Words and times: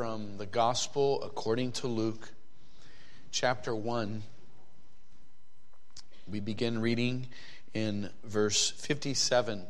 from 0.00 0.38
the 0.38 0.46
Gospel 0.46 1.22
according 1.22 1.72
to 1.72 1.86
Luke, 1.86 2.32
chapter 3.30 3.76
1. 3.76 4.22
We 6.26 6.40
begin 6.40 6.80
reading 6.80 7.26
in 7.74 8.08
verse 8.24 8.70
57. 8.70 9.62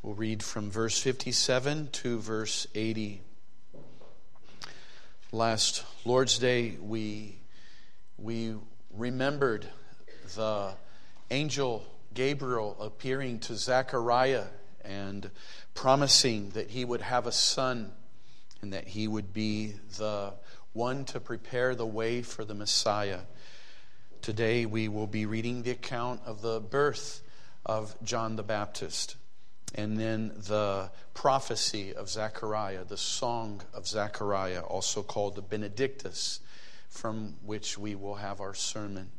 We'll 0.00 0.14
read 0.14 0.44
from 0.44 0.70
verse 0.70 0.96
57 1.02 1.88
to 1.90 2.20
verse 2.20 2.68
80. 2.72 3.20
Last 5.32 5.84
Lord's 6.04 6.38
Day, 6.38 6.76
we, 6.80 7.34
we 8.16 8.54
remembered 8.96 9.66
the 10.36 10.70
angel 11.32 11.84
Gabriel 12.14 12.76
appearing 12.78 13.40
to 13.40 13.56
Zechariah 13.56 14.44
and 14.84 15.32
promising 15.74 16.50
that 16.50 16.70
he 16.70 16.84
would 16.84 17.00
have 17.00 17.26
a 17.26 17.32
son 17.32 17.90
and 18.62 18.72
that 18.72 18.88
he 18.88 19.08
would 19.08 19.32
be 19.32 19.74
the 19.98 20.32
one 20.72 21.04
to 21.06 21.20
prepare 21.20 21.74
the 21.74 21.86
way 21.86 22.22
for 22.22 22.44
the 22.44 22.54
Messiah. 22.54 23.20
Today 24.22 24.66
we 24.66 24.88
will 24.88 25.06
be 25.06 25.26
reading 25.26 25.62
the 25.62 25.70
account 25.70 26.20
of 26.26 26.42
the 26.42 26.60
birth 26.60 27.22
of 27.64 27.96
John 28.02 28.36
the 28.36 28.42
Baptist 28.42 29.16
and 29.74 29.98
then 29.98 30.32
the 30.36 30.90
prophecy 31.12 31.94
of 31.94 32.08
Zechariah, 32.08 32.84
the 32.84 32.96
song 32.96 33.62
of 33.74 33.86
Zechariah, 33.86 34.60
also 34.60 35.02
called 35.02 35.34
the 35.34 35.42
Benedictus, 35.42 36.40
from 36.88 37.34
which 37.44 37.76
we 37.76 37.94
will 37.94 38.14
have 38.14 38.40
our 38.40 38.54
sermon. 38.54 39.10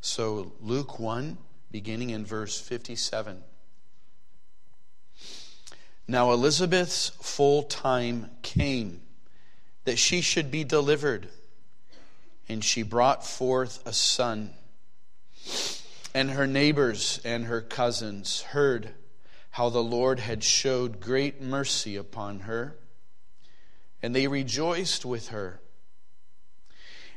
So, 0.00 0.52
Luke 0.60 0.98
1, 0.98 1.36
beginning 1.70 2.10
in 2.10 2.24
verse 2.24 2.60
57. 2.60 3.42
Now 6.10 6.32
Elizabeth's 6.32 7.10
full 7.20 7.64
time 7.64 8.30
came 8.40 9.02
that 9.84 9.98
she 9.98 10.22
should 10.22 10.50
be 10.50 10.64
delivered, 10.64 11.28
and 12.48 12.64
she 12.64 12.82
brought 12.82 13.26
forth 13.26 13.86
a 13.86 13.92
son. 13.92 14.54
And 16.14 16.30
her 16.30 16.46
neighbors 16.46 17.20
and 17.24 17.44
her 17.44 17.60
cousins 17.60 18.40
heard 18.40 18.94
how 19.50 19.68
the 19.68 19.82
Lord 19.82 20.18
had 20.20 20.42
showed 20.42 21.00
great 21.00 21.42
mercy 21.42 21.94
upon 21.94 22.40
her, 22.40 22.78
and 24.02 24.14
they 24.14 24.28
rejoiced 24.28 25.04
with 25.04 25.28
her. 25.28 25.60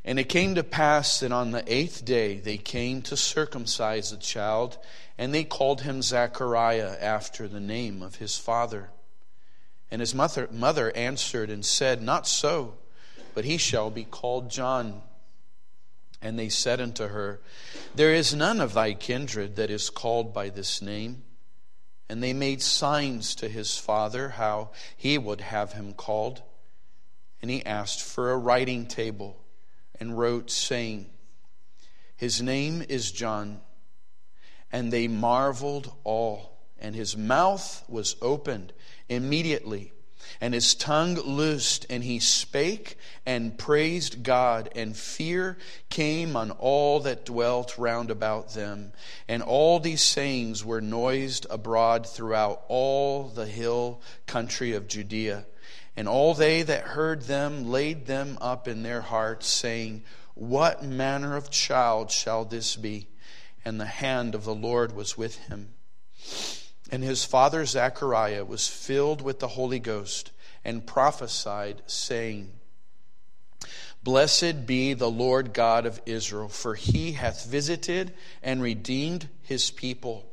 And 0.04 0.20
it 0.20 0.30
came 0.30 0.56
to 0.56 0.64
pass 0.64 1.20
that 1.20 1.32
on 1.32 1.52
the 1.52 1.64
eighth 1.72 2.04
day 2.04 2.40
they 2.40 2.58
came 2.58 3.02
to 3.04 3.16
circumcise 3.16 4.10
the 4.10 4.18
child, 4.18 4.80
and 5.18 5.34
they 5.34 5.44
called 5.44 5.82
him 5.82 6.02
Zachariah 6.02 6.98
after 7.00 7.48
the 7.48 7.60
name 7.60 8.02
of 8.02 8.16
his 8.16 8.38
father. 8.38 8.90
And 9.92 10.00
his 10.00 10.16
mother, 10.16 10.48
mother 10.52 10.92
answered 10.96 11.50
and 11.50 11.64
said, 11.64 12.02
Not 12.02 12.28
so, 12.28 12.76
but 13.36 13.46
he 13.46 13.58
shall 13.58 13.92
be 13.92 14.04
called 14.04 14.50
John. 14.50 15.02
And 16.20 16.38
they 16.38 16.50
said 16.50 16.82
unto 16.82 17.08
her, 17.08 17.40
There 17.94 18.14
is 18.14 18.34
none 18.34 18.60
of 18.60 18.74
thy 18.74 18.94
kindred 18.94 19.56
that 19.58 19.70
is 19.70 19.90
called 19.90 20.34
by 20.34 20.50
this 20.50 20.82
name. 20.82 21.24
And 22.10 22.24
they 22.24 22.34
made 22.34 22.62
signs 22.62 23.36
to 23.36 23.48
his 23.48 23.78
father 23.78 24.30
how 24.30 24.72
he 24.98 25.18
would 25.18 25.42
have 25.42 25.74
him 25.74 25.94
called. 25.94 26.42
And 27.42 27.52
he 27.52 27.66
asked 27.66 28.02
for 28.02 28.32
a 28.32 28.38
writing 28.38 28.86
table 28.86 29.41
and 30.02 30.18
wrote, 30.18 30.50
saying, 30.50 31.06
His 32.18 32.42
name 32.42 32.84
is 32.90 33.12
John. 33.12 33.62
And 34.72 34.92
they 34.92 35.08
marveled 35.08 35.94
all, 36.04 36.58
and 36.80 36.96
his 36.96 37.16
mouth 37.16 37.84
was 37.88 38.16
opened 38.20 38.74
immediately, 39.10 39.94
and 40.40 40.56
his 40.56 40.74
tongue 40.74 41.16
loosed, 41.16 41.86
and 41.88 42.04
he 42.04 42.20
spake 42.20 42.98
and 43.28 43.60
praised 43.60 44.24
God, 44.24 44.70
and 44.76 44.98
fear 44.98 45.58
came 45.90 46.36
on 46.36 46.50
all 46.50 47.02
that 47.02 47.26
dwelt 47.26 47.78
round 47.78 48.10
about 48.10 48.56
them. 48.56 48.94
And 49.28 49.44
all 49.44 49.80
these 49.80 50.02
sayings 50.02 50.66
were 50.66 50.82
noised 50.82 51.46
abroad 51.50 52.08
throughout 52.08 52.64
all 52.70 53.28
the 53.28 53.46
hill 53.46 54.02
country 54.26 54.74
of 54.74 54.88
Judea. 54.88 55.46
And 55.96 56.08
all 56.08 56.34
they 56.34 56.64
that 56.64 56.84
heard 56.84 57.24
them 57.24 57.70
laid 57.70 58.06
them 58.06 58.38
up 58.42 58.68
in 58.68 58.84
their 58.84 59.02
hearts, 59.02 59.48
saying, 59.48 60.04
What 60.34 60.84
manner 60.84 61.36
of 61.36 61.50
child 61.50 62.12
shall 62.12 62.46
this 62.46 62.76
be? 62.76 63.08
And 63.66 63.80
the 63.80 63.86
hand 63.86 64.34
of 64.34 64.46
the 64.46 64.56
Lord 64.56 64.96
was 64.96 65.18
with 65.18 65.38
him. 65.48 65.74
And 66.90 67.04
his 67.04 67.24
father 67.24 67.66
Zechariah 67.66 68.46
was 68.46 68.68
filled 68.68 69.22
with 69.22 69.40
the 69.40 69.50
Holy 69.50 69.80
Ghost 69.80 70.32
and 70.64 70.86
prophesied, 70.86 71.82
saying, 71.88 72.52
Blessed 74.04 74.66
be 74.66 74.94
the 74.94 75.12
Lord 75.12 75.54
God 75.54 75.86
of 75.86 76.02
Israel, 76.06 76.50
for 76.50 76.76
he 76.76 77.12
hath 77.14 77.46
visited 77.46 78.14
and 78.42 78.62
redeemed 78.62 79.30
his 79.44 79.70
people 79.70 80.31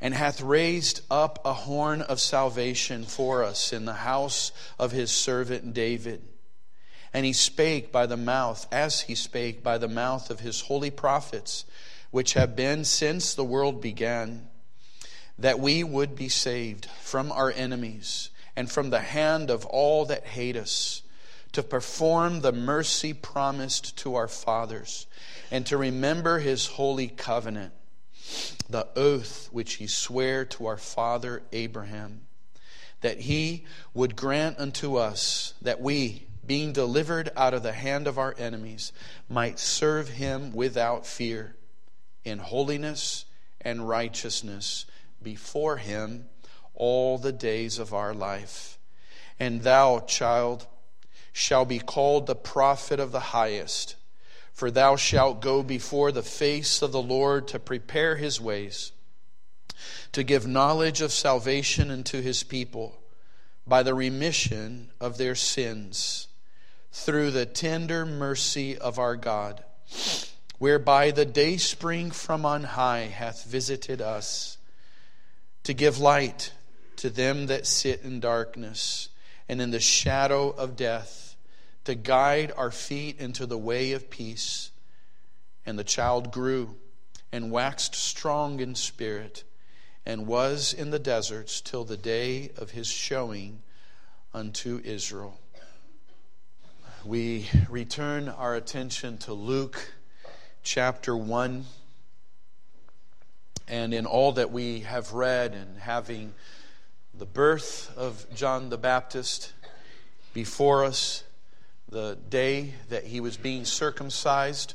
and 0.00 0.14
hath 0.14 0.40
raised 0.40 1.00
up 1.10 1.40
a 1.44 1.52
horn 1.52 2.02
of 2.02 2.20
salvation 2.20 3.04
for 3.04 3.42
us 3.42 3.72
in 3.72 3.84
the 3.84 3.92
house 3.92 4.52
of 4.78 4.92
his 4.92 5.10
servant 5.10 5.74
David. 5.74 6.22
And 7.12 7.26
he 7.26 7.32
spake 7.32 7.90
by 7.90 8.06
the 8.06 8.16
mouth, 8.16 8.66
as 8.70 9.02
he 9.02 9.14
spake 9.14 9.62
by 9.62 9.78
the 9.78 9.88
mouth 9.88 10.30
of 10.30 10.40
his 10.40 10.62
holy 10.62 10.90
prophets, 10.90 11.64
which 12.10 12.34
have 12.34 12.54
been 12.54 12.84
since 12.84 13.34
the 13.34 13.44
world 13.44 13.80
began, 13.80 14.48
that 15.38 15.58
we 15.58 15.82
would 15.82 16.14
be 16.14 16.28
saved 16.28 16.86
from 17.02 17.32
our 17.32 17.50
enemies 17.50 18.30
and 18.54 18.70
from 18.70 18.90
the 18.90 19.00
hand 19.00 19.50
of 19.50 19.64
all 19.66 20.04
that 20.04 20.26
hate 20.26 20.56
us, 20.56 21.02
to 21.52 21.62
perform 21.62 22.40
the 22.40 22.52
mercy 22.52 23.14
promised 23.14 23.96
to 23.96 24.14
our 24.14 24.28
fathers, 24.28 25.06
and 25.50 25.64
to 25.66 25.76
remember 25.76 26.38
his 26.38 26.66
holy 26.66 27.08
covenant 27.08 27.72
the 28.68 28.86
oath 28.96 29.48
which 29.52 29.74
he 29.74 29.86
sware 29.86 30.44
to 30.44 30.66
our 30.66 30.76
father 30.76 31.42
Abraham, 31.52 32.22
that 33.00 33.20
he 33.20 33.64
would 33.94 34.16
grant 34.16 34.58
unto 34.58 34.96
us 34.96 35.54
that 35.62 35.80
we, 35.80 36.26
being 36.44 36.72
delivered 36.72 37.30
out 37.36 37.54
of 37.54 37.62
the 37.62 37.72
hand 37.72 38.06
of 38.06 38.18
our 38.18 38.34
enemies, 38.38 38.92
might 39.28 39.58
serve 39.58 40.08
him 40.08 40.52
without 40.52 41.06
fear, 41.06 41.56
in 42.24 42.38
holiness 42.38 43.24
and 43.60 43.88
righteousness 43.88 44.86
before 45.22 45.76
him 45.76 46.26
all 46.74 47.18
the 47.18 47.32
days 47.32 47.78
of 47.78 47.92
our 47.92 48.14
life. 48.14 48.78
And 49.38 49.62
thou, 49.62 50.00
child, 50.00 50.66
shall 51.32 51.64
be 51.64 51.78
called 51.78 52.26
the 52.26 52.34
prophet 52.34 52.98
of 52.98 53.12
the 53.12 53.20
highest 53.20 53.94
for 54.58 54.72
thou 54.72 54.96
shalt 54.96 55.40
go 55.40 55.62
before 55.62 56.10
the 56.10 56.20
face 56.20 56.82
of 56.82 56.90
the 56.90 57.00
Lord 57.00 57.46
to 57.46 57.60
prepare 57.60 58.16
his 58.16 58.40
ways, 58.40 58.90
to 60.10 60.24
give 60.24 60.48
knowledge 60.48 61.00
of 61.00 61.12
salvation 61.12 61.92
unto 61.92 62.20
his 62.20 62.42
people 62.42 62.98
by 63.68 63.84
the 63.84 63.94
remission 63.94 64.90
of 65.00 65.16
their 65.16 65.36
sins, 65.36 66.26
through 66.90 67.30
the 67.30 67.46
tender 67.46 68.04
mercy 68.04 68.76
of 68.76 68.98
our 68.98 69.14
God, 69.14 69.62
whereby 70.58 71.12
the 71.12 71.24
day 71.24 71.56
spring 71.56 72.10
from 72.10 72.44
on 72.44 72.64
high 72.64 73.04
hath 73.04 73.44
visited 73.44 74.02
us, 74.02 74.58
to 75.62 75.72
give 75.72 76.00
light 76.00 76.50
to 76.96 77.08
them 77.08 77.46
that 77.46 77.64
sit 77.64 78.02
in 78.02 78.18
darkness 78.18 79.08
and 79.48 79.62
in 79.62 79.70
the 79.70 79.78
shadow 79.78 80.50
of 80.50 80.74
death 80.74 81.27
to 81.88 81.94
guide 81.94 82.52
our 82.54 82.70
feet 82.70 83.18
into 83.18 83.46
the 83.46 83.56
way 83.56 83.92
of 83.92 84.10
peace. 84.10 84.72
And 85.64 85.78
the 85.78 85.84
child 85.84 86.30
grew 86.30 86.76
and 87.32 87.50
waxed 87.50 87.94
strong 87.94 88.60
in 88.60 88.74
spirit 88.74 89.42
and 90.04 90.26
was 90.26 90.74
in 90.74 90.90
the 90.90 90.98
deserts 90.98 91.62
till 91.62 91.84
the 91.84 91.96
day 91.96 92.50
of 92.58 92.72
his 92.72 92.88
showing 92.88 93.62
unto 94.34 94.82
Israel. 94.84 95.40
We 97.06 97.48
return 97.70 98.28
our 98.28 98.54
attention 98.54 99.16
to 99.20 99.32
Luke 99.32 99.94
chapter 100.62 101.16
1. 101.16 101.64
And 103.66 103.94
in 103.94 104.04
all 104.04 104.32
that 104.32 104.52
we 104.52 104.80
have 104.80 105.14
read 105.14 105.54
and 105.54 105.78
having 105.78 106.34
the 107.14 107.24
birth 107.24 107.90
of 107.96 108.26
John 108.34 108.68
the 108.68 108.76
Baptist 108.76 109.54
before 110.34 110.84
us, 110.84 111.24
the 111.88 112.18
day 112.28 112.74
that 112.88 113.04
he 113.04 113.20
was 113.20 113.36
being 113.36 113.64
circumcised. 113.64 114.74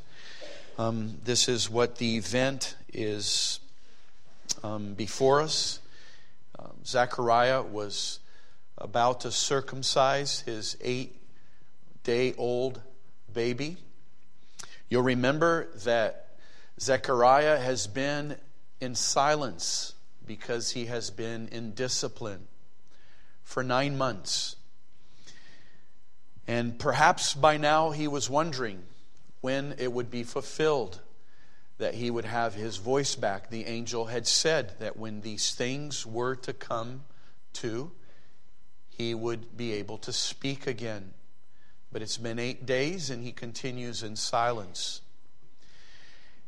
Um, 0.78 1.18
this 1.24 1.48
is 1.48 1.70
what 1.70 1.96
the 1.96 2.16
event 2.16 2.76
is 2.92 3.60
um, 4.62 4.94
before 4.94 5.40
us. 5.40 5.80
Um, 6.58 6.72
Zechariah 6.84 7.62
was 7.62 8.18
about 8.76 9.20
to 9.20 9.30
circumcise 9.30 10.40
his 10.40 10.76
eight 10.80 11.16
day 12.02 12.34
old 12.36 12.82
baby. 13.32 13.76
You'll 14.88 15.02
remember 15.02 15.68
that 15.84 16.36
Zechariah 16.80 17.58
has 17.58 17.86
been 17.86 18.36
in 18.80 18.94
silence 18.94 19.94
because 20.26 20.72
he 20.72 20.86
has 20.86 21.10
been 21.10 21.48
in 21.48 21.72
discipline 21.72 22.48
for 23.42 23.62
nine 23.62 23.96
months. 23.96 24.56
And 26.46 26.78
perhaps 26.78 27.34
by 27.34 27.56
now 27.56 27.90
he 27.90 28.06
was 28.06 28.28
wondering 28.28 28.82
when 29.40 29.74
it 29.78 29.92
would 29.92 30.10
be 30.10 30.22
fulfilled 30.22 31.00
that 31.78 31.94
he 31.94 32.10
would 32.10 32.24
have 32.24 32.54
his 32.54 32.76
voice 32.76 33.14
back. 33.14 33.50
The 33.50 33.66
angel 33.66 34.06
had 34.06 34.26
said 34.26 34.78
that 34.78 34.96
when 34.96 35.22
these 35.22 35.54
things 35.54 36.06
were 36.06 36.36
to 36.36 36.52
come 36.52 37.04
to, 37.54 37.90
he 38.88 39.14
would 39.14 39.56
be 39.56 39.72
able 39.72 39.98
to 39.98 40.12
speak 40.12 40.66
again. 40.66 41.12
But 41.90 42.02
it's 42.02 42.18
been 42.18 42.38
eight 42.38 42.66
days 42.66 43.10
and 43.10 43.22
he 43.22 43.32
continues 43.32 44.02
in 44.02 44.16
silence. 44.16 45.00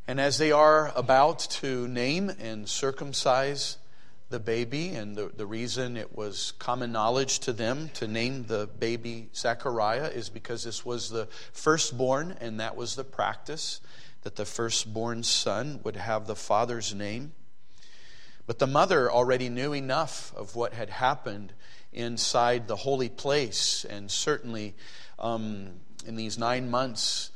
And 0.07 0.21
as 0.21 0.37
they 0.37 0.51
are 0.51 0.93
about 0.95 1.39
to 1.39 1.87
name 1.87 2.29
and 2.29 2.69
circumcise 2.69 3.77
the 4.29 4.39
baby, 4.39 4.89
and 4.89 5.15
the, 5.15 5.31
the 5.35 5.45
reason 5.45 5.95
it 5.95 6.15
was 6.15 6.53
common 6.59 6.91
knowledge 6.91 7.39
to 7.39 7.53
them 7.53 7.89
to 7.93 8.07
name 8.07 8.45
the 8.47 8.67
baby 8.79 9.29
Zechariah 9.33 10.09
is 10.09 10.29
because 10.29 10.63
this 10.63 10.85
was 10.85 11.09
the 11.09 11.27
firstborn, 11.53 12.35
and 12.41 12.59
that 12.59 12.75
was 12.75 12.95
the 12.95 13.05
practice 13.05 13.79
that 14.23 14.35
the 14.35 14.45
firstborn 14.45 15.23
son 15.23 15.79
would 15.83 15.95
have 15.95 16.27
the 16.27 16.35
father's 16.35 16.93
name. 16.93 17.31
But 18.45 18.59
the 18.59 18.67
mother 18.67 19.11
already 19.11 19.49
knew 19.49 19.73
enough 19.73 20.33
of 20.35 20.55
what 20.55 20.73
had 20.73 20.89
happened 20.89 21.53
inside 21.93 22.67
the 22.67 22.75
holy 22.75 23.09
place, 23.09 23.85
and 23.89 24.11
certainly 24.11 24.75
um, 25.19 25.69
in 26.05 26.17
these 26.17 26.37
nine 26.37 26.69
months, 26.69 27.31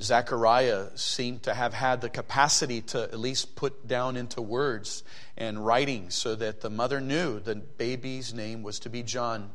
Zechariah 0.00 0.88
seemed 0.96 1.44
to 1.44 1.54
have 1.54 1.72
had 1.72 2.00
the 2.00 2.10
capacity 2.10 2.82
to 2.82 3.02
at 3.02 3.18
least 3.18 3.56
put 3.56 3.88
down 3.88 4.16
into 4.16 4.42
words 4.42 5.02
and 5.36 5.64
writing 5.64 6.10
so 6.10 6.34
that 6.34 6.60
the 6.60 6.68
mother 6.68 7.00
knew 7.00 7.40
the 7.40 7.56
baby's 7.56 8.34
name 8.34 8.62
was 8.62 8.78
to 8.80 8.90
be 8.90 9.02
John. 9.02 9.50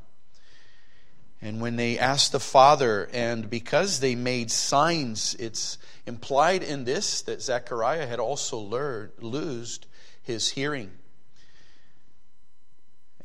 And 1.44 1.62
when 1.62 1.76
they 1.76 1.98
asked 1.98 2.32
the 2.32 2.40
father, 2.40 3.10
and 3.14 3.50
because 3.50 4.00
they 4.00 4.14
made 4.14 4.52
signs, 4.52 5.36
it's 5.40 5.80
implied 6.06 6.62
in 6.62 6.84
this 6.84 7.22
that 7.24 7.42
Zechariah 7.42 8.06
had 8.06 8.20
also 8.20 8.58
learned, 8.60 9.12
lost 9.20 9.88
his 10.22 10.50
hearing. 10.50 10.92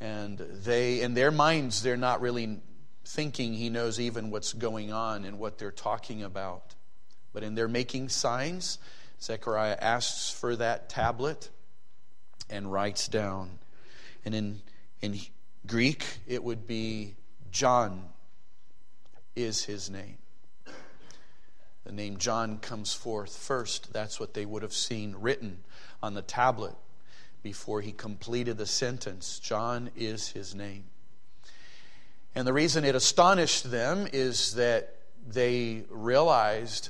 And 0.00 0.38
they, 0.38 1.00
in 1.00 1.14
their 1.14 1.30
minds, 1.30 1.82
they're 1.82 1.96
not 1.96 2.20
really 2.20 2.60
thinking 3.04 3.54
he 3.54 3.70
knows 3.70 4.00
even 4.00 4.30
what's 4.30 4.52
going 4.52 4.92
on 4.92 5.24
and 5.24 5.38
what 5.38 5.58
they're 5.58 5.70
talking 5.70 6.22
about. 6.22 6.75
But 7.36 7.42
in 7.42 7.54
their 7.54 7.68
making 7.68 8.08
signs, 8.08 8.78
Zechariah 9.20 9.76
asks 9.78 10.30
for 10.30 10.56
that 10.56 10.88
tablet 10.88 11.50
and 12.48 12.72
writes 12.72 13.08
down. 13.08 13.58
And 14.24 14.34
in, 14.34 14.62
in 15.02 15.20
Greek, 15.66 16.06
it 16.26 16.42
would 16.42 16.66
be 16.66 17.14
John 17.52 18.04
is 19.34 19.64
his 19.64 19.90
name. 19.90 20.16
The 21.84 21.92
name 21.92 22.16
John 22.16 22.56
comes 22.56 22.94
forth 22.94 23.36
first. 23.36 23.92
That's 23.92 24.18
what 24.18 24.32
they 24.32 24.46
would 24.46 24.62
have 24.62 24.72
seen 24.72 25.14
written 25.20 25.58
on 26.02 26.14
the 26.14 26.22
tablet 26.22 26.74
before 27.42 27.82
he 27.82 27.92
completed 27.92 28.56
the 28.56 28.64
sentence. 28.64 29.38
John 29.40 29.90
is 29.94 30.28
his 30.28 30.54
name. 30.54 30.84
And 32.34 32.46
the 32.46 32.54
reason 32.54 32.82
it 32.86 32.94
astonished 32.94 33.70
them 33.70 34.08
is 34.10 34.54
that 34.54 34.94
they 35.28 35.84
realized 35.90 36.88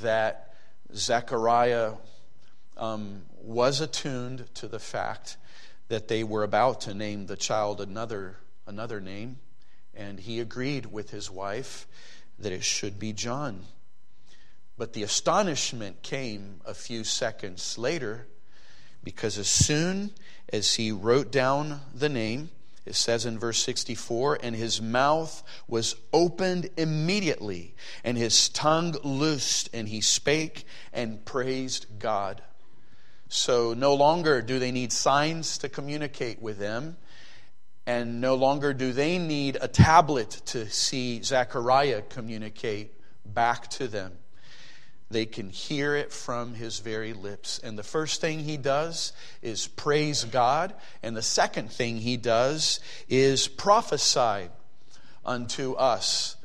that 0.00 0.54
Zechariah 0.94 1.94
um, 2.76 3.22
was 3.40 3.80
attuned 3.80 4.52
to 4.54 4.68
the 4.68 4.78
fact 4.78 5.36
that 5.88 6.08
they 6.08 6.24
were 6.24 6.42
about 6.42 6.80
to 6.82 6.94
name 6.94 7.26
the 7.26 7.36
child 7.36 7.80
another, 7.80 8.36
another 8.66 9.00
name, 9.00 9.38
and 9.94 10.20
he 10.20 10.40
agreed 10.40 10.86
with 10.86 11.10
his 11.10 11.30
wife 11.30 11.86
that 12.38 12.52
it 12.52 12.64
should 12.64 12.98
be 12.98 13.12
John. 13.12 13.64
But 14.78 14.94
the 14.94 15.02
astonishment 15.02 16.02
came 16.02 16.60
a 16.64 16.74
few 16.74 17.04
seconds 17.04 17.76
later 17.76 18.26
because 19.04 19.38
as 19.38 19.48
soon 19.48 20.12
as 20.52 20.74
he 20.74 20.92
wrote 20.92 21.30
down 21.30 21.80
the 21.94 22.08
name, 22.08 22.50
it 22.84 22.94
says 22.94 23.24
in 23.26 23.38
verse 23.38 23.62
64 23.62 24.38
and 24.42 24.56
his 24.56 24.82
mouth 24.82 25.42
was 25.68 25.94
opened 26.12 26.70
immediately, 26.76 27.74
and 28.02 28.18
his 28.18 28.48
tongue 28.48 28.96
loosed, 29.04 29.70
and 29.72 29.88
he 29.88 30.00
spake 30.00 30.64
and 30.92 31.24
praised 31.24 31.86
God. 31.98 32.42
So 33.28 33.72
no 33.72 33.94
longer 33.94 34.42
do 34.42 34.58
they 34.58 34.72
need 34.72 34.92
signs 34.92 35.58
to 35.58 35.68
communicate 35.68 36.42
with 36.42 36.58
them, 36.58 36.96
and 37.86 38.20
no 38.20 38.34
longer 38.34 38.74
do 38.74 38.92
they 38.92 39.18
need 39.18 39.56
a 39.60 39.68
tablet 39.68 40.30
to 40.46 40.68
see 40.68 41.22
Zechariah 41.22 42.02
communicate 42.02 42.92
back 43.24 43.68
to 43.70 43.88
them. 43.88 44.12
They 45.12 45.26
can 45.26 45.50
hear 45.50 45.94
it 45.94 46.12
from 46.12 46.54
his 46.54 46.78
very 46.80 47.12
lips. 47.12 47.58
And 47.58 47.78
the 47.78 47.82
first 47.82 48.20
thing 48.20 48.40
he 48.40 48.56
does 48.56 49.12
is 49.42 49.68
praise 49.68 50.24
God. 50.24 50.74
And 51.02 51.16
the 51.16 51.22
second 51.22 51.70
thing 51.70 51.98
he 51.98 52.16
does 52.16 52.80
is 53.08 53.48
prophesy 53.48 54.48
unto 55.24 55.74
us. 55.74 56.36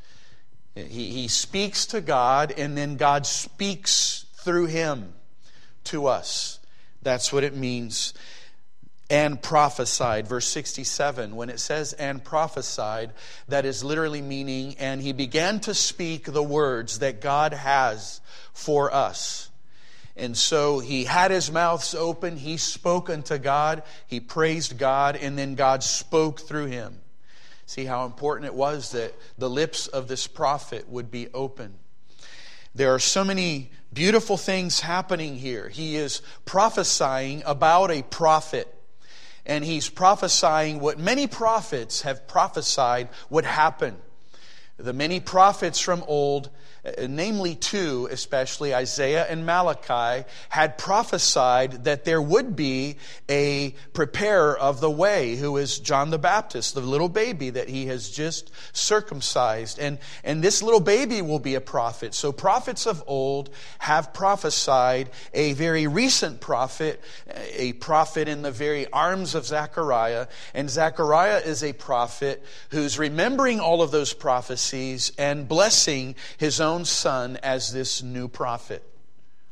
He, 0.76 1.12
he 1.12 1.28
speaks 1.28 1.88
to 1.88 2.02
God, 2.02 2.54
and 2.56 2.78
then 2.78 2.98
God 2.98 3.26
speaks 3.26 4.26
through 4.36 4.68
him 4.68 5.14
to 5.86 6.08
us. 6.08 6.60
That's 7.02 7.34
what 7.34 7.44
it 7.44 7.56
means. 7.56 8.14
And 9.10 9.42
prophesied, 9.42 10.28
verse 10.28 10.48
67. 10.48 11.36
When 11.36 11.50
it 11.50 11.60
says 11.60 11.94
and 11.94 12.24
prophesied, 12.24 13.14
that 13.48 13.66
is 13.66 13.84
literally 13.84 14.22
meaning, 14.22 14.76
and 14.80 15.02
he 15.02 15.14
began 15.14 15.62
to 15.62 15.74
speak 15.74 16.26
the 16.26 16.44
words 16.44 17.00
that 17.00 17.22
God 17.22 17.54
has 17.54 18.20
for 18.52 18.94
us. 18.94 19.50
And 20.18 20.36
so 20.36 20.80
he 20.80 21.04
had 21.04 21.32
his 21.32 21.52
mouths 21.52 21.94
open, 21.94 22.38
he 22.38 22.58
spoke 22.58 23.10
unto 23.10 23.38
God, 23.38 23.84
he 24.08 24.20
praised 24.20 24.78
God, 24.78 25.16
and 25.16 25.38
then 25.38 25.56
God 25.56 25.84
spoke 25.84 26.42
through 26.42 26.66
him. 26.66 27.00
See 27.68 27.86
how 27.86 28.06
important 28.06 28.48
it 28.48 28.56
was 28.56 28.92
that 28.94 29.14
the 29.38 29.50
lips 29.50 29.88
of 29.88 30.08
this 30.08 30.26
prophet 30.26 30.90
would 30.90 31.12
be 31.12 31.28
open. 31.34 31.76
There 32.74 32.94
are 32.94 33.00
so 33.00 33.24
many 33.24 33.72
beautiful 33.94 34.38
things 34.38 34.80
happening 34.80 35.36
here. 35.36 35.70
He 35.70 35.96
is 35.96 36.22
prophesying 36.46 37.44
about 37.46 37.92
a 37.92 38.04
prophet, 38.04 38.74
and 39.48 39.64
he's 39.64 39.90
prophesying 39.90 40.80
what 40.80 41.00
many 41.00 41.26
prophets 41.26 42.02
have 42.02 42.28
prophesied 42.28 43.08
would 43.30 43.46
happen. 43.46 43.98
The 44.78 44.94
many 44.94 45.20
prophets 45.20 45.80
from 45.80 46.04
old 46.06 46.50
Uh, 46.88 47.08
namely 47.10 47.56
two, 47.56 48.08
especially 48.12 48.74
Isaiah 48.74 49.26
and 49.30 49.46
Malachi, 49.46 50.26
had 50.50 50.78
prophesied 50.78 51.84
that 51.84 52.06
there 52.06 52.22
would 52.22 52.56
be 52.56 52.98
a 53.30 53.76
preparer 53.94 54.58
of 54.58 54.80
the 54.80 54.90
way, 54.90 55.36
who 55.36 55.58
is 55.58 55.80
John 55.80 56.12
the 56.12 56.18
Baptist, 56.18 56.76
the 56.76 56.82
little 56.82 57.10
baby 57.10 57.50
that 57.50 57.68
he 57.68 57.88
has 57.88 58.10
just 58.10 58.52
circumcised. 58.72 59.80
And, 59.80 59.98
and 60.24 60.42
this 60.42 60.64
little 60.64 60.80
baby 60.80 61.22
will 61.22 61.40
be 61.40 61.56
a 61.56 61.62
prophet. 61.62 62.14
So 62.14 62.32
prophets 62.32 62.86
of 62.86 63.04
old 63.06 63.50
have 63.80 64.14
prophesied 64.14 65.10
a 65.34 65.54
very 65.54 65.88
recent 65.88 66.40
prophet, 66.40 67.02
a 67.54 67.74
prophet 67.74 68.28
in 68.28 68.44
the 68.44 68.52
very 68.52 68.90
arms 68.92 69.36
of 69.36 69.46
Zechariah. 69.46 70.28
And 70.54 70.70
Zechariah 70.70 71.40
is 71.40 71.64
a 71.64 71.74
prophet 71.74 72.44
who's 72.70 72.98
remembering 72.98 73.60
all 73.60 73.82
of 73.82 73.92
those 73.92 74.14
prophecies 74.14 75.12
and 75.18 75.48
blessing 75.48 76.16
his 76.38 76.62
own 76.62 76.77
own 76.78 76.86
son 76.86 77.40
as 77.42 77.74
this 77.74 78.04
new 78.04 78.28
prophet. 78.28 78.84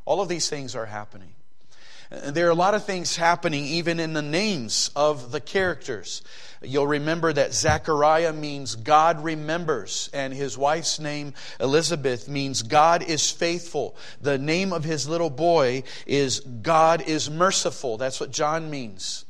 All 0.06 0.22
of 0.22 0.30
these 0.30 0.48
things 0.48 0.76
are 0.76 0.86
happening. 0.86 1.30
There 2.12 2.46
are 2.46 2.52
a 2.52 2.54
lot 2.56 2.76
of 2.76 2.86
things 2.86 3.16
happening 3.16 3.66
even 3.66 4.00
in 4.00 4.14
the 4.14 4.22
names 4.22 4.92
of 4.96 5.32
the 5.32 5.42
characters. 5.42 6.22
You'll 6.62 6.86
remember 6.86 7.34
that 7.34 7.52
Zechariah 7.52 8.32
means 8.32 8.76
God 8.76 9.24
remembers, 9.24 10.12
and 10.14 10.32
his 10.36 10.56
wife's 10.56 11.00
name, 11.00 11.34
Elizabeth, 11.60 12.30
means 12.30 12.62
God 12.62 13.02
is 13.02 13.32
faithful. 13.32 13.96
The 14.22 14.38
name 14.38 14.72
of 14.72 14.84
his 14.84 15.10
little 15.10 15.32
boy 15.32 15.82
is 16.06 16.42
God 16.42 17.02
is 17.08 17.28
merciful. 17.28 17.98
That's 17.98 18.20
what 18.20 18.30
John 18.30 18.70
means. 18.70 19.26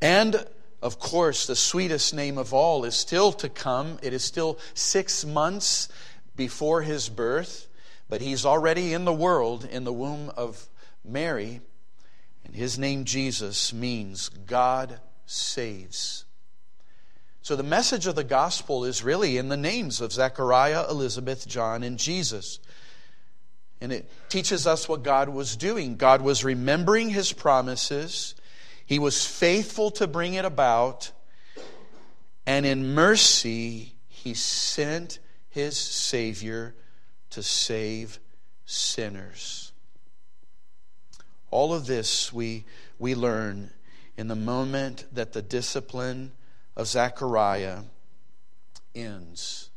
And 0.00 0.46
of 0.80 0.98
course, 0.98 1.46
the 1.46 1.56
sweetest 1.56 2.14
name 2.14 2.38
of 2.38 2.54
all 2.54 2.86
is 2.86 2.94
still 2.94 3.32
to 3.32 3.50
come. 3.50 3.98
It 4.02 4.14
is 4.14 4.24
still 4.24 4.58
six 4.72 5.26
months 5.26 5.88
before 6.36 6.82
his 6.82 7.08
birth, 7.08 7.68
but 8.08 8.20
he's 8.20 8.44
already 8.44 8.92
in 8.92 9.04
the 9.04 9.12
world 9.12 9.64
in 9.64 9.84
the 9.84 9.92
womb 9.92 10.30
of 10.36 10.68
Mary. 11.04 11.60
And 12.44 12.54
his 12.54 12.78
name, 12.78 13.04
Jesus, 13.04 13.72
means 13.72 14.28
God 14.28 15.00
saves. 15.26 16.24
So 17.42 17.56
the 17.56 17.62
message 17.62 18.06
of 18.06 18.14
the 18.14 18.24
gospel 18.24 18.84
is 18.84 19.04
really 19.04 19.36
in 19.36 19.48
the 19.48 19.56
names 19.56 20.00
of 20.00 20.12
Zechariah, 20.12 20.86
Elizabeth, 20.88 21.46
John, 21.46 21.82
and 21.82 21.98
Jesus. 21.98 22.58
And 23.80 23.92
it 23.92 24.10
teaches 24.30 24.66
us 24.66 24.88
what 24.88 25.02
God 25.02 25.28
was 25.28 25.56
doing. 25.56 25.96
God 25.96 26.22
was 26.22 26.42
remembering 26.42 27.10
his 27.10 27.32
promises, 27.32 28.34
he 28.86 28.98
was 28.98 29.26
faithful 29.26 29.90
to 29.92 30.06
bring 30.06 30.34
it 30.34 30.44
about, 30.44 31.12
and 32.46 32.66
in 32.66 32.94
mercy, 32.94 33.94
he 34.08 34.34
sent 34.34 35.18
his 35.54 35.78
Savior 35.78 36.74
to 37.30 37.42
save 37.42 38.18
sinners. 38.66 39.70
All 41.52 41.72
of 41.72 41.86
this 41.86 42.32
we, 42.32 42.64
we 42.98 43.14
learn 43.14 43.70
in 44.16 44.26
the 44.26 44.34
moment 44.34 45.04
that 45.12 45.32
the 45.32 45.42
discipline 45.42 46.32
of 46.76 46.88
Zechariah 46.88 47.82
ends. 48.96 49.70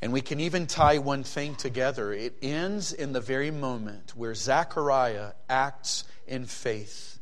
And 0.00 0.12
we 0.12 0.20
can 0.20 0.38
even 0.38 0.68
tie 0.68 0.98
one 0.98 1.24
thing 1.24 1.56
together. 1.56 2.12
It 2.12 2.36
ends 2.40 2.92
in 2.92 3.12
the 3.12 3.20
very 3.20 3.50
moment 3.50 4.12
where 4.14 4.36
Zechariah 4.36 5.32
acts 5.48 6.04
in 6.28 6.46
faith. 6.46 7.15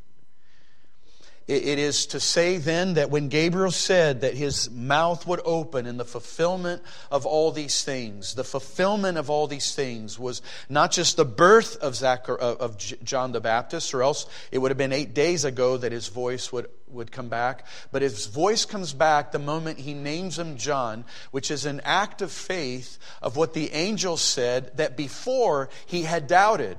It 1.47 1.77
is 1.77 2.07
to 2.07 2.19
say 2.19 2.57
then 2.57 2.95
that 2.95 3.11
when 3.11 3.27
Gabriel 3.27 3.69
said 3.69 4.21
that 4.21 4.33
his 4.33 4.67
mouth 4.71 5.27
would 5.27 5.41
open 5.45 5.85
in 5.85 5.97
the 5.97 6.03
fulfillment 6.03 6.81
of 7.11 7.27
all 7.27 7.51
these 7.51 7.83
things, 7.83 8.33
the 8.33 8.43
fulfillment 8.43 9.19
of 9.19 9.29
all 9.29 9.45
these 9.45 9.75
things 9.75 10.17
was 10.17 10.41
not 10.69 10.91
just 10.91 11.17
the 11.17 11.25
birth 11.25 11.77
of, 11.77 11.95
Zachar, 11.95 12.35
of 12.35 12.77
John 13.03 13.31
the 13.31 13.41
Baptist, 13.41 13.93
or 13.93 14.01
else 14.01 14.25
it 14.51 14.57
would 14.57 14.71
have 14.71 14.77
been 14.79 14.91
eight 14.91 15.13
days 15.13 15.45
ago 15.45 15.77
that 15.77 15.91
his 15.91 16.07
voice 16.07 16.51
would, 16.51 16.67
would 16.87 17.11
come 17.11 17.29
back. 17.29 17.67
But 17.91 18.01
his 18.01 18.25
voice 18.25 18.65
comes 18.65 18.93
back 18.93 19.31
the 19.31 19.37
moment 19.37 19.77
he 19.77 19.93
names 19.93 20.39
him 20.39 20.57
John, 20.57 21.05
which 21.29 21.51
is 21.51 21.67
an 21.67 21.79
act 21.83 22.23
of 22.23 22.31
faith 22.31 22.97
of 23.21 23.35
what 23.35 23.53
the 23.53 23.71
angel 23.71 24.17
said 24.17 24.75
that 24.77 24.97
before 24.97 25.69
he 25.85 26.01
had 26.01 26.25
doubted. 26.25 26.77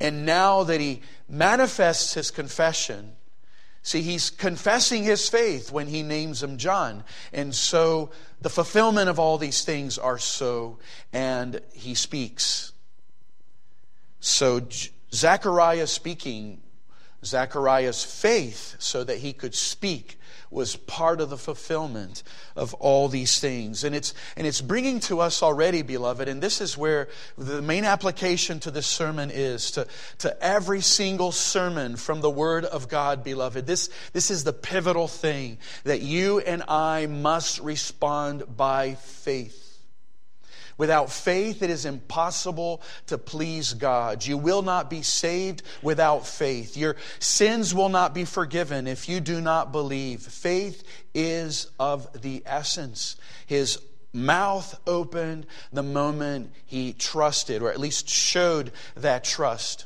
And 0.00 0.24
now 0.24 0.62
that 0.64 0.80
he 0.80 1.02
manifests 1.28 2.14
his 2.14 2.30
confession, 2.30 3.12
see, 3.82 4.00
he's 4.00 4.30
confessing 4.30 5.04
his 5.04 5.28
faith 5.28 5.70
when 5.70 5.88
he 5.88 6.02
names 6.02 6.42
him 6.42 6.56
John. 6.56 7.04
And 7.32 7.54
so 7.54 8.10
the 8.40 8.50
fulfillment 8.50 9.08
of 9.10 9.18
all 9.18 9.36
these 9.36 9.64
things 9.64 9.98
are 9.98 10.18
so, 10.18 10.78
and 11.12 11.60
he 11.74 11.94
speaks. 11.94 12.72
So 14.20 14.62
Zechariah 15.12 15.86
speaking, 15.86 16.60
Zechariah's 17.24 18.04
faith, 18.04 18.76
so 18.78 19.04
that 19.04 19.18
he 19.18 19.32
could 19.32 19.54
speak 19.54 20.19
was 20.50 20.76
part 20.76 21.20
of 21.20 21.30
the 21.30 21.36
fulfillment 21.36 22.22
of 22.56 22.74
all 22.74 23.08
these 23.08 23.38
things. 23.38 23.84
And 23.84 23.94
it's, 23.94 24.14
and 24.36 24.46
it's 24.46 24.60
bringing 24.60 25.00
to 25.00 25.20
us 25.20 25.42
already, 25.42 25.82
beloved, 25.82 26.28
and 26.28 26.42
this 26.42 26.60
is 26.60 26.76
where 26.76 27.08
the 27.38 27.62
main 27.62 27.84
application 27.84 28.58
to 28.60 28.70
this 28.70 28.86
sermon 28.86 29.30
is 29.32 29.70
to, 29.72 29.86
to 30.18 30.42
every 30.42 30.80
single 30.80 31.32
sermon 31.32 31.96
from 31.96 32.20
the 32.20 32.30
Word 32.30 32.64
of 32.64 32.88
God, 32.88 33.22
beloved. 33.22 33.66
This, 33.66 33.90
this 34.12 34.30
is 34.30 34.44
the 34.44 34.52
pivotal 34.52 35.06
thing 35.06 35.58
that 35.84 36.02
you 36.02 36.40
and 36.40 36.64
I 36.66 37.06
must 37.06 37.60
respond 37.60 38.56
by 38.56 38.94
faith. 38.94 39.69
Without 40.80 41.12
faith, 41.12 41.62
it 41.62 41.68
is 41.68 41.84
impossible 41.84 42.80
to 43.08 43.18
please 43.18 43.74
God. 43.74 44.24
You 44.24 44.38
will 44.38 44.62
not 44.62 44.88
be 44.88 45.02
saved 45.02 45.62
without 45.82 46.26
faith. 46.26 46.74
Your 46.74 46.96
sins 47.18 47.74
will 47.74 47.90
not 47.90 48.14
be 48.14 48.24
forgiven 48.24 48.86
if 48.86 49.06
you 49.06 49.20
do 49.20 49.42
not 49.42 49.72
believe. 49.72 50.22
Faith 50.22 50.82
is 51.12 51.70
of 51.78 52.22
the 52.22 52.42
essence. 52.46 53.16
His 53.44 53.78
mouth 54.14 54.80
opened 54.86 55.44
the 55.70 55.82
moment 55.82 56.50
he 56.64 56.94
trusted, 56.94 57.60
or 57.60 57.70
at 57.70 57.78
least 57.78 58.08
showed 58.08 58.72
that 58.96 59.22
trust. 59.22 59.84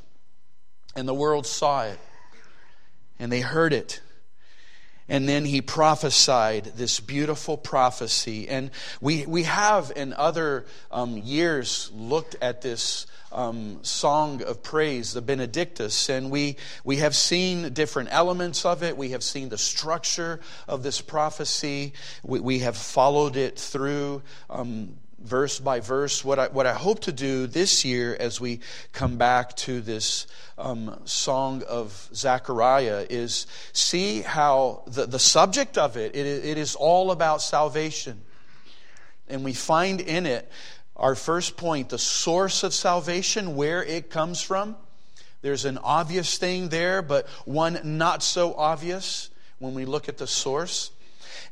And 0.95 1.09
the 1.09 1.13
world 1.13 1.45
saw 1.45 1.87
it, 1.87 1.99
and 3.19 3.33
they 3.33 3.41
heard 3.41 3.73
it. 3.73 4.01
And 5.09 5.29
then 5.29 5.45
he 5.45 5.61
prophesied 5.61 6.73
this 6.77 7.01
beautiful 7.01 7.57
prophecy. 7.57 8.49
And 8.49 8.71
we, 9.01 9.27
we 9.27 9.43
have 9.43 9.93
in 9.95 10.15
other 10.15 10.65
um, 10.91 11.19
years 11.19 11.91
looked 11.95 12.37
at 12.41 12.63
this 12.63 13.07
um, 13.35 13.81
song 13.83 14.43
of 14.43 14.63
praise, 14.63 15.13
the 15.13 15.21
Benedictus, 15.21 16.09
and 16.09 16.31
we, 16.31 16.57
we 16.85 16.99
have 16.99 17.17
seen 17.17 17.73
different 17.73 18.11
elements 18.13 18.65
of 18.65 18.83
it. 18.83 18.97
We 18.97 19.11
have 19.11 19.25
seen 19.25 19.49
the 19.49 19.59
structure 19.59 20.41
of 20.69 20.83
this 20.83 21.01
prophecy. 21.01 21.95
We, 22.23 22.41
we 22.41 22.59
have 22.61 22.77
followed 22.77 23.37
it 23.37 23.59
through 23.59 24.23
um, 24.49 24.97
verse 25.25 25.59
by 25.59 25.81
verse. 25.81 26.25
What 26.25 26.39
I, 26.39 26.49
what 26.49 26.67
I 26.67 26.75
hope 26.75 27.01
to 27.01 27.13
do 27.13 27.47
this 27.47 27.85
year 27.85 28.17
as 28.19 28.41
we 28.41 28.61
come 28.93 29.17
back 29.17 29.57
to 29.57 29.81
this 29.81 30.27
um, 30.59 31.01
song 31.05 31.63
of 31.69 32.09
Zechariah 32.15 33.07
is 33.09 33.47
see 33.73 34.21
how 34.21 34.83
the, 34.87 35.07
the 35.07 35.19
subject 35.19 35.79
of 35.79 35.97
it, 35.97 36.15
it, 36.15 36.27
it 36.27 36.59
is 36.59 36.75
all 36.75 37.11
about 37.11 37.43
salvation. 37.43 38.21
And 39.29 39.45
we 39.45 39.55
find 39.55 40.01
in 40.01 40.27
it 40.27 40.51
our 40.97 41.15
first 41.15 41.57
point, 41.57 41.89
the 41.89 41.99
source 41.99 42.63
of 42.63 42.73
salvation, 42.73 43.57
where 43.57 43.83
it 43.83 44.11
comes 44.11 44.41
from. 44.41 44.77
There's 45.43 45.65
an 45.65 45.79
obvious 45.79 46.39
thing 46.39 46.69
there, 46.69 47.03
but 47.03 47.27
one 47.45 47.81
not 47.83 48.23
so 48.23 48.55
obvious 48.55 49.31
when 49.59 49.75
we 49.75 49.87
look 49.87 50.09
at 50.09 50.19
the 50.19 50.27
source 50.27 50.91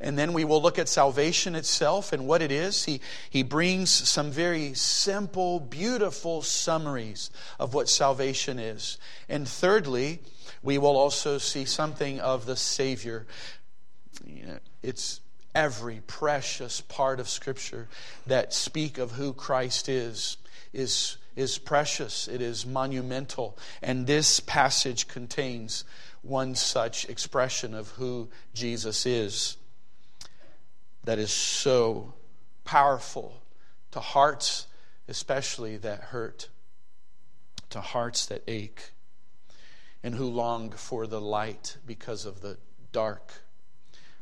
and 0.03 0.19
then 0.19 0.33
we 0.33 0.45
will 0.45 0.61
look 0.61 0.79
at 0.79 0.89
salvation 0.89 1.55
itself 1.55 2.13
and 2.13 2.27
what 2.27 2.43
it 2.43 2.51
is. 2.51 2.85
He, 2.85 3.01
he 3.31 3.45
brings 3.45 3.91
some 3.91 4.33
very 4.33 4.75
simple, 4.75 5.61
beautiful 5.61 6.43
summaries 6.43 7.31
of 7.61 7.73
what 7.73 7.89
salvation 7.89 8.59
is. 8.59 8.99
And 9.29 9.49
thirdly, 9.49 10.21
we 10.61 10.77
will 10.77 10.97
also 10.97 11.39
see 11.39 11.65
something 11.65 12.19
of 12.19 12.47
the 12.47 12.57
Savior. 12.57 13.27
It's 14.83 15.21
every 15.55 16.01
precious 16.07 16.81
part 16.81 17.21
of 17.21 17.29
Scripture 17.29 17.89
that 18.27 18.53
speak 18.53 18.99
of 18.99 19.13
who 19.13 19.33
Christ 19.33 19.89
is, 19.89 20.37
is, 20.73 21.17
is 21.37 21.59
precious, 21.59 22.27
it 22.27 22.43
is 22.43 22.67
monumental. 22.67 23.57
And 23.81 24.09
this 24.09 24.41
passage 24.41 25.07
contains 25.07 25.85
one 26.23 26.57
such 26.57 27.09
expression 27.09 27.73
of 27.73 27.91
who 27.91 28.29
Jesus 28.53 29.07
is 29.07 29.59
that 31.05 31.19
is 31.19 31.33
so 31.33 32.15
powerful 32.65 33.43
to 33.91 34.01
hearts, 34.01 34.67
especially 35.09 35.77
that 35.79 36.01
hurt, 36.01 36.49
to 37.71 37.81
hearts 37.81 38.27
that 38.27 38.43
ache, 38.47 38.91
and 40.03 40.15
who 40.15 40.27
long 40.27 40.71
for 40.71 41.07
the 41.07 41.21
light 41.21 41.77
because 41.87 42.25
of 42.25 42.41
the 42.41 42.59
dark, 42.93 43.43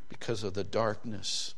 because 0.09 0.43
of 0.43 0.53
the 0.53 0.63
darkness. 0.63 1.55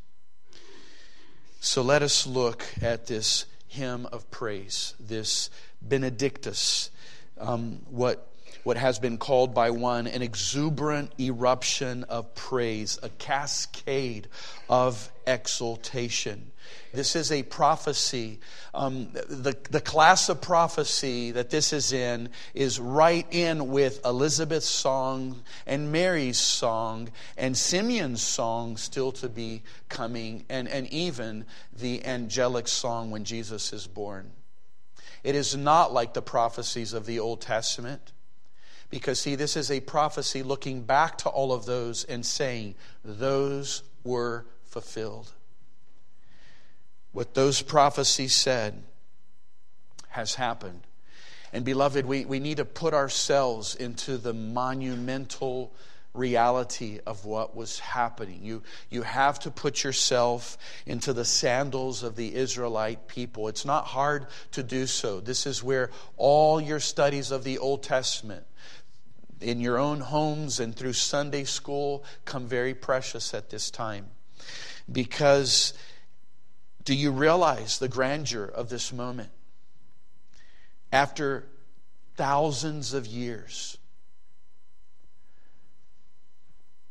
So 1.59 1.81
let 1.81 2.01
us 2.01 2.27
look 2.27 2.65
at 2.81 3.07
this 3.07 3.45
hymn 3.67 4.05
of 4.07 4.29
praise, 4.29 4.93
this 4.99 5.49
Benedictus, 5.81 6.91
um, 7.37 7.81
what 7.89 8.32
what 8.63 8.77
has 8.77 8.99
been 8.99 9.17
called 9.17 9.53
by 9.53 9.69
one 9.69 10.07
an 10.07 10.21
exuberant 10.21 11.11
eruption 11.19 12.03
of 12.05 12.33
praise, 12.35 12.97
a 13.03 13.09
cascade 13.09 14.27
of 14.69 15.11
exultation. 15.27 16.51
This 16.93 17.15
is 17.15 17.31
a 17.31 17.43
prophecy. 17.43 18.39
Um, 18.73 19.09
the, 19.13 19.57
the 19.69 19.81
class 19.81 20.29
of 20.29 20.41
prophecy 20.41 21.31
that 21.31 21.49
this 21.49 21.73
is 21.73 21.91
in 21.91 22.29
is 22.53 22.79
right 22.79 23.25
in 23.31 23.69
with 23.69 24.05
Elizabeth's 24.05 24.69
song 24.69 25.41
and 25.65 25.91
Mary's 25.91 26.39
song 26.39 27.09
and 27.35 27.57
Simeon's 27.57 28.21
song 28.21 28.77
still 28.77 29.11
to 29.13 29.27
be 29.27 29.63
coming, 29.89 30.45
and, 30.49 30.67
and 30.67 30.87
even 30.87 31.45
the 31.77 32.05
angelic 32.05 32.67
song 32.67 33.11
when 33.11 33.23
Jesus 33.23 33.73
is 33.73 33.87
born. 33.87 34.31
It 35.23 35.35
is 35.35 35.55
not 35.55 35.93
like 35.93 36.13
the 36.13 36.21
prophecies 36.21 36.93
of 36.93 37.05
the 37.05 37.19
Old 37.19 37.41
Testament. 37.41 38.12
Because, 38.93 39.19
see, 39.19 39.33
this 39.33 39.57
is 39.57 39.71
a 39.71 39.79
prophecy 39.79 40.43
looking 40.43 40.83
back 40.83 41.17
to 41.19 41.29
all 41.29 41.51
of 41.51 41.65
those 41.65 42.03
and 42.03 42.23
saying, 42.23 42.75
those 43.03 43.81
were 44.03 44.45
fulfilled. 44.65 45.31
What 47.11 47.33
those 47.33 47.63
prophecies 47.63 48.35
said 48.35 48.83
has 50.09 50.35
happened. 50.35 50.81
And, 51.51 51.65
beloved, 51.65 52.05
we, 52.05 52.25
we 52.25 52.39
need 52.39 52.57
to 52.57 52.65
put 52.65 52.93
ourselves 52.93 53.73
into 53.73 54.19
the 54.19 54.31
monumental 54.31 55.73
reality 56.13 56.99
of 57.07 57.25
what 57.25 57.55
was 57.55 57.79
happening. 57.79 58.41
You, 58.43 58.61
you 58.91 59.01
have 59.01 59.39
to 59.39 59.49
put 59.49 59.83
yourself 59.83 60.55
into 60.85 61.13
the 61.13 61.25
sandals 61.25 62.03
of 62.03 62.15
the 62.15 62.35
Israelite 62.35 63.07
people. 63.07 63.47
It's 63.47 63.65
not 63.65 63.85
hard 63.85 64.27
to 64.51 64.61
do 64.61 64.85
so. 64.85 65.19
This 65.19 65.47
is 65.47 65.63
where 65.63 65.89
all 66.15 66.61
your 66.61 66.79
studies 66.79 67.31
of 67.31 67.43
the 67.43 67.57
Old 67.57 67.81
Testament, 67.81 68.45
in 69.41 69.59
your 69.59 69.77
own 69.77 69.99
homes 69.99 70.59
and 70.59 70.75
through 70.75 70.93
Sunday 70.93 71.43
school 71.43 72.03
come 72.25 72.47
very 72.47 72.73
precious 72.73 73.33
at 73.33 73.49
this 73.49 73.69
time. 73.71 74.07
Because 74.91 75.73
do 76.83 76.93
you 76.93 77.11
realize 77.11 77.79
the 77.79 77.87
grandeur 77.87 78.45
of 78.45 78.69
this 78.69 78.91
moment? 78.91 79.29
After 80.91 81.45
thousands 82.15 82.93
of 82.93 83.07
years, 83.07 83.77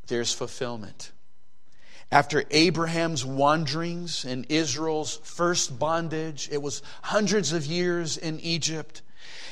there's 0.07 0.33
fulfillment. 0.35 1.13
after 2.13 2.45
Abraham's 2.51 3.25
wanderings 3.25 4.27
and 4.27 4.45
Israel's 4.51 5.17
first 5.25 5.79
bondage. 5.79 6.49
It 6.53 6.61
was 6.61 6.83
hundreds 7.01 7.53
of 7.55 7.65
years 7.65 8.19
in 8.19 8.39
Egypt. 8.41 9.01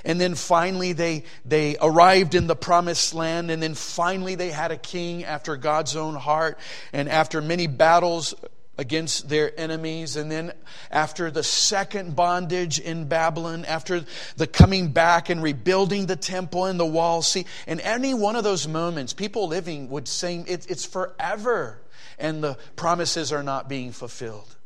And 0.05 0.21
then 0.21 0.35
finally 0.35 0.93
they, 0.93 1.25
they 1.45 1.77
arrived 1.81 2.35
in 2.35 2.47
the 2.47 2.57
promised 2.57 3.15
land. 3.15 3.51
And 3.51 3.63
then 3.63 3.75
finally 3.75 4.35
they 4.35 4.51
had 4.51 4.71
a 4.71 4.77
king 4.77 5.25
after 5.25 5.57
God's 5.57 5.97
own 5.97 6.15
heart. 6.15 6.59
And 6.93 7.09
after 7.09 7.41
many 7.41 7.67
battles 7.67 8.35
against 8.79 9.29
their 9.29 9.53
enemies. 9.61 10.17
And 10.17 10.31
then 10.31 10.53
after 10.91 11.31
the 11.31 11.43
second 11.43 12.17
bondage 12.17 12.79
in 12.79 13.07
Babylon, 13.07 13.65
after 13.67 14.05
the 14.37 14.47
coming 14.47 14.89
back 14.89 15.29
and 15.29 15.43
rebuilding 15.43 16.07
the 16.07 16.17
temple 16.17 16.65
and 16.65 16.81
the 16.81 16.87
walls. 16.87 17.29
See, 17.29 17.45
in 17.67 17.81
any 17.81 18.15
one 18.15 18.37
of 18.37 18.45
those 18.45 18.67
moments, 18.67 19.13
people 19.13 19.49
living 19.49 19.91
would 19.91 20.09
say 20.09 20.37
it, 20.47 20.71
it's 20.71 20.87
forever 20.87 21.81
and 22.21 22.45
the 22.45 22.57
promises 22.77 23.33
are 23.33 23.43
not 23.43 23.69
being 23.69 23.93
fulfilled. 23.93 24.57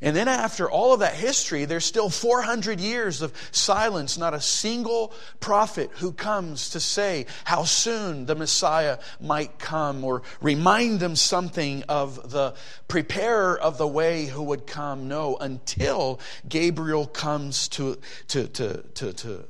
And 0.00 0.14
then 0.14 0.28
after 0.28 0.70
all 0.70 0.92
of 0.92 1.00
that 1.00 1.14
history, 1.14 1.64
there's 1.64 1.84
still 1.84 2.10
400 2.10 2.80
years 2.80 3.22
of 3.22 3.32
silence, 3.50 4.18
not 4.18 4.34
a 4.34 4.40
single 4.40 5.12
prophet 5.40 5.90
who 5.94 6.12
comes 6.12 6.70
to 6.70 6.80
say 6.80 7.26
how 7.44 7.64
soon 7.64 8.26
the 8.26 8.34
Messiah 8.34 8.98
might 9.20 9.58
come 9.58 10.04
or 10.04 10.22
remind 10.40 11.00
them 11.00 11.16
something 11.16 11.82
of 11.88 12.30
the 12.30 12.54
preparer 12.88 13.58
of 13.58 13.78
the 13.78 13.86
way 13.86 14.26
who 14.26 14.42
would 14.42 14.66
come. 14.66 15.08
No, 15.08 15.36
until 15.36 16.20
Gabriel 16.48 17.06
comes 17.06 17.68
to, 17.68 17.98
to, 18.28 18.46
to, 18.48 18.82
to, 18.94 19.12
to 19.12 19.44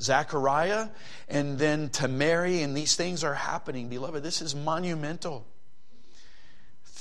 Zechariah 0.00 0.88
and 1.28 1.58
then 1.58 1.88
to 1.90 2.08
Mary, 2.08 2.62
and 2.62 2.76
these 2.76 2.96
things 2.96 3.24
are 3.24 3.34
happening. 3.34 3.88
Beloved, 3.88 4.22
this 4.22 4.42
is 4.42 4.54
monumental 4.54 5.46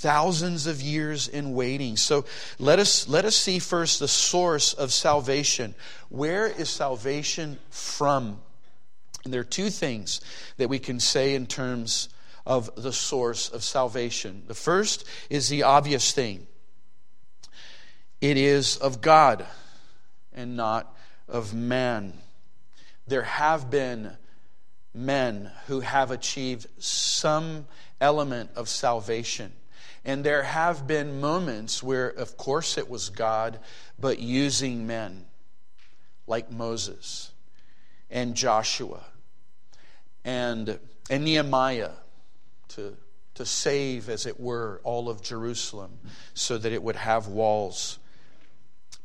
thousands 0.01 0.65
of 0.65 0.81
years 0.81 1.27
in 1.27 1.53
waiting. 1.53 1.95
So 1.95 2.25
let 2.57 2.79
us, 2.79 3.07
let 3.07 3.23
us 3.23 3.35
see 3.35 3.59
first 3.59 3.99
the 3.99 4.07
source 4.07 4.73
of 4.73 4.91
salvation. 4.91 5.75
Where 6.09 6.47
is 6.47 6.69
salvation 6.69 7.59
from? 7.69 8.39
And 9.23 9.31
there 9.33 9.41
are 9.41 9.45
two 9.45 9.69
things 9.69 10.19
that 10.57 10.69
we 10.69 10.79
can 10.79 10.99
say 10.99 11.35
in 11.35 11.45
terms 11.45 12.09
of 12.45 12.75
the 12.75 12.91
source 12.91 13.49
of 13.49 13.63
salvation. 13.63 14.43
The 14.47 14.55
first 14.55 15.05
is 15.29 15.49
the 15.49 15.63
obvious 15.63 16.11
thing 16.11 16.47
it 18.19 18.37
is 18.37 18.77
of 18.77 19.01
God 19.01 19.45
and 20.33 20.55
not 20.55 20.95
of 21.27 21.53
man. 21.53 22.13
There 23.07 23.23
have 23.23 23.69
been 23.69 24.11
men 24.93 25.51
who 25.67 25.79
have 25.79 26.11
achieved 26.11 26.67
some 26.77 27.67
element 27.99 28.51
of 28.55 28.69
salvation. 28.69 29.51
And 30.03 30.23
there 30.23 30.43
have 30.43 30.87
been 30.87 31.21
moments 31.21 31.83
where, 31.83 32.07
of 32.07 32.35
course, 32.37 32.77
it 32.77 32.89
was 32.89 33.09
God, 33.09 33.59
but 33.99 34.19
using 34.19 34.87
men 34.87 35.25
like 36.25 36.51
Moses 36.51 37.31
and 38.09 38.35
Joshua 38.35 39.03
and, 40.25 40.79
and 41.09 41.23
Nehemiah 41.23 41.91
to, 42.69 42.95
to 43.35 43.45
save, 43.45 44.09
as 44.09 44.25
it 44.25 44.39
were, 44.39 44.81
all 44.83 45.09
of 45.09 45.21
Jerusalem 45.21 45.99
so 46.33 46.57
that 46.57 46.71
it 46.71 46.81
would 46.81 46.95
have 46.95 47.27
walls. 47.27 47.99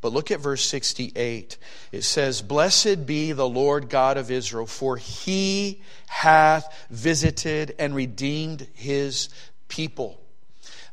But 0.00 0.12
look 0.12 0.31
at 0.31 0.41
verse 0.41 0.65
68. 0.65 1.59
It 1.93 2.03
says, 2.03 2.43
Blessed 2.43 3.07
be 3.07 3.33
the 3.33 3.49
Lord 3.49 3.88
God 3.88 4.17
of 4.17 4.31
Israel, 4.31 4.67
for 4.67 4.97
he 4.97 5.83
hath 6.07 6.87
visited 6.91 7.75
and 7.79 7.95
redeemed 7.95 8.67
his 8.75 9.29
people. 9.69 10.21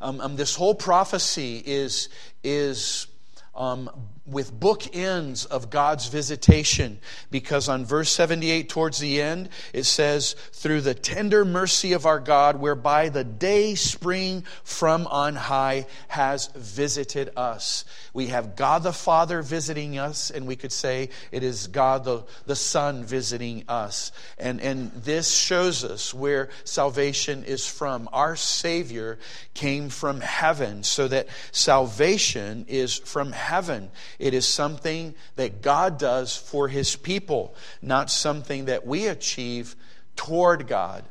Um, 0.04 0.20
um, 0.20 0.36
this 0.36 0.54
whole 0.54 0.76
prophecy 0.76 1.64
is, 1.66 2.10
is 2.44 3.08
um, 3.56 3.90
with 4.26 4.58
bookends 4.58 5.46
of 5.48 5.70
God's 5.70 6.08
visitation 6.08 7.00
because 7.30 7.68
on 7.68 7.84
verse 7.84 8.10
78 8.10 8.70
towards 8.70 9.00
the 9.00 9.22
end 9.22 9.50
it 9.74 9.84
says 9.84 10.34
through 10.54 10.80
the 10.80 10.94
tender 10.94 11.44
mercy 11.44 11.92
of 11.92 12.06
our 12.06 12.22
God 12.22 12.56
whereby 12.56 13.10
the 13.10 13.26
day 13.26 13.76
spring 13.76 14.46
from 14.64 15.08
on 15.08 15.36
high 15.36 15.88
has 16.08 16.48
visited 16.56 17.32
us. 17.36 17.84
We 18.14 18.28
have 18.28 18.56
God 18.56 18.84
the 18.84 18.94
Father 18.94 19.42
visiting 19.42 19.98
us 19.98 20.32
and 20.32 20.48
we 20.48 20.56
could 20.56 20.72
say 20.72 21.10
it 21.34 21.44
is 21.44 21.68
God 21.68 22.06
the, 22.06 22.24
the 22.46 22.56
Son 22.56 23.04
visiting 23.04 23.66
us. 23.68 24.14
And, 24.38 24.62
and 24.62 24.94
this 24.94 25.36
shows 25.36 25.84
us 25.84 26.14
where 26.14 26.50
salvation 26.64 27.44
is 27.44 27.68
from. 27.68 28.08
Our 28.14 28.38
Savior 28.38 29.20
came 29.54 29.90
from 29.90 30.22
heaven 30.22 30.84
so 30.84 31.10
that 31.10 31.28
salvation 31.52 32.66
is 32.70 32.98
from 32.98 33.34
heaven 33.34 33.92
it 34.24 34.34
is 34.34 34.48
something 34.48 35.16
that 35.36 35.62
God 35.62 35.98
does 35.98 36.34
for 36.34 36.70
his 36.70 36.96
people, 36.96 37.54
not 37.82 38.10
something 38.10 38.66
that 38.66 38.88
we 38.88 39.08
achieve 39.08 39.76
toward 40.16 40.66
God. 40.66 41.04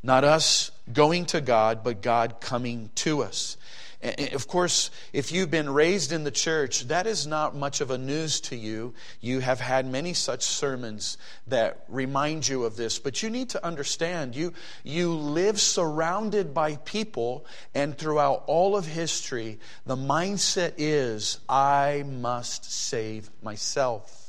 Not 0.00 0.22
us 0.22 0.70
going 0.92 1.26
to 1.26 1.40
God, 1.40 1.82
but 1.82 2.02
God 2.02 2.40
coming 2.40 2.90
to 2.94 3.24
us. 3.24 3.56
Of 4.02 4.46
course, 4.46 4.90
if 5.12 5.32
you've 5.32 5.50
been 5.50 5.70
raised 5.70 6.12
in 6.12 6.24
the 6.24 6.30
church, 6.30 6.88
that 6.88 7.06
is 7.06 7.26
not 7.26 7.56
much 7.56 7.80
of 7.80 7.90
a 7.90 7.98
news 7.98 8.40
to 8.42 8.56
you. 8.56 8.92
You 9.20 9.40
have 9.40 9.60
had 9.60 9.86
many 9.86 10.12
such 10.12 10.42
sermons 10.42 11.16
that 11.46 11.84
remind 11.88 12.46
you 12.46 12.64
of 12.64 12.76
this, 12.76 12.98
but 12.98 13.22
you 13.22 13.30
need 13.30 13.48
to 13.50 13.64
understand 13.64 14.36
you, 14.36 14.52
you 14.84 15.14
live 15.14 15.60
surrounded 15.60 16.52
by 16.52 16.76
people, 16.76 17.46
and 17.74 17.96
throughout 17.96 18.44
all 18.46 18.76
of 18.76 18.86
history, 18.86 19.58
the 19.86 19.96
mindset 19.96 20.74
is 20.76 21.38
I 21.48 22.04
must 22.06 22.70
save 22.70 23.30
myself. 23.42 24.25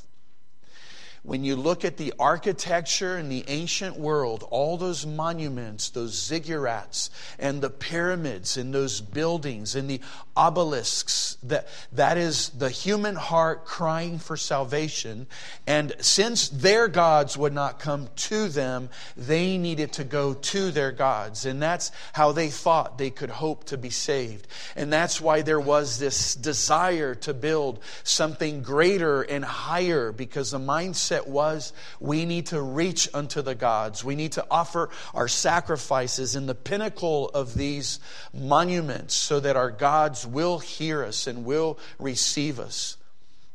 When 1.23 1.43
you 1.43 1.55
look 1.55 1.83
at 1.83 1.97
the 1.97 2.13
architecture 2.19 3.17
in 3.17 3.29
the 3.29 3.43
ancient 3.47 3.97
world, 3.97 4.47
all 4.49 4.77
those 4.77 5.05
monuments, 5.05 5.89
those 5.89 6.15
ziggurats, 6.15 7.09
and 7.37 7.61
the 7.61 7.69
pyramids, 7.69 8.55
and 8.57 8.73
those 8.73 9.01
buildings, 9.01 9.75
and 9.75 9.89
the 9.89 9.99
obelisks, 10.35 11.37
that, 11.43 11.67
that 11.91 12.17
is 12.17 12.49
the 12.49 12.69
human 12.69 13.15
heart 13.15 13.65
crying 13.65 14.19
for 14.19 14.37
salvation. 14.37 15.27
And 15.65 15.93
since 15.99 16.49
their 16.49 16.87
gods 16.87 17.37
would 17.37 17.53
not 17.53 17.79
come 17.79 18.09
to 18.15 18.47
them, 18.47 18.89
they 19.15 19.57
needed 19.57 19.93
to 19.93 20.03
go 20.03 20.33
to 20.33 20.71
their 20.71 20.91
gods. 20.91 21.45
And 21.45 21.61
that's 21.61 21.91
how 22.13 22.31
they 22.31 22.49
thought 22.49 22.97
they 22.97 23.09
could 23.09 23.29
hope 23.29 23.65
to 23.65 23.77
be 23.77 23.89
saved. 23.89 24.47
And 24.75 24.93
that's 24.93 25.19
why 25.19 25.41
there 25.41 25.59
was 25.59 25.99
this 25.99 26.35
desire 26.35 27.15
to 27.15 27.33
build 27.33 27.79
something 28.03 28.61
greater 28.61 29.23
and 29.23 29.43
higher 29.43 30.11
because 30.11 30.51
the 30.51 30.59
mindset 30.59 31.16
was 31.25 31.71
we 32.01 32.25
need 32.25 32.47
to 32.47 32.61
reach 32.61 33.07
unto 33.13 33.41
the 33.41 33.55
gods. 33.55 34.03
We 34.03 34.15
need 34.15 34.33
to 34.33 34.45
offer 34.51 34.89
our 35.13 35.29
sacrifices 35.29 36.35
in 36.35 36.47
the 36.47 36.55
pinnacle 36.55 37.29
of 37.29 37.53
these 37.53 38.01
monuments 38.33 39.15
so 39.15 39.39
that 39.39 39.55
our 39.55 39.71
gods 39.71 40.27
will 40.27 40.59
hear 40.59 41.05
us 41.05 41.25
and 41.25 41.45
will 41.45 41.79
receive 41.97 42.59
us. 42.59 42.96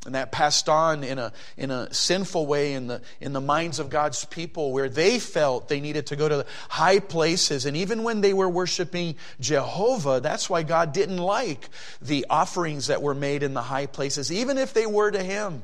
And 0.05 0.17
that 0.17 0.33
passed 0.33 0.69
on 0.69 1.05
in 1.05 1.19
a, 1.19 1.33
in 1.57 1.71
a 1.71 1.93
sinful 1.95 2.47
way 2.47 2.73
in 2.73 2.89
the, 2.89 3.03
in 3.21 3.33
the 3.33 3.41
minds 3.41 3.79
of 3.79 3.89
God's 3.89 4.25
people 4.25 4.73
where 4.73 4.89
they 4.89 5.21
felt 5.21 5.69
they 5.69 5.81
needed 5.81 6.07
to 6.09 6.17
go 6.17 6.29
to 6.29 6.45
high 6.69 6.99
places. 6.99 7.67
And 7.67 7.77
even 7.77 8.03
when 8.03 8.21
they 8.21 8.33
were 8.33 8.49
worshiping 8.49 9.15
Jehovah, 9.39 10.19
that's 10.21 10.51
why 10.51 10.65
God 10.65 10.93
didn't 10.93 11.19
like 11.19 11.69
the 12.01 12.27
offerings 12.29 12.89
that 12.89 13.01
were 13.01 13.15
made 13.15 13.45
in 13.45 13.55
the 13.55 13.63
high 13.63 13.87
places, 13.87 14.33
even 14.33 14.59
if 14.59 14.75
they 14.75 14.87
were 14.87 15.11
to 15.11 15.23
Him 15.23 15.63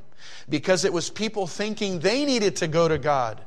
because 0.48 0.84
it 0.84 0.92
was 0.92 1.10
people 1.10 1.46
thinking 1.46 2.00
they 2.00 2.24
needed 2.24 2.56
to 2.56 2.68
go 2.68 2.88
to 2.88 2.98
God. 2.98 3.40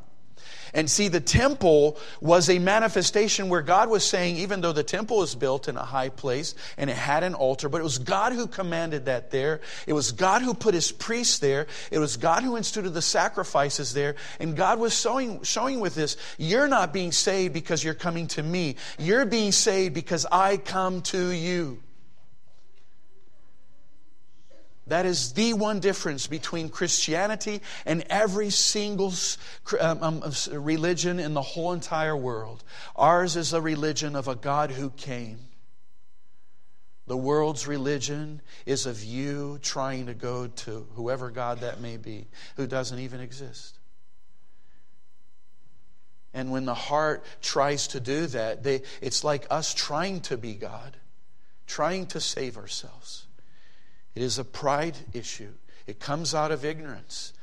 And 0.73 0.89
see, 0.89 1.07
the 1.07 1.19
temple 1.19 1.97
was 2.21 2.49
a 2.49 2.59
manifestation 2.59 3.49
where 3.49 3.61
God 3.61 3.89
was 3.89 4.03
saying, 4.03 4.37
even 4.37 4.61
though 4.61 4.71
the 4.71 4.83
temple 4.83 5.17
was 5.17 5.35
built 5.35 5.67
in 5.67 5.77
a 5.77 5.83
high 5.83 6.09
place 6.09 6.55
and 6.77 6.89
it 6.89 6.95
had 6.95 7.23
an 7.23 7.33
altar, 7.33 7.69
but 7.69 7.81
it 7.81 7.83
was 7.83 7.97
God 7.97 8.33
who 8.33 8.47
commanded 8.47 9.05
that 9.05 9.31
there. 9.31 9.61
It 9.87 9.93
was 9.93 10.11
God 10.11 10.41
who 10.41 10.53
put 10.53 10.73
his 10.73 10.91
priests 10.91 11.39
there. 11.39 11.67
It 11.91 11.99
was 11.99 12.17
God 12.17 12.43
who 12.43 12.57
instituted 12.57 12.91
the 12.91 13.01
sacrifices 13.01 13.93
there. 13.93 14.15
And 14.39 14.55
God 14.55 14.79
was 14.79 14.97
showing, 14.97 15.43
showing 15.43 15.79
with 15.79 15.95
this, 15.95 16.17
you're 16.37 16.67
not 16.67 16.93
being 16.93 17.11
saved 17.11 17.53
because 17.53 17.83
you're 17.83 17.93
coming 17.93 18.27
to 18.27 18.43
me. 18.43 18.75
You're 18.97 19.25
being 19.25 19.51
saved 19.51 19.93
because 19.93 20.25
I 20.31 20.57
come 20.57 21.01
to 21.03 21.31
you. 21.31 21.79
That 24.91 25.05
is 25.05 25.31
the 25.31 25.53
one 25.53 25.79
difference 25.79 26.27
between 26.27 26.67
Christianity 26.67 27.61
and 27.85 28.03
every 28.09 28.49
single 28.49 29.13
um, 29.79 30.03
um 30.03 30.33
religion 30.51 31.17
in 31.17 31.33
the 31.33 31.41
whole 31.41 31.71
entire 31.71 32.17
world. 32.17 32.61
Ours 32.97 33.37
is 33.37 33.53
a 33.53 33.61
religion 33.61 34.17
of 34.17 34.27
a 34.27 34.35
God 34.35 34.69
who 34.69 34.89
came. 34.89 35.39
The 37.07 37.15
world's 37.15 37.67
religion 37.67 38.41
is 38.65 38.85
of 38.85 39.01
you 39.01 39.59
trying 39.61 40.07
to 40.07 40.13
go 40.13 40.47
to 40.47 40.85
whoever 40.95 41.29
God 41.29 41.61
that 41.61 41.79
may 41.79 41.95
be, 41.95 42.27
who 42.57 42.67
doesn't 42.67 42.99
even 42.99 43.21
exist. 43.21 43.79
And 46.33 46.51
when 46.51 46.65
the 46.65 46.73
heart 46.73 47.23
tries 47.41 47.87
to 47.87 48.01
do 48.01 48.27
that, 48.27 48.63
they, 48.63 48.81
it's 48.99 49.23
like 49.23 49.47
us 49.49 49.73
trying 49.73 50.19
to 50.23 50.35
be 50.35 50.53
God, 50.53 50.97
trying 51.65 52.07
to 52.07 52.19
save 52.19 52.57
ourselves. 52.57 53.27
It 54.15 54.21
is 54.21 54.37
a 54.37 54.43
pride 54.43 54.97
issue. 55.13 55.53
It 55.87 55.99
comes 55.99 56.35
out 56.35 56.51
of 56.51 56.65
ignorance, 56.65 57.33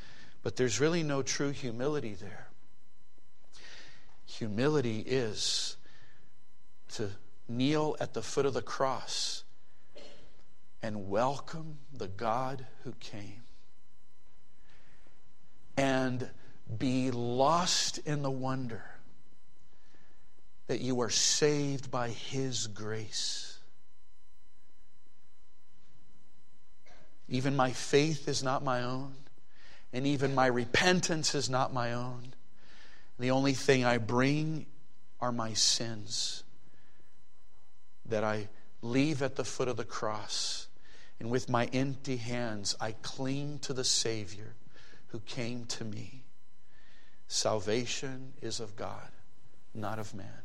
but 0.42 0.56
there's 0.56 0.80
really 0.80 1.02
no 1.02 1.22
true 1.22 1.50
humility 1.50 2.14
there. 2.14 2.48
Humility 4.26 5.00
is 5.00 5.76
to 6.90 7.10
kneel 7.48 7.96
at 8.00 8.14
the 8.14 8.22
foot 8.22 8.46
of 8.46 8.54
the 8.54 8.62
cross 8.62 9.44
and 10.82 11.08
welcome 11.08 11.78
the 11.92 12.08
God 12.08 12.66
who 12.84 12.92
came 13.00 13.42
and 15.76 16.28
be 16.76 17.10
lost 17.10 17.98
in 17.98 18.22
the 18.22 18.30
wonder 18.30 18.84
that 20.66 20.80
you 20.80 21.00
are 21.00 21.10
saved 21.10 21.90
by 21.90 22.08
His 22.10 22.66
grace. 22.66 23.47
Even 27.28 27.56
my 27.56 27.72
faith 27.72 28.28
is 28.28 28.42
not 28.42 28.64
my 28.64 28.82
own, 28.82 29.14
and 29.92 30.06
even 30.06 30.34
my 30.34 30.46
repentance 30.46 31.34
is 31.34 31.50
not 31.50 31.72
my 31.72 31.92
own. 31.92 32.34
The 33.18 33.30
only 33.30 33.52
thing 33.52 33.84
I 33.84 33.98
bring 33.98 34.66
are 35.20 35.32
my 35.32 35.52
sins 35.52 36.44
that 38.06 38.24
I 38.24 38.48
leave 38.80 39.22
at 39.22 39.36
the 39.36 39.44
foot 39.44 39.68
of 39.68 39.76
the 39.76 39.84
cross. 39.84 40.68
And 41.20 41.30
with 41.30 41.50
my 41.50 41.66
empty 41.66 42.16
hands, 42.16 42.76
I 42.80 42.92
cling 42.92 43.58
to 43.60 43.72
the 43.72 43.84
Savior 43.84 44.54
who 45.08 45.20
came 45.20 45.66
to 45.66 45.84
me. 45.84 46.22
Salvation 47.26 48.32
is 48.40 48.60
of 48.60 48.76
God, 48.76 49.10
not 49.74 49.98
of 49.98 50.14
man. 50.14 50.42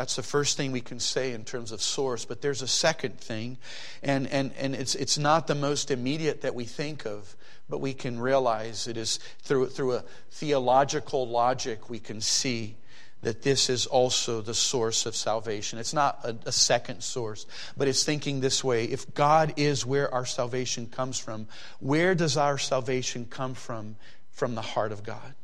That's 0.00 0.16
the 0.16 0.22
first 0.22 0.56
thing 0.56 0.72
we 0.72 0.80
can 0.80 0.98
say 0.98 1.34
in 1.34 1.44
terms 1.44 1.72
of 1.72 1.82
source, 1.82 2.24
but 2.24 2.40
there's 2.40 2.62
a 2.62 2.66
second 2.66 3.20
thing, 3.20 3.58
and, 4.02 4.26
and, 4.28 4.50
and 4.58 4.74
it's, 4.74 4.94
it's 4.94 5.18
not 5.18 5.46
the 5.46 5.54
most 5.54 5.90
immediate 5.90 6.40
that 6.40 6.54
we 6.54 6.64
think 6.64 7.04
of, 7.04 7.36
but 7.68 7.82
we 7.82 7.92
can 7.92 8.18
realize 8.18 8.88
it 8.88 8.96
is 8.96 9.18
through, 9.42 9.66
through 9.66 9.96
a 9.96 10.04
theological 10.30 11.28
logic 11.28 11.90
we 11.90 11.98
can 11.98 12.22
see 12.22 12.78
that 13.20 13.42
this 13.42 13.68
is 13.68 13.84
also 13.84 14.40
the 14.40 14.54
source 14.54 15.04
of 15.04 15.14
salvation. 15.14 15.78
It's 15.78 15.92
not 15.92 16.18
a, 16.24 16.34
a, 16.46 16.52
second 16.52 17.02
source, 17.02 17.44
but 17.76 17.86
it's 17.86 18.02
thinking 18.02 18.40
this 18.40 18.64
way 18.64 18.86
if 18.86 19.12
God 19.12 19.52
is 19.58 19.84
where 19.84 20.10
our 20.14 20.24
salvation 20.24 20.86
comes 20.86 21.18
from, 21.18 21.46
where 21.78 22.14
does 22.14 22.38
our 22.38 22.56
salvation 22.56 23.26
come 23.28 23.52
from? 23.52 23.96
From 24.32 24.54
the 24.54 24.62
heart 24.62 24.92
of 24.92 25.02
God. 25.02 25.34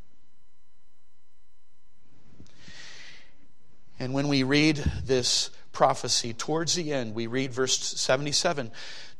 And 3.99 4.13
when 4.13 4.29
we 4.29 4.43
read 4.43 4.77
this 5.05 5.51
prophecy 5.73 6.33
towards 6.33 6.75
the 6.75 6.93
end, 6.93 7.15
we 7.15 7.27
read 7.27 7.53
verse 7.53 7.79
77 7.79 8.71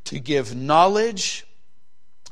to 0.05 0.19
give 0.19 0.55
knowledge 0.55 1.45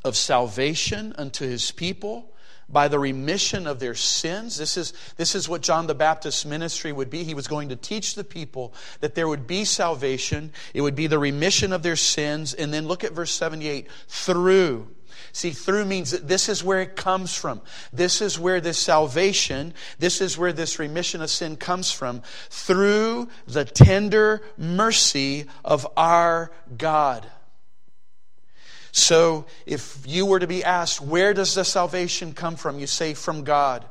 of 0.03 0.15
salvation 0.15 1.13
unto 1.17 1.45
his 1.45 1.71
people 1.71 2.31
by 2.67 2.87
the 2.87 2.99
remission 2.99 3.67
of 3.67 3.79
their 3.79 3.95
sins. 3.95 4.57
This 4.57 4.77
is, 4.77 4.93
this 5.17 5.35
is 5.35 5.47
what 5.47 5.61
John 5.61 5.87
the 5.87 5.95
Baptist's 5.95 6.45
ministry 6.45 6.91
would 6.91 7.09
be. 7.09 7.23
He 7.23 7.33
was 7.33 7.47
going 7.47 7.69
to 7.69 7.75
teach 7.75 8.15
the 8.15 8.23
people 8.23 8.73
that 9.01 9.15
there 9.15 9.27
would 9.27 9.45
be 9.47 9.65
salvation, 9.65 10.51
it 10.73 10.81
would 10.81 10.95
be 10.95 11.07
the 11.07 11.19
remission 11.19 11.73
of 11.73 11.83
their 11.83 11.95
sins. 11.95 12.53
And 12.53 12.73
then 12.73 12.87
look 12.87 13.03
at 13.03 13.13
verse 13.13 13.31
78 13.31 13.87
through. 14.07 14.94
See, 15.35 15.51
through 15.51 15.83
means 15.83 16.11
that 16.11 16.29
this 16.29 16.47
is 16.47 16.63
where 16.63 16.79
it 16.79 16.95
comes 16.95 17.35
from. 17.35 17.59
This 17.91 18.21
is 18.21 18.39
where 18.39 18.61
this 18.61 18.77
salvation, 18.77 19.73
this 19.99 20.21
is 20.21 20.37
where 20.37 20.53
this 20.53 20.79
remission 20.79 21.21
of 21.21 21.29
sin 21.29 21.57
comes 21.57 21.91
from. 21.91 22.21
Through 22.49 23.27
the 23.45 23.65
tender 23.65 24.43
mercy 24.57 25.47
of 25.65 25.85
our 25.97 26.53
God. 26.77 27.29
So 28.93 29.45
if 29.65 30.05
you 30.07 30.25
were 30.25 30.39
to 30.39 30.47
be 30.47 30.63
asked, 30.63 31.01
where 31.01 31.33
does 31.33 31.53
the 31.53 31.65
salvation 31.65 32.31
come 32.31 32.55
from? 32.55 32.79
You 32.79 32.87
say, 32.87 33.13
from 33.13 33.43
God. 33.43 33.83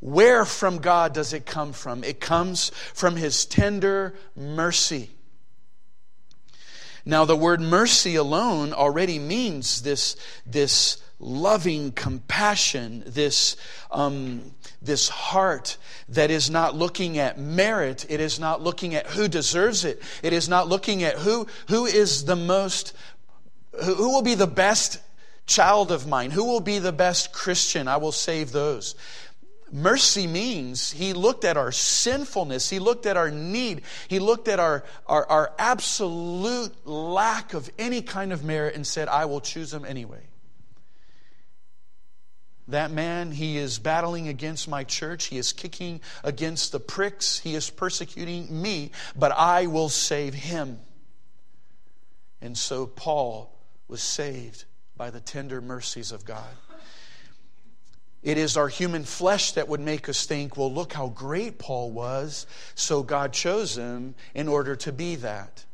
Where 0.00 0.44
from 0.44 0.78
God 0.78 1.14
does 1.14 1.34
it 1.34 1.46
come 1.46 1.72
from? 1.72 2.02
It 2.02 2.18
comes 2.18 2.70
from 2.94 3.14
His 3.14 3.46
tender 3.46 4.16
mercy. 4.34 5.10
Now, 7.08 7.24
the 7.24 7.34
word 7.34 7.62
mercy 7.62 8.16
alone 8.16 8.74
already 8.74 9.18
means 9.18 9.80
this, 9.80 10.14
this 10.44 11.02
loving 11.18 11.90
compassion, 11.92 13.02
this, 13.06 13.56
um, 13.90 14.52
this 14.82 15.08
heart 15.08 15.78
that 16.10 16.30
is 16.30 16.50
not 16.50 16.74
looking 16.74 17.16
at 17.16 17.38
merit. 17.38 18.04
It 18.10 18.20
is 18.20 18.38
not 18.38 18.60
looking 18.60 18.94
at 18.94 19.06
who 19.06 19.26
deserves 19.26 19.86
it. 19.86 20.02
It 20.22 20.34
is 20.34 20.50
not 20.50 20.68
looking 20.68 21.02
at 21.02 21.14
who, 21.14 21.46
who 21.68 21.86
is 21.86 22.26
the 22.26 22.36
most 22.36 22.92
who 23.84 24.10
will 24.10 24.22
be 24.22 24.34
the 24.34 24.46
best 24.46 25.00
child 25.46 25.90
of 25.90 26.06
mine? 26.06 26.30
Who 26.30 26.44
will 26.44 26.60
be 26.60 26.78
the 26.78 26.92
best 26.92 27.32
Christian? 27.32 27.88
I 27.88 27.96
will 27.96 28.12
save 28.12 28.52
those. 28.52 28.94
Mercy 29.72 30.26
means 30.26 30.92
he 30.92 31.12
looked 31.12 31.44
at 31.44 31.56
our 31.56 31.72
sinfulness, 31.72 32.70
he 32.70 32.78
looked 32.78 33.06
at 33.06 33.16
our 33.16 33.30
need, 33.30 33.82
he 34.08 34.18
looked 34.18 34.48
at 34.48 34.58
our, 34.58 34.84
our, 35.06 35.26
our, 35.26 35.52
absolute 35.58 36.86
lack 36.86 37.54
of 37.54 37.70
any 37.78 38.02
kind 38.02 38.32
of 38.32 38.44
merit 38.44 38.74
and 38.74 38.86
said, 38.86 39.08
I 39.08 39.26
will 39.26 39.40
choose 39.40 39.72
him 39.72 39.84
anyway. 39.84 40.22
That 42.68 42.90
man, 42.90 43.32
he 43.32 43.56
is 43.56 43.78
battling 43.78 44.28
against 44.28 44.68
my 44.68 44.84
church. 44.84 45.26
He 45.26 45.38
is 45.38 45.54
kicking 45.54 46.02
against 46.22 46.70
the 46.70 46.80
pricks. 46.80 47.38
He 47.38 47.54
is 47.54 47.70
persecuting 47.70 48.62
me, 48.62 48.90
but 49.16 49.32
I 49.32 49.66
will 49.66 49.88
save 49.88 50.34
him. 50.34 50.78
And 52.42 52.56
so 52.56 52.86
Paul 52.86 53.58
was 53.88 54.02
saved 54.02 54.66
by 54.98 55.08
the 55.10 55.20
tender 55.20 55.62
mercies 55.62 56.12
of 56.12 56.26
God. 56.26 56.44
It 58.22 58.36
is 58.36 58.56
our 58.56 58.68
human 58.68 59.04
flesh 59.04 59.52
that 59.52 59.68
would 59.68 59.80
make 59.80 60.08
us 60.08 60.26
think, 60.26 60.56
well, 60.56 60.72
look 60.72 60.92
how 60.92 61.08
great 61.08 61.58
Paul 61.58 61.90
was, 61.92 62.46
so 62.74 63.02
God 63.02 63.32
chose 63.32 63.76
him 63.76 64.14
in 64.34 64.48
order 64.48 64.74
to 64.76 64.92
be 64.92 65.16
that. 65.16 65.64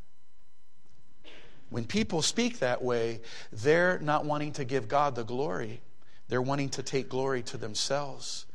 When 1.70 1.84
people 1.84 2.22
speak 2.22 2.58
that 2.58 2.82
way, 2.82 3.20
they're 3.50 3.98
not 3.98 4.24
wanting 4.24 4.52
to 4.52 4.64
give 4.64 4.88
God 4.88 5.14
the 5.14 5.24
glory, 5.24 5.80
they're 6.28 6.42
wanting 6.42 6.68
to 6.70 6.82
take 6.82 7.08
glory 7.08 7.42
to 7.44 7.56
themselves. 7.56 8.46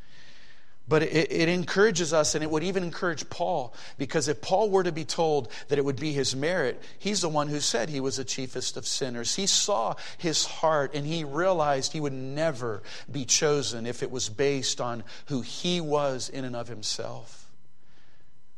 But 0.89 1.03
it, 1.03 1.31
it, 1.31 1.49
encourages 1.49 2.13
us, 2.13 2.33
and 2.33 2.43
it 2.43 2.49
would 2.49 2.63
even 2.63 2.81
encourage 2.81 3.29
Paul, 3.29 3.75
because 3.99 4.27
if 4.27 4.41
Paul 4.41 4.71
were 4.71 4.81
to 4.81 4.91
be 4.91 5.05
told 5.05 5.51
that 5.67 5.77
it 5.77 5.85
would 5.85 5.99
be 5.99 6.13
his 6.13 6.35
merit, 6.35 6.81
he's 6.97 7.21
the 7.21 7.29
one 7.29 7.47
who 7.47 7.59
said 7.59 7.89
he 7.89 7.99
was 7.99 8.17
the 8.17 8.23
chiefest 8.23 8.75
of 8.75 8.87
sinners. 8.87 9.35
He 9.35 9.45
saw 9.45 9.93
his 10.17 10.45
heart, 10.45 10.95
and 10.95 11.05
he 11.05 11.23
realized 11.23 11.93
he 11.93 11.99
would 11.99 12.11
never 12.13 12.81
be 13.09 13.23
chosen 13.23 13.85
if 13.85 14.01
it 14.01 14.09
was 14.09 14.29
based 14.29 14.81
on 14.81 15.03
who 15.27 15.41
he 15.41 15.79
was 15.79 16.27
in 16.27 16.43
and 16.43 16.55
of 16.55 16.67
himself. 16.67 17.51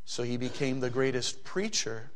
So 0.06 0.24
he 0.24 0.38
became 0.38 0.80
the 0.80 0.90
greatest 0.90 1.44
preacher 1.44 2.12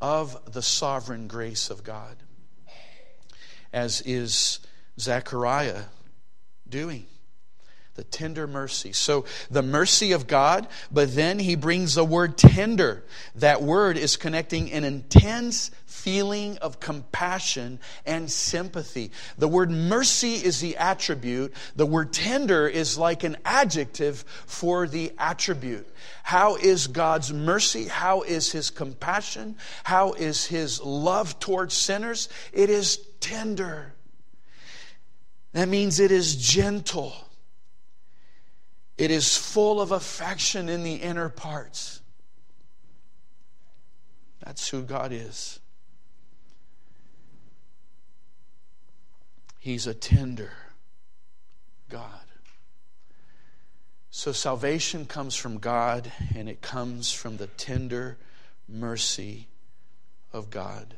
of 0.00 0.52
the 0.52 0.62
sovereign 0.62 1.26
grace 1.26 1.68
of 1.68 1.82
God, 1.82 2.16
as 3.72 4.02
is 4.02 4.60
Zechariah 5.00 5.82
doing 6.68 7.06
the 7.94 8.04
tender 8.04 8.46
mercy. 8.46 8.92
So 8.92 9.26
the 9.50 9.62
mercy 9.62 10.12
of 10.12 10.26
God, 10.26 10.66
but 10.90 11.14
then 11.14 11.38
he 11.38 11.56
brings 11.56 11.94
the 11.94 12.04
word 12.04 12.38
tender. 12.38 13.04
That 13.34 13.62
word 13.62 13.98
is 13.98 14.16
connecting 14.16 14.72
an 14.72 14.84
intense 14.84 15.70
feeling 15.84 16.56
of 16.58 16.80
compassion 16.80 17.78
and 18.06 18.30
sympathy. 18.30 19.12
The 19.36 19.46
word 19.46 19.70
mercy 19.70 20.34
is 20.34 20.60
the 20.60 20.76
attribute. 20.78 21.52
The 21.76 21.86
word 21.86 22.12
tender 22.12 22.66
is 22.66 22.96
like 22.96 23.24
an 23.24 23.36
adjective 23.44 24.24
for 24.46 24.88
the 24.88 25.12
attribute. 25.18 25.86
How 26.22 26.56
is 26.56 26.86
God's 26.86 27.32
mercy? 27.32 27.84
How 27.84 28.22
is 28.22 28.50
his 28.50 28.70
compassion? 28.70 29.56
How 29.84 30.14
is 30.14 30.46
his 30.46 30.80
love 30.80 31.38
towards 31.38 31.74
sinners? 31.74 32.28
It 32.52 32.70
is 32.70 32.96
tender. 33.20 33.92
That 35.52 35.68
means 35.68 36.00
it 36.00 36.10
is 36.10 36.34
gentle. 36.36 37.14
It 38.98 39.10
is 39.10 39.36
full 39.36 39.80
of 39.80 39.90
affection 39.90 40.68
in 40.68 40.82
the 40.82 40.94
inner 40.94 41.28
parts. 41.28 42.00
That's 44.44 44.68
who 44.68 44.82
God 44.82 45.12
is. 45.12 45.60
He's 49.58 49.86
a 49.86 49.94
tender 49.94 50.52
God. 51.88 52.08
So 54.10 54.32
salvation 54.32 55.06
comes 55.06 55.36
from 55.36 55.58
God 55.58 56.12
and 56.34 56.48
it 56.48 56.60
comes 56.60 57.12
from 57.12 57.36
the 57.36 57.46
tender 57.46 58.18
mercy 58.68 59.46
of 60.32 60.50
God. 60.50 60.96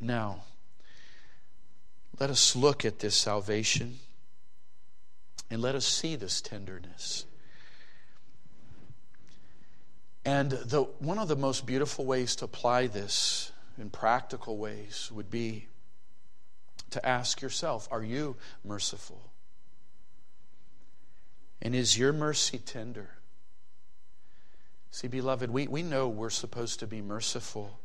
Now, 0.00 0.44
let 2.20 2.30
us 2.30 2.54
look 2.54 2.84
at 2.84 3.00
this 3.00 3.16
salvation 3.16 3.98
And 5.50 5.60
let 5.62 5.74
us 5.74 5.86
see 5.86 6.16
this 6.16 6.40
tenderness. 6.40 7.26
And 10.24 10.50
the, 10.50 10.82
one 10.98 11.18
of 11.18 11.28
the 11.28 11.36
most 11.36 11.66
beautiful 11.66 12.04
ways 12.04 12.34
to 12.36 12.46
apply 12.46 12.86
this 12.86 13.52
in 13.78 13.90
practical 13.90 14.56
ways 14.56 15.10
would 15.12 15.30
be 15.30 15.68
to 16.90 17.06
ask 17.06 17.42
yourself 17.42 17.88
Are 17.90 18.02
you 18.02 18.36
merciful? 18.64 19.30
And 21.60 21.74
is 21.74 21.98
your 21.98 22.12
mercy 22.12 22.58
tender? 22.58 23.10
See, 24.90 25.08
beloved, 25.08 25.50
we, 25.50 25.66
we 25.66 25.82
know 25.82 26.08
we're 26.08 26.30
supposed 26.30 26.78
to 26.80 26.86
be 26.86 27.02
merciful, 27.02 27.80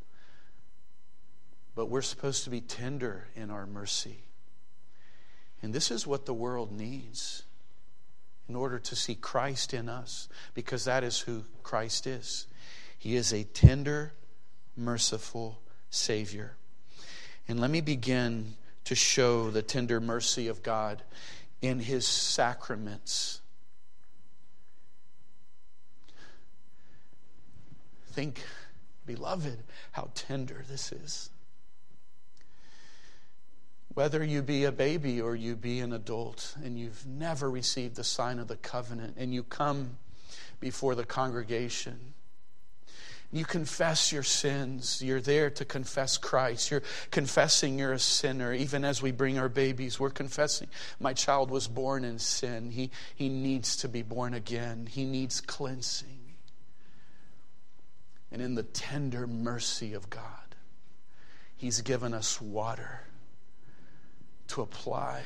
but 1.76 1.88
we're 1.88 2.02
supposed 2.02 2.44
to 2.44 2.50
be 2.50 2.62
tender 2.62 3.28
in 3.36 3.50
our 3.50 3.66
mercy. 3.66 4.20
And 5.62 5.74
this 5.74 5.92
is 5.92 6.06
what 6.06 6.26
the 6.26 6.34
world 6.34 6.72
needs 6.72 7.44
in 8.50 8.56
order 8.56 8.80
to 8.80 8.96
see 8.96 9.14
Christ 9.14 9.74
in 9.76 9.88
us, 9.88 10.28
because 10.56 10.86
that 10.86 11.04
is 11.04 11.20
who 11.20 11.46
Christ 11.62 12.08
is. 12.08 12.48
He 12.98 13.16
is 13.16 13.32
a 13.32 13.44
tender, 13.44 14.14
merciful 14.76 15.62
Savior. 15.92 16.58
And 17.48 17.60
let 17.60 17.70
me 17.70 17.80
begin 17.80 18.56
to 18.86 18.96
show 18.96 19.52
the 19.52 19.62
tender 19.62 20.02
mercy 20.02 20.48
of 20.48 20.64
God 20.64 21.04
in 21.62 21.80
His 21.80 22.08
sacraments. 22.08 23.42
Think, 28.12 28.42
beloved, 29.06 29.60
how 29.92 30.10
tender 30.16 30.66
this 30.68 30.92
is. 30.92 31.30
Whether 34.00 34.24
you 34.24 34.42
be 34.42 34.64
a 34.64 34.72
baby 34.72 35.20
or 35.20 35.36
you 35.36 35.58
be 35.58 35.82
an 35.82 35.92
adult 35.92 36.56
and 36.64 36.80
you've 36.80 37.06
never 37.06 37.52
received 37.52 37.98
the 37.98 38.06
sign 38.06 38.40
of 38.40 38.48
the 38.48 38.56
covenant 38.56 39.16
and 39.18 39.34
you 39.34 39.44
come 39.44 39.98
before 40.62 40.96
the 40.96 41.04
congregation, 41.04 42.14
you 43.30 43.44
confess 43.44 44.14
your 44.14 44.24
sins. 44.24 45.02
You're 45.02 45.20
there 45.20 45.50
to 45.50 45.66
confess 45.66 46.18
Christ. 46.18 46.72
You're 46.72 46.84
confessing 47.12 47.78
you're 47.78 47.92
a 47.92 48.00
sinner. 48.00 48.54
Even 48.54 48.86
as 48.86 49.02
we 49.02 49.12
bring 49.12 49.38
our 49.38 49.50
babies, 49.50 50.00
we're 50.00 50.12
confessing 50.12 50.70
my 51.02 51.12
child 51.12 51.52
was 51.52 51.68
born 51.68 52.06
in 52.06 52.20
sin. 52.20 52.72
He, 52.72 52.92
he 53.14 53.28
needs 53.28 53.76
to 53.76 53.90
be 53.90 54.02
born 54.02 54.34
again, 54.34 54.88
he 54.90 55.04
needs 55.04 55.42
cleansing. 55.42 56.22
And 58.32 58.42
in 58.42 58.56
the 58.56 58.64
tender 58.64 59.28
mercy 59.28 59.94
of 59.94 60.10
God, 60.10 60.56
He's 61.58 61.82
given 61.82 62.14
us 62.14 62.40
water 62.40 63.02
to 64.50 64.62
apply. 64.62 65.24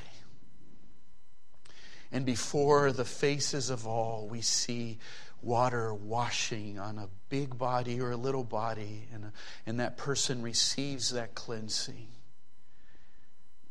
And 2.12 2.26
before 2.26 2.92
the 2.92 3.06
faces 3.06 3.70
of 3.70 3.88
all, 3.88 4.28
we 4.30 4.42
see 4.42 5.00
water 5.42 5.94
washing 5.94 6.80
on 6.80 6.98
a 6.98 7.10
big 7.30 7.58
body 7.58 8.00
or 8.00 8.12
a 8.12 8.18
little 8.18 8.44
body, 8.44 9.08
and, 9.14 9.32
and 9.66 9.80
that 9.80 9.98
person 9.98 10.42
receives 10.42 11.10
that 11.12 11.36
cleansing. 11.36 12.08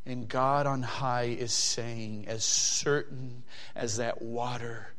And 0.05 0.27
God 0.27 0.67
on 0.67 0.81
high 0.81 1.35
is 1.39 1.53
saying, 1.53 2.25
as 2.27 2.43
certain 2.43 3.43
as 3.75 3.97
that 3.97 4.21
water 4.21 4.93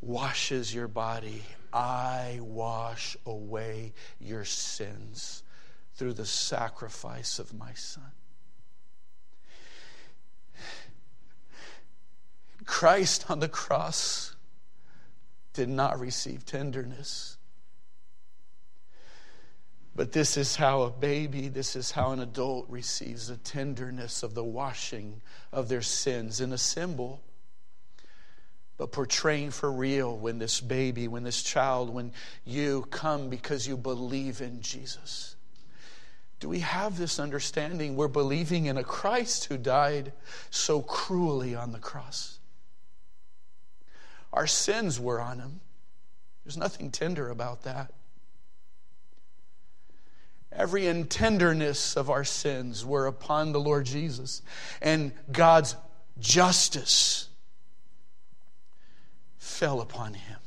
washes 0.00 0.74
your 0.74 0.88
body, 0.88 1.44
I 1.72 2.40
wash 2.42 3.16
away 3.24 3.92
your 4.18 4.44
sins 4.44 5.44
through 5.94 6.14
the 6.14 6.26
sacrifice 6.26 7.38
of 7.38 7.54
my 7.54 7.72
Son. 7.74 8.10
Christ 12.66 13.30
on 13.30 13.40
the 13.40 13.48
cross 13.48 14.34
did 15.52 15.68
not 15.68 15.98
receive 15.98 16.44
tenderness. 16.44 17.36
But 19.94 20.12
this 20.12 20.36
is 20.36 20.56
how 20.56 20.82
a 20.82 20.90
baby, 20.90 21.48
this 21.48 21.76
is 21.76 21.90
how 21.90 22.12
an 22.12 22.20
adult 22.20 22.66
receives 22.68 23.28
the 23.28 23.36
tenderness 23.36 24.22
of 24.22 24.34
the 24.34 24.44
washing 24.44 25.20
of 25.52 25.68
their 25.68 25.82
sins 25.82 26.40
in 26.40 26.52
a 26.52 26.58
symbol, 26.58 27.20
but 28.78 28.92
portraying 28.92 29.50
for 29.50 29.70
real 29.70 30.16
when 30.16 30.38
this 30.38 30.60
baby, 30.60 31.06
when 31.06 31.24
this 31.24 31.42
child, 31.42 31.90
when 31.90 32.12
you 32.46 32.86
come 32.90 33.28
because 33.28 33.68
you 33.68 33.76
believe 33.76 34.40
in 34.40 34.62
Jesus. 34.62 35.36
Do 36.38 36.48
we 36.48 36.60
have 36.60 36.96
this 36.96 37.20
understanding? 37.20 37.96
We're 37.96 38.08
believing 38.08 38.66
in 38.66 38.78
a 38.78 38.84
Christ 38.84 39.44
who 39.44 39.58
died 39.58 40.12
so 40.48 40.80
cruelly 40.80 41.54
on 41.54 41.72
the 41.72 41.78
cross. 41.78 42.39
Our 44.32 44.46
sins 44.46 45.00
were 45.00 45.20
on 45.20 45.38
him. 45.38 45.60
There's 46.44 46.56
nothing 46.56 46.90
tender 46.90 47.28
about 47.28 47.62
that. 47.64 47.92
Every 50.52 50.86
intenderness 50.86 51.96
of 51.96 52.10
our 52.10 52.24
sins 52.24 52.84
were 52.84 53.06
upon 53.06 53.52
the 53.52 53.60
Lord 53.60 53.86
Jesus, 53.86 54.42
and 54.82 55.12
God's 55.30 55.76
justice 56.18 57.28
fell 59.38 59.80
upon 59.80 60.14
him. 60.14 60.38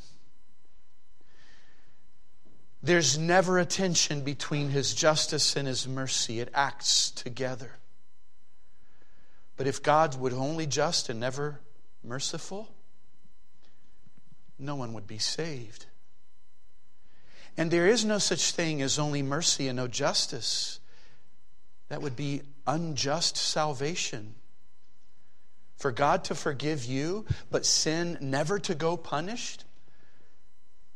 There's 2.81 3.17
never 3.17 3.59
a 3.59 3.65
tension 3.65 4.21
between 4.21 4.69
his 4.69 4.93
justice 4.93 5.55
and 5.55 5.65
his 5.67 5.87
mercy, 5.87 6.41
it 6.41 6.49
acts 6.53 7.11
together. 7.11 7.71
But 9.55 9.67
if 9.67 9.81
God 9.81 10.19
would 10.19 10.33
only 10.33 10.65
just 10.65 11.07
and 11.07 11.19
never 11.19 11.61
merciful, 12.03 12.69
no 14.59 14.75
one 14.75 14.93
would 14.93 15.07
be 15.07 15.17
saved. 15.17 15.85
And 17.57 17.69
there 17.69 17.87
is 17.87 18.03
no 18.03 18.17
such 18.17 18.51
thing 18.51 18.81
as 18.81 18.97
only 18.97 19.21
mercy 19.21 19.67
and 19.67 19.77
no 19.77 19.87
justice. 19.87 20.79
That 21.89 22.01
would 22.01 22.15
be 22.15 22.41
unjust 22.65 23.37
salvation. 23.37 24.35
For 25.77 25.91
God 25.91 26.23
to 26.25 26.35
forgive 26.35 26.85
you, 26.85 27.25
but 27.51 27.65
sin 27.65 28.17
never 28.21 28.57
to 28.59 28.73
go 28.73 28.97
punished, 28.97 29.65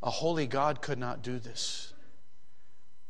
a 0.02 0.10
holy 0.10 0.46
God 0.46 0.80
could 0.80 0.98
not 0.98 1.22
do 1.22 1.38
this. 1.38 1.92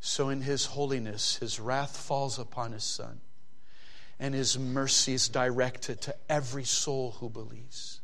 So, 0.00 0.28
in 0.28 0.42
His 0.42 0.66
holiness, 0.66 1.36
His 1.36 1.60
wrath 1.60 1.96
falls 1.96 2.38
upon 2.38 2.72
His 2.72 2.84
Son, 2.84 3.20
and 4.18 4.34
His 4.34 4.58
mercy 4.58 5.14
is 5.14 5.28
directed 5.28 6.00
to 6.02 6.14
every 6.28 6.64
soul 6.64 7.16
who 7.20 7.28
believes. 7.28 8.00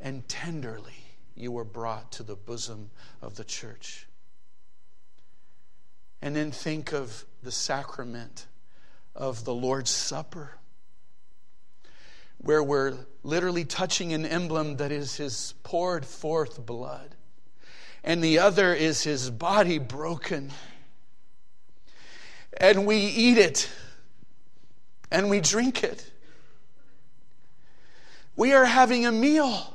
And 0.00 0.28
tenderly, 0.28 1.01
you 1.34 1.50
were 1.52 1.64
brought 1.64 2.12
to 2.12 2.22
the 2.22 2.36
bosom 2.36 2.90
of 3.20 3.36
the 3.36 3.44
church. 3.44 4.06
And 6.20 6.36
then 6.36 6.50
think 6.50 6.92
of 6.92 7.24
the 7.42 7.50
sacrament 7.50 8.46
of 9.14 9.44
the 9.44 9.54
Lord's 9.54 9.90
Supper, 9.90 10.58
where 12.38 12.62
we're 12.62 12.94
literally 13.22 13.64
touching 13.64 14.12
an 14.12 14.24
emblem 14.24 14.76
that 14.76 14.92
is 14.92 15.16
his 15.16 15.54
poured 15.62 16.06
forth 16.06 16.64
blood, 16.64 17.14
and 18.04 18.22
the 18.22 18.38
other 18.38 18.74
is 18.74 19.02
his 19.02 19.30
body 19.30 19.78
broken. 19.78 20.50
And 22.56 22.86
we 22.86 22.96
eat 22.96 23.38
it 23.38 23.70
and 25.10 25.30
we 25.30 25.40
drink 25.40 25.84
it. 25.84 26.10
We 28.34 28.52
are 28.52 28.64
having 28.64 29.06
a 29.06 29.12
meal 29.12 29.74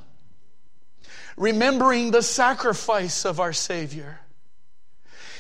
remembering 1.38 2.12
the 2.12 2.24
sacrifice 2.24 3.26
of 3.26 3.40
our 3.40 3.54
Savior. 3.54 4.20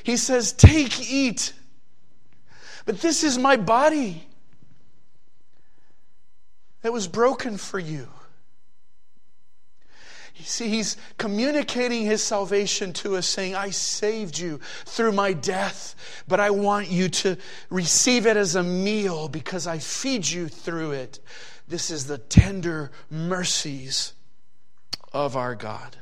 He 0.03 0.15
says, 0.15 0.53
Take, 0.53 1.11
eat. 1.11 1.53
But 2.85 3.01
this 3.01 3.23
is 3.23 3.37
my 3.37 3.57
body 3.57 4.25
that 6.83 6.93
was 6.93 7.07
broken 7.07 7.57
for 7.57 7.79
you. 7.79 8.07
You 10.35 10.45
see, 10.45 10.69
he's 10.69 10.97
communicating 11.17 12.05
his 12.05 12.23
salvation 12.23 12.93
to 12.93 13.15
us, 13.15 13.25
saying, 13.25 13.55
I 13.55 13.71
saved 13.71 14.37
you 14.37 14.59
through 14.85 15.13
my 15.13 15.33
death, 15.33 15.95
but 16.27 16.39
I 16.39 16.51
want 16.51 16.89
you 16.89 17.09
to 17.09 17.37
receive 17.71 18.27
it 18.27 18.37
as 18.37 18.55
a 18.55 18.61
meal 18.61 19.27
because 19.27 19.65
I 19.65 19.79
feed 19.79 20.27
you 20.27 20.47
through 20.47 20.91
it. 20.91 21.19
This 21.67 21.89
is 21.89 22.05
the 22.05 22.19
tender 22.19 22.91
mercies 23.09 24.13
of 25.13 25.35
our 25.35 25.55
God. 25.55 25.97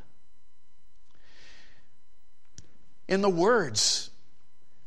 In 3.08 3.22
the 3.22 3.30
words, 3.30 4.10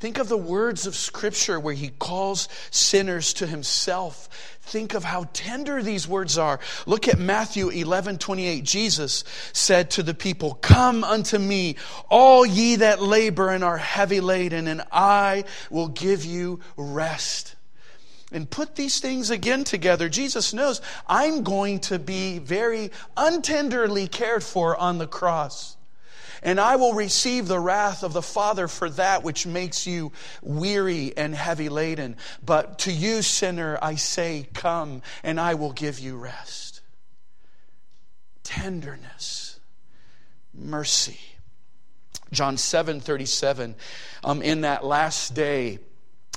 think 0.01 0.19
of 0.19 0.29
the 0.29 0.37
words 0.37 0.87
of 0.87 0.97
Scripture 0.97 1.61
where 1.61 1.75
He 1.75 1.89
calls 1.89 2.49
sinners 2.71 3.33
to 3.35 3.47
Himself. 3.47 4.29
Think 4.61 4.95
of 4.95 5.05
how 5.05 5.29
tender 5.33 5.83
these 5.83 6.09
words 6.09 6.37
are. 6.37 6.59
Look 6.85 7.09
at 7.09 7.19
Matthew 7.19 7.69
11 7.69 8.19
28. 8.19 8.65
Jesus 8.65 9.25
said 9.53 9.91
to 9.93 10.03
the 10.03 10.15
people, 10.15 10.55
Come 10.55 11.05
unto 11.05 11.39
me, 11.39 11.77
all 12.11 12.45
ye 12.45 12.77
that 12.77 13.01
labor 13.01 13.51
and 13.51 13.63
are 13.63 13.79
heavy 13.79 14.21
laden, 14.21 14.67
and 14.67 14.83
I 14.91 15.45
will 15.71 15.89
give 15.89 16.25
you 16.25 16.61
rest. 16.77 17.55
And 18.33 18.49
put 18.49 18.77
these 18.77 19.01
things 19.01 19.31
again 19.31 19.65
together. 19.65 20.09
Jesus 20.09 20.53
knows 20.53 20.81
I'm 21.07 21.43
going 21.43 21.81
to 21.81 21.99
be 21.99 22.39
very 22.39 22.91
untenderly 23.17 24.11
cared 24.11 24.45
for 24.45 24.77
on 24.77 24.99
the 24.99 25.07
cross. 25.07 25.77
And 26.43 26.61
I 26.61 26.77
will 26.77 26.93
receive 26.93 27.49
the 27.49 27.59
wrath 27.59 28.05
of 28.05 28.13
the 28.13 28.23
Father 28.23 28.69
for 28.69 28.89
that 28.91 29.25
which 29.25 29.45
makes 29.45 29.87
you 29.87 30.13
weary 30.41 31.13
and 31.17 31.35
heavy 31.35 31.69
laden. 31.69 32.17
But 32.45 32.81
to 32.81 32.93
you, 32.93 33.23
sinner, 33.23 33.77
I 33.83 33.97
say, 33.97 34.49
Come, 34.55 35.03
and 35.25 35.41
I 35.41 35.55
will 35.55 35.73
give 35.73 35.99
you 35.99 36.17
rest. 36.17 36.81
Tenderness, 38.45 39.59
mercy. 40.55 41.19
John 42.31 42.57
7 42.57 43.01
37, 43.01 43.75
um, 44.23 44.43
in 44.43 44.61
that 44.61 44.85
last 44.85 45.35
day, 45.35 45.79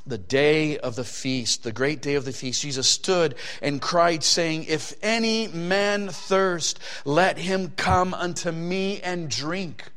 the 0.06 0.18
day 0.18 0.78
of 0.78 0.96
the 0.96 1.04
feast, 1.04 1.64
the 1.64 1.72
great 1.72 2.02
day 2.02 2.16
of 2.16 2.26
the 2.26 2.34
feast, 2.34 2.62
Jesus 2.62 2.88
stood 2.88 3.36
and 3.62 3.82
cried, 3.82 4.24
saying, 4.24 4.66
If 4.66 4.94
any 5.02 5.48
man 5.48 6.10
thirst, 6.10 6.80
let 7.06 7.38
him 7.38 7.74
come 7.76 8.14
unto 8.14 8.52
me 8.52 9.02
and 9.02 9.30
drink. 9.30 9.92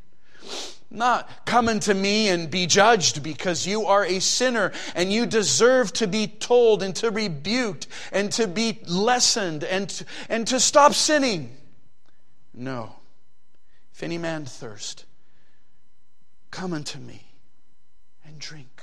Not 0.90 1.44
come 1.44 1.68
unto 1.68 1.92
me 1.92 2.28
and 2.28 2.50
be 2.50 2.66
judged 2.66 3.22
because 3.22 3.66
you 3.66 3.86
are 3.86 4.04
a 4.04 4.20
sinner 4.20 4.72
and 4.94 5.12
you 5.12 5.26
deserve 5.26 5.92
to 5.94 6.06
be 6.06 6.28
told 6.28 6.82
and 6.82 6.94
to 6.96 7.10
rebuked 7.10 7.88
and 8.12 8.30
to 8.32 8.46
be 8.46 8.80
lessened 8.86 9.64
and 9.64 9.88
to, 9.88 10.04
and 10.28 10.46
to 10.46 10.60
stop 10.60 10.94
sinning. 10.94 11.56
No. 12.52 12.96
If 13.92 14.02
any 14.02 14.18
man 14.18 14.44
thirst, 14.44 15.04
come 16.50 16.72
unto 16.72 16.98
me 17.00 17.32
and 18.24 18.38
drink 18.38 18.73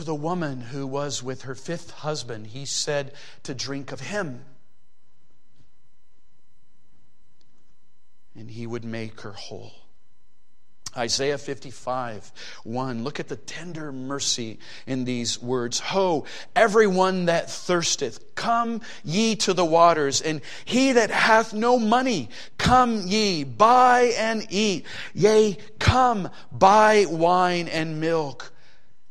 to 0.00 0.06
the 0.06 0.14
woman 0.14 0.62
who 0.62 0.86
was 0.86 1.22
with 1.22 1.42
her 1.42 1.54
fifth 1.54 1.90
husband, 1.90 2.46
he 2.46 2.64
said 2.64 3.12
to 3.42 3.54
drink 3.54 3.92
of 3.92 4.00
him. 4.00 4.42
And 8.34 8.50
he 8.50 8.66
would 8.66 8.82
make 8.82 9.20
her 9.20 9.32
whole. 9.32 9.72
Isaiah 10.96 11.36
55, 11.36 12.32
1. 12.64 13.04
Look 13.04 13.20
at 13.20 13.28
the 13.28 13.36
tender 13.36 13.92
mercy 13.92 14.58
in 14.86 15.04
these 15.04 15.38
words. 15.38 15.80
Ho, 15.80 16.24
everyone 16.56 17.26
that 17.26 17.50
thirsteth, 17.50 18.34
come 18.34 18.80
ye 19.04 19.36
to 19.36 19.52
the 19.52 19.66
waters, 19.66 20.22
and 20.22 20.40
he 20.64 20.92
that 20.92 21.10
hath 21.10 21.52
no 21.52 21.78
money, 21.78 22.30
come 22.56 23.06
ye, 23.06 23.44
buy 23.44 24.14
and 24.16 24.46
eat. 24.48 24.86
Yea, 25.12 25.58
come, 25.78 26.30
buy 26.50 27.04
wine 27.06 27.68
and 27.68 28.00
milk 28.00 28.50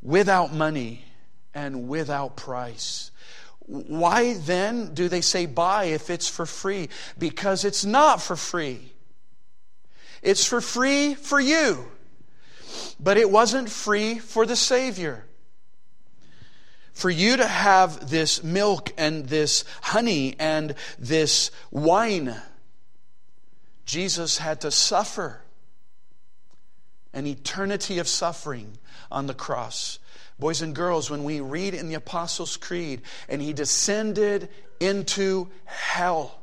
without 0.01 0.53
money 0.53 1.05
and 1.53 1.88
without 1.88 2.35
price. 2.35 3.12
Why 3.59 4.33
then 4.33 4.93
do 4.93 5.09
they 5.09 5.21
say 5.21 5.45
buy 5.45 5.85
if 5.85 6.09
it's 6.09 6.27
for 6.27 6.45
free? 6.45 6.89
Because 7.17 7.65
it's 7.65 7.85
not 7.85 8.21
for 8.21 8.35
free. 8.35 8.93
It's 10.21 10.45
for 10.45 10.59
free 10.59 11.13
for 11.13 11.39
you, 11.39 11.85
but 12.99 13.17
it 13.17 13.29
wasn't 13.29 13.69
free 13.69 14.19
for 14.19 14.45
the 14.45 14.55
Savior. 14.55 15.25
For 16.93 17.09
you 17.09 17.38
to 17.38 17.47
have 17.47 18.09
this 18.09 18.43
milk 18.43 18.91
and 18.97 19.27
this 19.27 19.63
honey 19.81 20.35
and 20.39 20.75
this 20.97 21.51
wine, 21.71 22.35
Jesus 23.85 24.39
had 24.39 24.62
to 24.62 24.71
suffer 24.71 25.41
an 27.13 27.26
eternity 27.26 28.00
of 28.00 28.08
suffering 28.08 28.78
on 29.12 29.28
the 29.28 29.34
cross. 29.34 30.00
Boys 30.38 30.62
and 30.62 30.76
girls, 30.76 31.10
when 31.10 31.24
we 31.24 31.41
read 31.41 31.74
in 31.74 31.89
the 31.89 31.95
Apostles' 31.95 32.58
Creed, 32.58 33.02
and 33.28 33.41
he 33.41 33.52
descended 33.52 34.50
into 34.80 35.50
hell. 35.65 36.36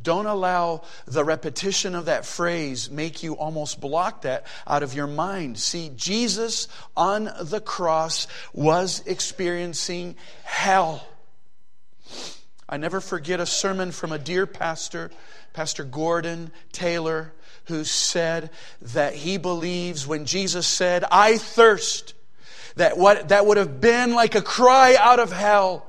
Don't 0.00 0.26
allow 0.26 0.82
the 1.06 1.24
repetition 1.24 1.96
of 1.96 2.04
that 2.04 2.24
phrase 2.24 2.88
make 2.90 3.24
you 3.24 3.34
almost 3.34 3.80
block 3.80 4.22
that 4.22 4.46
out 4.64 4.84
of 4.84 4.94
your 4.94 5.08
mind. 5.08 5.58
See, 5.58 5.90
Jesus 5.96 6.68
on 6.96 7.28
the 7.42 7.60
cross 7.60 8.28
was 8.52 9.02
experiencing 9.06 10.14
hell. 10.44 11.04
I 12.68 12.76
never 12.76 13.00
forget 13.00 13.40
a 13.40 13.46
sermon 13.46 13.90
from 13.90 14.12
a 14.12 14.18
dear 14.18 14.46
pastor, 14.46 15.10
Pastor 15.52 15.82
Gordon 15.82 16.52
Taylor, 16.70 17.32
who 17.66 17.84
said 17.84 18.50
that 18.80 19.14
he 19.14 19.36
believes 19.36 20.06
when 20.06 20.24
Jesus 20.24 20.66
said, 20.66 21.04
I 21.10 21.36
thirst, 21.36 22.14
that 22.76 22.96
what 22.96 23.30
that 23.30 23.46
would 23.46 23.56
have 23.56 23.80
been 23.80 24.14
like 24.14 24.34
a 24.34 24.42
cry 24.42 24.96
out 24.98 25.18
of 25.18 25.32
hell. 25.32 25.84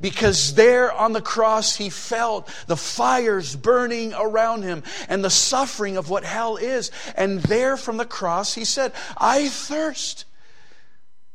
Because 0.00 0.54
there 0.54 0.90
on 0.90 1.12
the 1.12 1.20
cross 1.20 1.76
he 1.76 1.90
felt 1.90 2.48
the 2.66 2.76
fires 2.76 3.54
burning 3.54 4.14
around 4.14 4.62
him 4.62 4.82
and 5.10 5.22
the 5.22 5.30
suffering 5.30 5.98
of 5.98 6.08
what 6.08 6.24
hell 6.24 6.56
is. 6.56 6.90
And 7.16 7.40
there 7.40 7.76
from 7.76 7.98
the 7.98 8.06
cross 8.06 8.54
he 8.54 8.64
said, 8.64 8.92
I 9.18 9.48
thirst. 9.48 10.24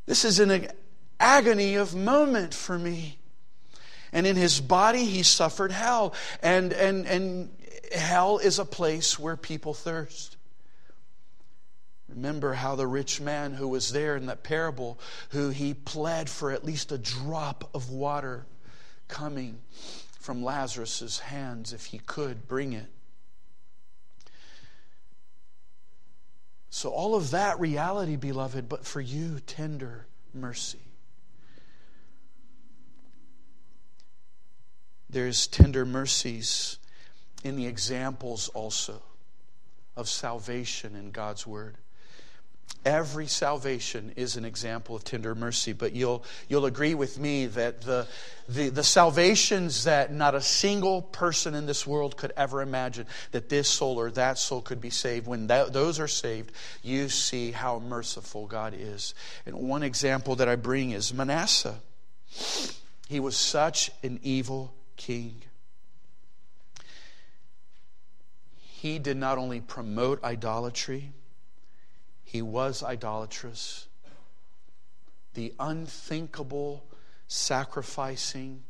This 0.08 0.26
is 0.26 0.40
an 0.40 0.68
agony 1.20 1.76
of 1.76 1.96
moment 1.96 2.54
for 2.54 2.78
me. 2.78 3.20
And 4.12 4.26
in 4.26 4.36
his 4.36 4.60
body 4.62 5.06
he 5.06 5.22
suffered 5.22 5.72
hell. 5.72 6.16
And, 6.42 6.74
and, 6.74 7.06
and 7.06 7.50
hell 7.94 8.38
is 8.38 8.60
a 8.60 8.66
place 8.66 9.20
where 9.20 9.38
people 9.38 9.74
thirst. 9.74 10.38
Remember 12.08 12.54
how 12.54 12.76
the 12.76 12.88
rich 12.88 13.20
man 13.20 13.54
who 13.54 13.68
was 13.68 13.92
there 13.92 14.16
in 14.16 14.28
that 14.28 14.44
parable, 14.44 15.00
who 15.30 15.50
he 15.50 15.74
pled 15.74 16.30
for 16.30 16.52
at 16.52 16.64
least 16.64 16.92
a 16.92 16.98
drop 16.98 17.70
of 17.74 17.90
water 17.90 18.46
coming 19.08 19.60
from 20.20 20.44
Lazarus's 20.44 21.20
hands 21.20 21.74
if 21.74 21.86
he 21.86 22.00
could 22.00 22.48
bring 22.48 22.74
it. 22.74 22.88
So, 26.70 26.90
all 26.90 27.16
of 27.16 27.32
that 27.32 27.60
reality, 27.60 28.18
beloved, 28.18 28.68
but 28.68 28.86
for 28.86 29.00
you, 29.00 29.40
tender 29.40 30.08
mercy. 30.34 30.80
There's 35.10 35.48
tender 35.48 35.86
mercies 35.86 36.78
in 37.46 37.56
the 37.56 37.68
examples 37.68 38.50
also 38.50 39.00
of 39.96 40.10
salvation 40.10 40.96
in 40.96 41.12
God's 41.12 41.46
Word. 41.46 41.78
Every 42.84 43.28
salvation 43.28 44.14
is 44.16 44.36
an 44.36 44.46
example 44.46 44.96
of 44.96 45.04
tender 45.04 45.36
mercy, 45.36 45.72
but 45.72 45.94
you'll, 45.94 46.24
you'll 46.50 46.66
agree 46.66 46.96
with 46.96 47.20
me 47.20 47.46
that 47.46 47.82
the, 47.82 48.08
the, 48.50 48.70
the 48.70 48.84
salvations 48.84 49.84
that 49.84 50.12
not 50.12 50.34
a 50.34 50.42
single 50.42 51.04
person 51.04 51.54
in 51.54 51.68
this 51.68 51.86
world 51.86 52.18
could 52.18 52.34
ever 52.36 52.64
imagine 52.64 53.06
that 53.32 53.50
this 53.50 53.70
soul 53.70 54.00
or 54.00 54.10
that 54.12 54.40
soul 54.40 54.62
could 54.62 54.82
be 54.82 54.90
saved, 54.90 55.28
when 55.28 55.46
that, 55.48 55.72
those 55.72 56.00
are 56.00 56.08
saved, 56.08 56.52
you 56.82 57.10
see 57.10 57.52
how 57.52 57.78
merciful 57.78 58.48
God 58.48 58.74
is. 58.76 59.14
And 59.46 59.56
one 59.56 59.84
example 59.84 60.36
that 60.38 60.50
I 60.50 60.56
bring 60.56 60.92
is 60.92 61.14
Manasseh. 61.14 61.80
He 63.08 63.20
was 63.20 63.38
such 63.38 63.92
an 64.02 64.20
evil 64.24 64.74
king. 64.98 65.44
He 68.86 69.00
did 69.00 69.18
not 69.18 69.40
only 69.40 69.60
promote 69.60 70.24
idolatry, 70.24 71.12
he 72.24 72.40
was 72.40 72.84
idolatrous. 72.84 73.88
The 75.34 75.56
unthinkable 75.60 76.86
sacrificing 77.28 78.62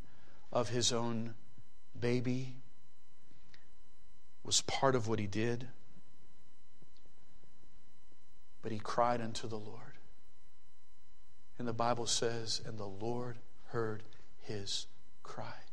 of 0.50 0.70
his 0.70 0.90
own 0.90 1.34
baby 2.00 2.56
was 4.42 4.62
part 4.62 4.94
of 4.94 5.06
what 5.06 5.18
he 5.18 5.26
did. 5.26 5.68
But 8.62 8.72
he 8.72 8.78
cried 8.78 9.20
unto 9.20 9.46
the 9.46 9.58
Lord. 9.58 9.98
And 11.58 11.68
the 11.68 11.74
Bible 11.74 12.06
says, 12.06 12.62
and 12.64 12.78
the 12.78 12.86
Lord 12.86 13.36
heard 13.66 14.02
his 14.40 14.86
cry. 15.22 15.65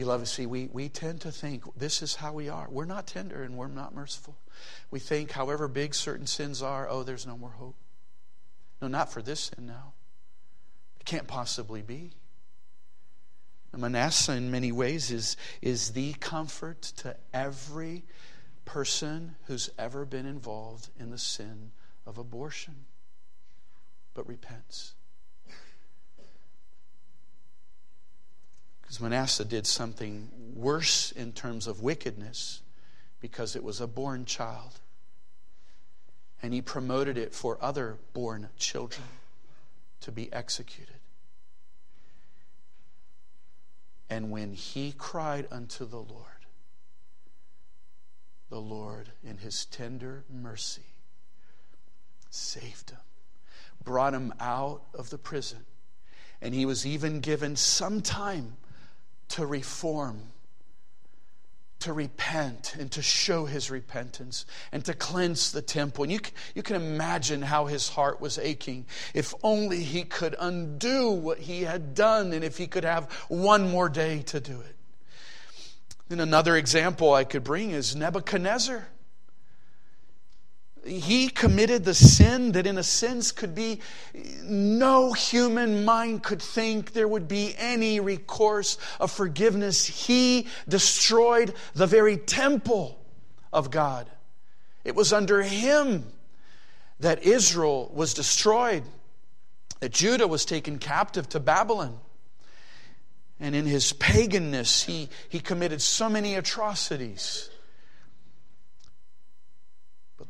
Beloved, 0.00 0.28
see, 0.28 0.46
we, 0.46 0.70
we 0.72 0.88
tend 0.88 1.20
to 1.20 1.30
think 1.30 1.62
this 1.76 2.00
is 2.00 2.14
how 2.14 2.32
we 2.32 2.48
are. 2.48 2.66
We're 2.70 2.86
not 2.86 3.06
tender 3.06 3.42
and 3.42 3.58
we're 3.58 3.68
not 3.68 3.94
merciful. 3.94 4.34
We 4.90 4.98
think, 4.98 5.30
however 5.30 5.68
big 5.68 5.94
certain 5.94 6.26
sins 6.26 6.62
are, 6.62 6.88
oh, 6.88 7.02
there's 7.02 7.26
no 7.26 7.36
more 7.36 7.50
hope. 7.50 7.76
No, 8.80 8.88
not 8.88 9.12
for 9.12 9.20
this 9.20 9.50
sin 9.54 9.66
now. 9.66 9.92
It 10.98 11.04
can't 11.04 11.28
possibly 11.28 11.82
be. 11.82 12.12
Manasseh, 13.76 14.32
in 14.32 14.50
many 14.50 14.72
ways, 14.72 15.10
is, 15.10 15.36
is 15.60 15.90
the 15.90 16.14
comfort 16.14 16.80
to 16.80 17.14
every 17.34 18.06
person 18.64 19.36
who's 19.48 19.68
ever 19.78 20.06
been 20.06 20.24
involved 20.24 20.88
in 20.98 21.10
the 21.10 21.18
sin 21.18 21.72
of 22.06 22.16
abortion, 22.16 22.86
but 24.14 24.26
repents. 24.26 24.94
Because 28.90 29.02
Manasseh 29.02 29.44
did 29.44 29.68
something 29.68 30.28
worse 30.52 31.12
in 31.12 31.30
terms 31.30 31.68
of 31.68 31.80
wickedness 31.80 32.60
because 33.20 33.54
it 33.54 33.62
was 33.62 33.80
a 33.80 33.86
born 33.86 34.24
child. 34.24 34.80
and 36.42 36.52
he 36.52 36.60
promoted 36.60 37.16
it 37.16 37.32
for 37.32 37.56
other 37.60 37.98
born 38.14 38.48
children 38.58 39.06
to 40.00 40.10
be 40.10 40.32
executed. 40.32 40.96
And 44.08 44.32
when 44.32 44.54
he 44.54 44.92
cried 44.98 45.46
unto 45.52 45.84
the 45.84 45.98
Lord, 45.98 46.46
the 48.48 48.60
Lord, 48.60 49.12
in 49.22 49.36
his 49.36 49.66
tender 49.66 50.24
mercy, 50.28 50.96
saved 52.28 52.90
him, 52.90 52.98
brought 53.84 54.14
him 54.14 54.34
out 54.40 54.82
of 54.94 55.10
the 55.10 55.18
prison, 55.18 55.64
and 56.40 56.54
he 56.54 56.66
was 56.66 56.84
even 56.84 57.20
given 57.20 57.54
some 57.54 58.00
time 58.00 58.56
to 59.30 59.46
reform 59.46 60.30
to 61.80 61.92
repent 61.94 62.76
and 62.78 62.90
to 62.92 63.02
show 63.02 63.46
his 63.46 63.70
repentance 63.70 64.44
and 64.70 64.84
to 64.84 64.94
cleanse 64.94 65.50
the 65.50 65.62
temple. 65.62 66.04
And 66.04 66.12
you, 66.12 66.20
you 66.54 66.62
can 66.62 66.76
imagine 66.76 67.42
how 67.42 67.66
his 67.66 67.88
heart 67.88 68.20
was 68.20 68.38
aching. 68.38 68.86
If 69.14 69.34
only 69.42 69.82
he 69.82 70.04
could 70.04 70.36
undo 70.38 71.10
what 71.10 71.38
he 71.38 71.62
had 71.62 71.94
done 71.94 72.32
and 72.32 72.44
if 72.44 72.58
he 72.58 72.66
could 72.66 72.84
have 72.84 73.10
one 73.28 73.70
more 73.70 73.88
day 73.88 74.22
to 74.26 74.40
do 74.40 74.60
it. 74.60 74.76
Then 76.08 76.20
another 76.20 76.56
example 76.56 77.14
I 77.14 77.24
could 77.24 77.44
bring 77.44 77.70
is 77.70 77.96
Nebuchadnezzar 77.96 78.88
he 80.84 81.28
committed 81.28 81.84
the 81.84 81.94
sin 81.94 82.52
that 82.52 82.66
in 82.66 82.78
a 82.78 82.82
sense 82.82 83.32
could 83.32 83.54
be 83.54 83.80
no 84.42 85.12
human 85.12 85.84
mind 85.84 86.22
could 86.22 86.40
think 86.40 86.92
there 86.92 87.08
would 87.08 87.28
be 87.28 87.54
any 87.58 88.00
recourse 88.00 88.78
of 88.98 89.10
forgiveness. 89.10 89.84
He 89.84 90.46
destroyed 90.68 91.54
the 91.74 91.86
very 91.86 92.16
temple 92.16 92.98
of 93.52 93.70
god. 93.70 94.08
It 94.84 94.94
was 94.94 95.12
under 95.12 95.42
him 95.42 96.06
that 97.00 97.22
israel 97.24 97.90
was 97.94 98.14
destroyed 98.14 98.84
that 99.80 99.92
judah 99.92 100.26
was 100.26 100.44
taken 100.44 100.78
captive 100.78 101.28
to 101.30 101.40
babylon. 101.40 101.98
And 103.38 103.54
in 103.54 103.64
his 103.64 103.92
paganness 103.94 104.84
he, 104.84 105.08
he 105.28 105.40
committed 105.40 105.82
so 105.82 106.08
many 106.08 106.34
atrocities 106.34 107.50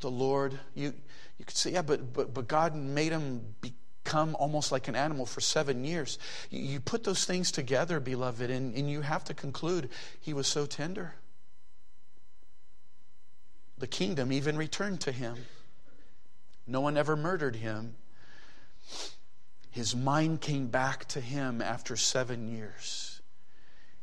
but 0.00 0.08
the 0.08 0.14
Lord, 0.14 0.58
you, 0.74 0.94
you 1.38 1.44
could 1.44 1.56
say, 1.56 1.72
yeah, 1.72 1.82
but, 1.82 2.12
but, 2.12 2.34
but 2.34 2.48
God 2.48 2.74
made 2.74 3.12
him 3.12 3.54
become 3.60 4.34
almost 4.36 4.72
like 4.72 4.88
an 4.88 4.96
animal 4.96 5.26
for 5.26 5.40
seven 5.40 5.84
years. 5.84 6.18
You, 6.50 6.60
you 6.60 6.80
put 6.80 7.04
those 7.04 7.24
things 7.24 7.52
together, 7.52 8.00
beloved, 8.00 8.50
and, 8.50 8.74
and 8.74 8.90
you 8.90 9.02
have 9.02 9.24
to 9.24 9.34
conclude 9.34 9.90
he 10.20 10.32
was 10.32 10.46
so 10.46 10.66
tender. 10.66 11.14
The 13.78 13.86
kingdom 13.86 14.32
even 14.32 14.56
returned 14.56 15.00
to 15.02 15.12
him. 15.12 15.36
No 16.66 16.80
one 16.80 16.96
ever 16.96 17.16
murdered 17.16 17.56
him. 17.56 17.94
His 19.70 19.94
mind 19.94 20.40
came 20.40 20.66
back 20.66 21.06
to 21.08 21.20
him 21.20 21.62
after 21.62 21.96
seven 21.96 22.48
years. 22.48 23.19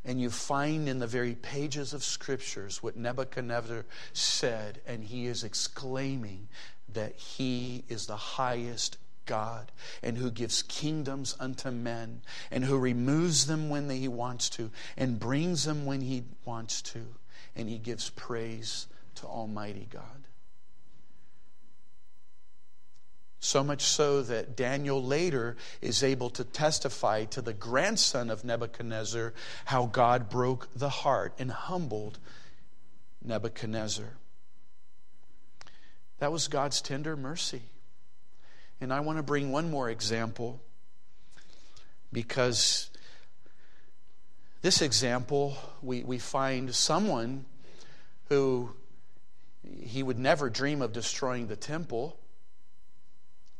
And 0.07 0.21
you 0.21 0.29
find 0.29 0.87
in 0.87 0.99
the 0.99 1.05
very 1.05 1.35
pages 1.35 1.93
of 1.93 2.01
scriptures 2.01 2.81
what 2.81 2.95
Nebuchadnezzar 2.95 3.85
said, 4.13 4.79
and 4.87 5.03
he 5.03 5.27
is 5.27 5.43
exclaiming 5.43 6.47
that 6.93 7.13
he 7.15 7.83
is 7.89 8.07
the 8.07 8.15
highest 8.15 8.97
God 9.25 9.73
and 10.01 10.17
who 10.17 10.31
gives 10.31 10.63
kingdoms 10.63 11.35
unto 11.41 11.71
men 11.71 12.21
and 12.49 12.63
who 12.63 12.77
removes 12.77 13.47
them 13.47 13.69
when 13.69 13.89
he 13.89 14.07
wants 14.07 14.49
to 14.51 14.71
and 14.95 15.19
brings 15.19 15.65
them 15.65 15.85
when 15.85 15.99
he 15.99 16.23
wants 16.45 16.81
to. 16.83 17.05
And 17.53 17.67
he 17.67 17.77
gives 17.77 18.09
praise 18.09 18.87
to 19.15 19.25
Almighty 19.27 19.89
God. 19.91 20.26
So 23.39 23.63
much 23.63 23.83
so 23.83 24.23
that 24.23 24.55
Daniel 24.55 25.03
later 25.03 25.55
is 25.81 26.03
able 26.03 26.29
to 26.31 26.43
testify 26.43 27.25
to 27.25 27.41
the 27.41 27.53
grandson 27.53 28.29
of 28.29 28.43
Nebuchadnezzar 28.43 29.33
how 29.65 29.85
God 29.85 30.29
broke 30.29 30.67
the 30.75 30.89
heart 30.89 31.33
and 31.37 31.51
humbled 31.51 32.17
Nebuchadnezzar. 33.23 34.17
That 36.19 36.31
was 36.31 36.47
God's 36.47 36.81
tender 36.81 37.15
mercy. 37.15 37.61
And 38.81 38.91
I 38.91 39.01
want 39.01 39.17
to 39.17 39.23
bring 39.23 39.51
one 39.51 39.69
more 39.69 39.89
example 39.89 40.61
because 42.11 42.89
this 44.61 44.81
example, 44.81 45.55
we, 45.81 46.03
we 46.03 46.17
find 46.17 46.73
someone 46.73 47.45
who 48.29 48.71
he 49.79 50.01
would 50.01 50.17
never 50.17 50.49
dream 50.49 50.81
of 50.81 50.91
destroying 50.91 51.47
the 51.47 51.55
temple 51.55 52.17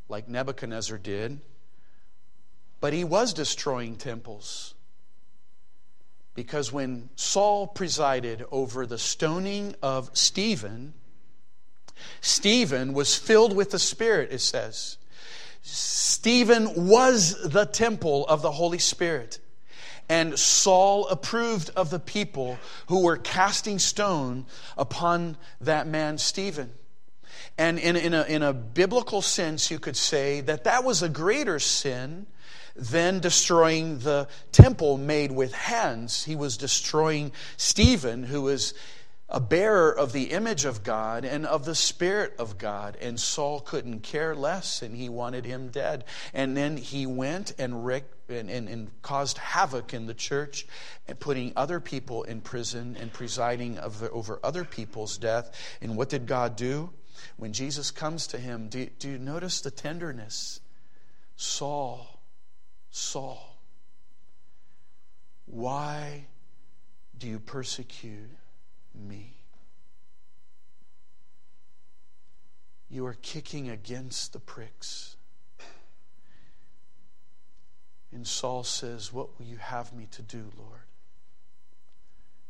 like 0.09 0.27
Nebuchadnezzar 0.27 0.97
did, 0.97 1.39
but 2.79 2.93
he 2.93 3.03
was 3.03 3.33
destroying 3.33 3.95
temples. 3.95 4.73
Because 6.33 6.71
when 6.71 7.09
Saul 7.15 7.67
presided 7.67 8.45
over 8.51 8.85
the 8.85 8.99
stoning 8.99 9.75
of 9.81 10.11
Stephen, 10.13 10.93
Stephen 12.21 12.93
was 12.93 13.15
filled 13.15 13.55
with 13.55 13.71
the 13.71 13.79
Spirit, 13.79 14.31
it 14.31 14.41
says. 14.41 14.97
Stephen 15.63 16.87
was 16.87 17.35
the 17.43 17.65
temple 17.65 18.25
of 18.27 18.41
the 18.41 18.51
Holy 18.51 18.77
Spirit. 18.77 19.39
And 20.07 20.39
Saul 20.39 21.07
approved 21.07 21.71
of 21.75 21.89
the 21.89 21.99
people 21.99 22.57
who 22.87 23.03
were 23.03 23.17
casting 23.17 23.79
stone 23.79 24.45
upon 24.77 25.37
that 25.59 25.87
man, 25.87 26.17
Stephen. 26.17 26.71
And 27.57 27.79
in, 27.79 27.95
in, 27.95 28.13
a, 28.13 28.23
in 28.23 28.43
a 28.43 28.53
biblical 28.53 29.21
sense, 29.21 29.71
you 29.71 29.79
could 29.79 29.97
say 29.97 30.41
that 30.41 30.63
that 30.65 30.83
was 30.83 31.01
a 31.01 31.09
greater 31.09 31.59
sin 31.59 32.27
than 32.75 33.19
destroying 33.19 33.99
the 33.99 34.27
temple 34.51 34.97
made 34.97 35.31
with 35.31 35.53
hands. 35.53 36.23
He 36.23 36.35
was 36.35 36.57
destroying 36.57 37.31
Stephen, 37.57 38.23
who 38.23 38.43
was 38.43 38.73
a 39.29 39.39
bearer 39.41 39.91
of 39.91 40.13
the 40.13 40.31
image 40.31 40.63
of 40.63 40.83
God 40.83 41.25
and 41.25 41.45
of 41.45 41.65
the 41.65 41.75
Spirit 41.75 42.33
of 42.39 42.57
God. 42.57 42.95
And 43.01 43.19
Saul 43.19 43.59
couldn't 43.59 44.01
care 44.01 44.33
less, 44.33 44.81
and 44.81 44.95
he 44.95 45.09
wanted 45.09 45.43
him 45.43 45.67
dead. 45.67 46.05
And 46.33 46.55
then 46.55 46.77
he 46.77 47.05
went 47.05 47.53
and, 47.59 47.73
and, 48.29 48.49
and, 48.49 48.69
and 48.69 49.01
caused 49.01 49.37
havoc 49.37 49.93
in 49.93 50.05
the 50.05 50.13
church, 50.13 50.65
and 51.07 51.19
putting 51.19 51.51
other 51.55 51.79
people 51.79 52.23
in 52.23 52.41
prison 52.41 52.95
and 52.99 53.11
presiding 53.11 53.79
over 53.79 54.39
other 54.43 54.63
people's 54.63 55.17
death. 55.17 55.51
And 55.81 55.97
what 55.97 56.09
did 56.09 56.25
God 56.25 56.55
do? 56.55 56.91
When 57.37 57.53
Jesus 57.53 57.91
comes 57.91 58.27
to 58.27 58.37
him, 58.37 58.69
do, 58.69 58.87
do 58.99 59.09
you 59.09 59.17
notice 59.17 59.61
the 59.61 59.71
tenderness? 59.71 60.59
Saul, 61.35 62.19
Saul, 62.89 63.57
why 65.45 66.25
do 67.17 67.27
you 67.27 67.39
persecute 67.39 68.29
me? 68.93 69.33
You 72.89 73.05
are 73.05 73.17
kicking 73.21 73.69
against 73.69 74.33
the 74.33 74.39
pricks. 74.39 75.15
And 78.11 78.25
Saul 78.25 78.63
says, 78.63 79.11
What 79.11 79.37
will 79.37 79.45
you 79.45 79.57
have 79.57 79.93
me 79.93 80.07
to 80.11 80.21
do, 80.21 80.45
Lord? 80.57 80.87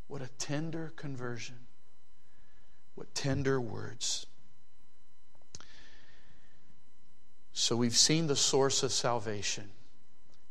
What 0.08 0.22
a 0.22 0.30
tender 0.38 0.94
conversion. 0.96 1.58
What 2.96 3.14
tender 3.14 3.60
words. 3.60 4.28
So 7.60 7.76
we've 7.76 7.98
seen 7.98 8.28
the 8.28 8.36
source 8.36 8.84
of 8.84 8.92
salvation. 8.92 9.72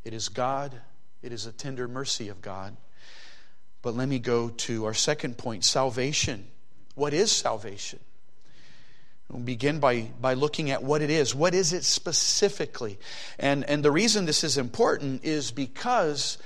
It 0.02 0.12
is 0.12 0.28
God, 0.28 0.80
it 1.22 1.32
is 1.32 1.46
a 1.46 1.52
tender 1.52 1.86
mercy 1.86 2.28
of 2.28 2.42
God. 2.42 2.76
But 3.80 3.94
let 3.94 4.08
me 4.08 4.18
go 4.18 4.48
to 4.48 4.86
our 4.86 4.92
second 4.92 5.38
point 5.38 5.64
salvation. 5.64 6.48
What 6.96 7.14
is 7.14 7.30
salvation? 7.30 8.00
We'll 9.30 9.38
begin 9.38 9.78
by, 9.78 10.08
by 10.20 10.34
looking 10.34 10.72
at 10.72 10.82
what 10.82 11.00
it 11.00 11.08
is. 11.08 11.32
What 11.32 11.54
is 11.54 11.72
it 11.72 11.84
specifically? 11.84 12.98
And, 13.38 13.62
and 13.70 13.84
the 13.84 13.92
reason 13.92 14.24
this 14.24 14.42
is 14.42 14.58
important 14.58 15.24
is 15.24 15.52
because 15.52 16.38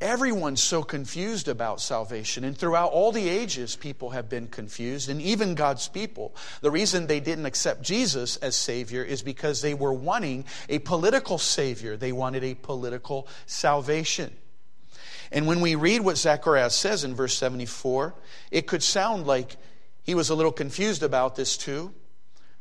Everyone's 0.00 0.62
so 0.62 0.82
confused 0.82 1.48
about 1.48 1.80
salvation, 1.80 2.44
and 2.44 2.56
throughout 2.56 2.92
all 2.92 3.12
the 3.12 3.28
ages, 3.30 3.76
people 3.76 4.10
have 4.10 4.28
been 4.28 4.46
confused, 4.46 5.08
and 5.08 5.22
even 5.22 5.54
God's 5.54 5.88
people. 5.88 6.36
The 6.60 6.70
reason 6.70 7.06
they 7.06 7.20
didn't 7.20 7.46
accept 7.46 7.80
Jesus 7.80 8.36
as 8.36 8.54
Savior 8.56 9.02
is 9.02 9.22
because 9.22 9.62
they 9.62 9.72
were 9.72 9.94
wanting 9.94 10.44
a 10.68 10.80
political 10.80 11.38
Savior, 11.38 11.96
they 11.96 12.12
wanted 12.12 12.44
a 12.44 12.54
political 12.54 13.26
salvation. 13.46 14.36
And 15.32 15.46
when 15.46 15.62
we 15.62 15.74
read 15.76 16.02
what 16.02 16.18
Zacharias 16.18 16.74
says 16.74 17.02
in 17.02 17.14
verse 17.14 17.34
74, 17.34 18.14
it 18.50 18.66
could 18.66 18.82
sound 18.82 19.26
like 19.26 19.56
he 20.02 20.14
was 20.14 20.28
a 20.28 20.34
little 20.34 20.52
confused 20.52 21.02
about 21.02 21.36
this 21.36 21.56
too, 21.56 21.92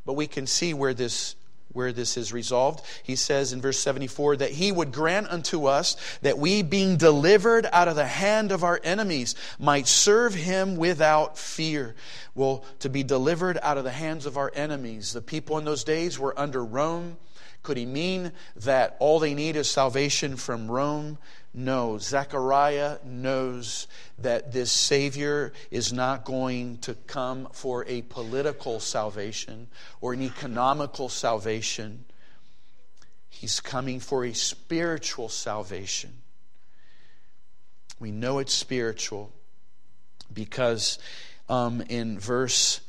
but 0.05 0.13
we 0.13 0.25
can 0.25 0.47
see 0.47 0.73
where 0.73 0.93
this 0.93 1.35
where 1.75 1.91
this 1.91 2.17
is 2.17 2.33
resolved. 2.33 2.83
He 3.03 3.15
says 3.15 3.53
in 3.53 3.61
verse 3.61 3.79
74 3.79 4.37
that 4.37 4.51
he 4.51 4.71
would 4.71 4.91
grant 4.91 5.27
unto 5.29 5.65
us 5.65 5.97
that 6.21 6.37
we, 6.37 6.61
being 6.61 6.97
delivered 6.97 7.67
out 7.71 7.87
of 7.87 7.95
the 7.95 8.05
hand 8.05 8.51
of 8.51 8.63
our 8.63 8.79
enemies, 8.83 9.35
might 9.59 9.87
serve 9.87 10.33
him 10.33 10.77
without 10.77 11.37
fear. 11.37 11.95
Well, 12.33 12.65
to 12.79 12.89
be 12.89 13.03
delivered 13.03 13.59
out 13.61 13.77
of 13.77 13.83
the 13.83 13.91
hands 13.91 14.25
of 14.25 14.37
our 14.37 14.51
enemies. 14.55 15.13
The 15.13 15.21
people 15.21 15.57
in 15.57 15.65
those 15.65 15.83
days 15.83 16.17
were 16.17 16.37
under 16.39 16.63
Rome. 16.63 17.17
Could 17.63 17.77
he 17.77 17.85
mean 17.85 18.31
that 18.57 18.95
all 18.99 19.19
they 19.19 19.33
need 19.33 19.55
is 19.55 19.69
salvation 19.69 20.35
from 20.37 20.69
Rome? 20.69 21.17
No. 21.57 21.97
Zechariah 21.97 22.97
knows 23.05 23.87
that 24.19 24.51
this 24.51 24.73
Savior 24.73 25.53
is 25.71 25.93
not 25.93 26.25
going 26.25 26.79
to 26.79 26.95
come 27.07 27.47
for 27.53 27.85
a 27.87 28.01
political 28.01 28.81
salvation 28.81 29.67
or 30.01 30.11
an 30.11 30.21
economical 30.21 31.07
salvation. 31.07 32.03
He's 33.29 33.61
coming 33.61 34.01
for 34.01 34.25
a 34.25 34.33
spiritual 34.33 35.29
salvation. 35.29 36.11
We 38.01 38.11
know 38.11 38.39
it's 38.39 38.53
spiritual 38.53 39.31
because 40.33 40.99
um, 41.47 41.81
in 41.87 42.19
verse 42.19 42.81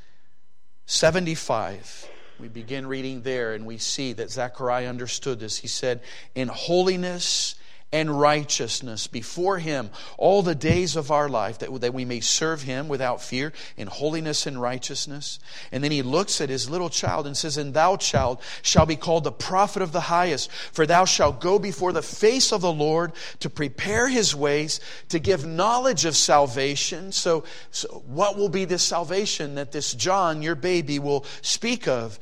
75, 0.86 2.08
we 2.40 2.48
begin 2.48 2.88
reading 2.88 3.22
there 3.22 3.54
and 3.54 3.64
we 3.64 3.78
see 3.78 4.12
that 4.14 4.32
Zechariah 4.32 4.88
understood 4.88 5.38
this. 5.38 5.56
He 5.56 5.68
said, 5.68 6.00
In 6.34 6.48
holiness 6.48 7.54
and 7.92 8.18
righteousness 8.18 9.06
before 9.06 9.58
Him 9.58 9.90
all 10.18 10.42
the 10.42 10.54
days 10.54 10.96
of 10.96 11.10
our 11.10 11.28
life, 11.28 11.60
that, 11.60 11.80
that 11.80 11.94
we 11.94 12.04
may 12.04 12.20
serve 12.20 12.62
Him 12.62 12.88
without 12.88 13.22
fear 13.22 13.52
in 13.76 13.86
holiness 13.86 14.46
and 14.46 14.60
righteousness. 14.60 15.38
And 15.70 15.84
then 15.84 15.92
He 15.92 16.02
looks 16.02 16.40
at 16.40 16.48
His 16.48 16.68
little 16.68 16.90
child 16.90 17.26
and 17.26 17.36
says, 17.36 17.56
And 17.56 17.74
thou, 17.74 17.96
child, 17.96 18.40
shall 18.62 18.86
be 18.86 18.96
called 18.96 19.24
the 19.24 19.32
prophet 19.32 19.82
of 19.82 19.92
the 19.92 20.00
highest, 20.00 20.50
for 20.50 20.84
thou 20.84 21.04
shalt 21.04 21.40
go 21.40 21.58
before 21.58 21.92
the 21.92 22.02
face 22.02 22.52
of 22.52 22.60
the 22.60 22.72
Lord 22.72 23.12
to 23.40 23.48
prepare 23.48 24.08
His 24.08 24.34
ways, 24.34 24.80
to 25.08 25.18
give 25.18 25.46
knowledge 25.46 26.04
of 26.04 26.16
salvation. 26.16 27.12
So, 27.12 27.44
so 27.70 28.02
what 28.06 28.36
will 28.36 28.48
be 28.48 28.64
this 28.64 28.82
salvation 28.82 29.54
that 29.54 29.70
this 29.72 29.94
John, 29.94 30.42
your 30.42 30.56
baby, 30.56 30.98
will 30.98 31.24
speak 31.40 31.86
of? 31.86 32.18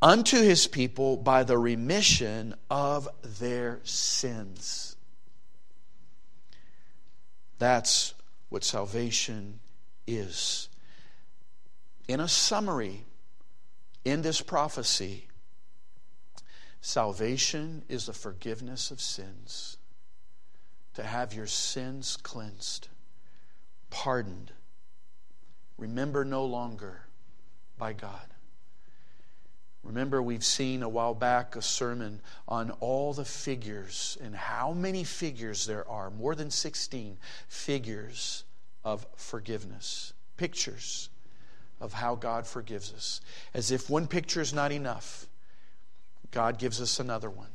Unto 0.00 0.36
his 0.36 0.66
people 0.66 1.16
by 1.16 1.42
the 1.42 1.58
remission 1.58 2.54
of 2.70 3.08
their 3.22 3.80
sins. 3.82 4.96
That's 7.58 8.14
what 8.48 8.62
salvation 8.64 9.60
is. 10.06 10.68
In 12.06 12.20
a 12.20 12.28
summary, 12.28 13.04
in 14.04 14.22
this 14.22 14.40
prophecy, 14.40 15.26
salvation 16.80 17.82
is 17.88 18.06
the 18.06 18.12
forgiveness 18.12 18.90
of 18.90 19.00
sins, 19.00 19.76
to 20.94 21.02
have 21.02 21.34
your 21.34 21.46
sins 21.46 22.16
cleansed, 22.22 22.88
pardoned, 23.90 24.52
remember 25.76 26.24
no 26.24 26.44
longer 26.44 27.02
by 27.76 27.92
God. 27.92 28.34
Remember, 29.82 30.22
we've 30.22 30.44
seen 30.44 30.82
a 30.82 30.88
while 30.88 31.14
back 31.14 31.56
a 31.56 31.62
sermon 31.62 32.20
on 32.46 32.70
all 32.80 33.12
the 33.12 33.24
figures 33.24 34.18
and 34.20 34.34
how 34.34 34.72
many 34.72 35.04
figures 35.04 35.66
there 35.66 35.88
are 35.88 36.10
more 36.10 36.34
than 36.34 36.50
16 36.50 37.16
figures 37.48 38.44
of 38.84 39.06
forgiveness, 39.16 40.12
pictures 40.36 41.08
of 41.80 41.92
how 41.92 42.14
God 42.16 42.46
forgives 42.46 42.92
us. 42.92 43.20
As 43.54 43.70
if 43.70 43.88
one 43.88 44.08
picture 44.08 44.40
is 44.40 44.52
not 44.52 44.72
enough, 44.72 45.26
God 46.30 46.58
gives 46.58 46.80
us 46.80 46.98
another 47.00 47.30
one 47.30 47.48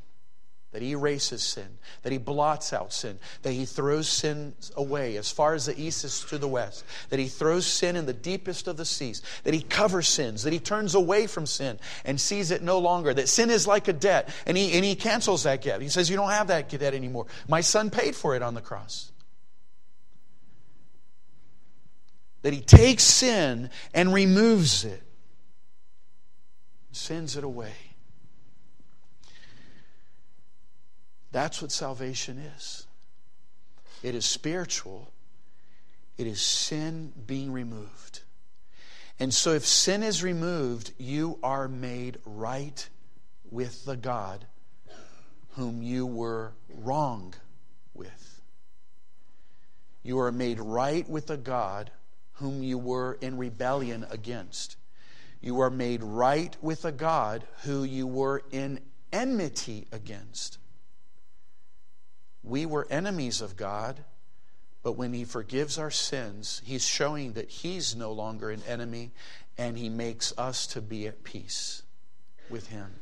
that 0.74 0.82
he 0.82 0.92
erases 0.92 1.44
sin, 1.44 1.78
that 2.02 2.12
he 2.12 2.18
blots 2.18 2.74
out 2.74 2.92
sin, 2.92 3.20
that 3.44 3.54
he 3.54 3.64
throws 3.64 4.10
sin 4.10 4.56
away 4.76 5.18
as 5.18 5.32
far 5.32 5.54
as 5.54 5.68
the 5.68 5.80
east 5.80 6.04
is 6.04 6.22
to 6.22 6.40
the 6.40 6.48
west, 6.48 6.84
that 7.10 7.20
he 7.20 7.28
throws 7.28 7.66
sin 7.66 7.96
in 7.96 8.08
the 8.08 8.14
deepest 8.14 8.68
of 8.68 8.76
the 8.76 8.84
seas, 8.84 9.22
that 9.44 9.54
he 9.54 9.62
covers 9.62 10.08
sins, 10.08 10.42
that 10.44 10.52
he 10.52 10.60
turns 10.60 10.96
away 10.96 11.28
from 11.28 11.46
sin 11.46 11.80
and 12.04 12.20
sees 12.20 12.50
it 12.50 12.64
no 12.64 12.80
longer, 12.80 13.14
that 13.14 13.30
sin 13.30 13.52
is 13.52 13.68
like 13.68 13.88
a 13.88 13.94
debt, 13.94 14.30
and 14.48 14.58
he, 14.58 14.74
and 14.74 14.84
he 14.84 14.96
cancels 14.96 15.44
that 15.44 15.62
debt. 15.62 15.80
He 15.80 15.90
says, 15.90 16.10
You 16.10 16.18
don't 16.18 16.32
have 16.32 16.48
that 16.48 16.70
debt 16.70 16.96
anymore. 16.96 17.28
My 17.48 17.62
son 17.62 17.92
paid 17.92 18.16
for 18.16 18.36
it 18.36 18.42
on 18.42 18.56
the 18.56 18.62
cross. 18.62 19.12
That 22.42 22.52
he 22.52 22.62
takes 22.62 23.04
sin 23.04 23.70
and 23.94 24.12
removes 24.12 24.86
it, 24.86 25.04
sends 26.92 27.38
it 27.38 27.44
away. 27.44 27.74
That's 31.34 31.62
what 31.64 31.72
salvation 31.72 32.38
is 32.38 32.86
it 34.04 34.16
is 34.16 34.26
spiritual, 34.26 35.12
it 36.18 36.28
is 36.28 36.40
sin 36.40 37.12
being 37.26 37.52
removed. 37.52 38.22
And 39.20 39.34
so, 39.34 39.52
if 39.54 39.66
sin 39.66 40.04
is 40.04 40.24
removed, 40.24 40.92
you 40.98 41.40
are 41.44 41.68
made 41.68 42.20
right 42.26 42.88
with 43.50 43.86
the 43.86 43.96
God 43.96 44.46
whom 45.56 45.82
you 45.82 46.06
were 46.06 46.54
wrong 46.70 47.34
with. 47.94 48.42
You 50.04 50.20
are 50.20 50.32
made 50.32 50.60
right 50.60 51.08
with 51.08 51.28
the 51.28 51.38
God 51.38 51.92
whom 52.34 52.62
you 52.64 52.78
were 52.78 53.18
in 53.22 53.38
rebellion 53.38 54.06
against. 54.10 54.76
You 55.42 55.60
are 55.62 55.70
made 55.70 56.04
right 56.04 56.56
with 56.62 56.86
a 56.86 56.92
God 56.92 57.44
who 57.64 57.84
you 57.84 58.08
were 58.08 58.44
in 58.52 58.80
enmity 59.12 59.88
against. 59.92 60.58
We 62.44 62.66
were 62.66 62.88
enemies 62.90 63.42
of 63.42 63.56
God, 63.56 64.04
but 64.84 64.94
when 64.94 65.14
He 65.14 65.24
forgives 65.24 65.78
our 65.78 65.92
sins, 65.92 66.62
He's 66.66 66.86
showing 66.86 67.34
that 67.34 67.50
He's 67.50 67.96
no 67.96 68.12
longer 68.12 68.50
an 68.50 68.62
enemy 68.68 69.12
and 69.58 69.78
He 69.78 69.90
makes 69.90 70.34
us 70.38 70.68
to 70.68 70.82
be 70.82 71.08
at 71.08 71.24
peace 71.24 71.84
with 72.50 72.68
Him. 72.68 72.96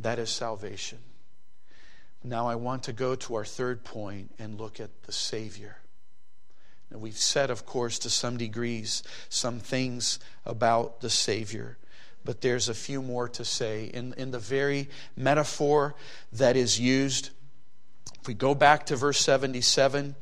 That 0.00 0.18
is 0.18 0.30
salvation. 0.30 0.98
Now, 2.24 2.46
I 2.46 2.54
want 2.54 2.84
to 2.84 2.92
go 2.92 3.14
to 3.14 3.34
our 3.34 3.44
third 3.44 3.84
point 3.84 4.32
and 4.38 4.60
look 4.60 4.78
at 4.78 5.02
the 5.04 5.12
Savior. 5.12 5.78
Now, 6.90 6.98
we've 6.98 7.16
said, 7.16 7.50
of 7.50 7.66
course, 7.66 7.98
to 8.00 8.10
some 8.10 8.36
degrees, 8.36 9.02
some 9.28 9.58
things 9.58 10.18
about 10.44 11.00
the 11.00 11.10
Savior 11.10 11.78
but 12.24 12.40
there's 12.40 12.68
a 12.68 12.74
few 12.74 13.02
more 13.02 13.28
to 13.28 13.44
say. 13.44 13.86
In, 13.86 14.14
in 14.16 14.30
the 14.30 14.38
very 14.38 14.88
metaphor 15.16 15.94
that 16.32 16.56
is 16.56 16.78
used 16.78 17.30
if 18.22 18.28
we 18.28 18.34
go 18.34 18.54
back 18.54 18.86
to 18.86 18.94
verse 18.94 19.18
77, 19.18 20.14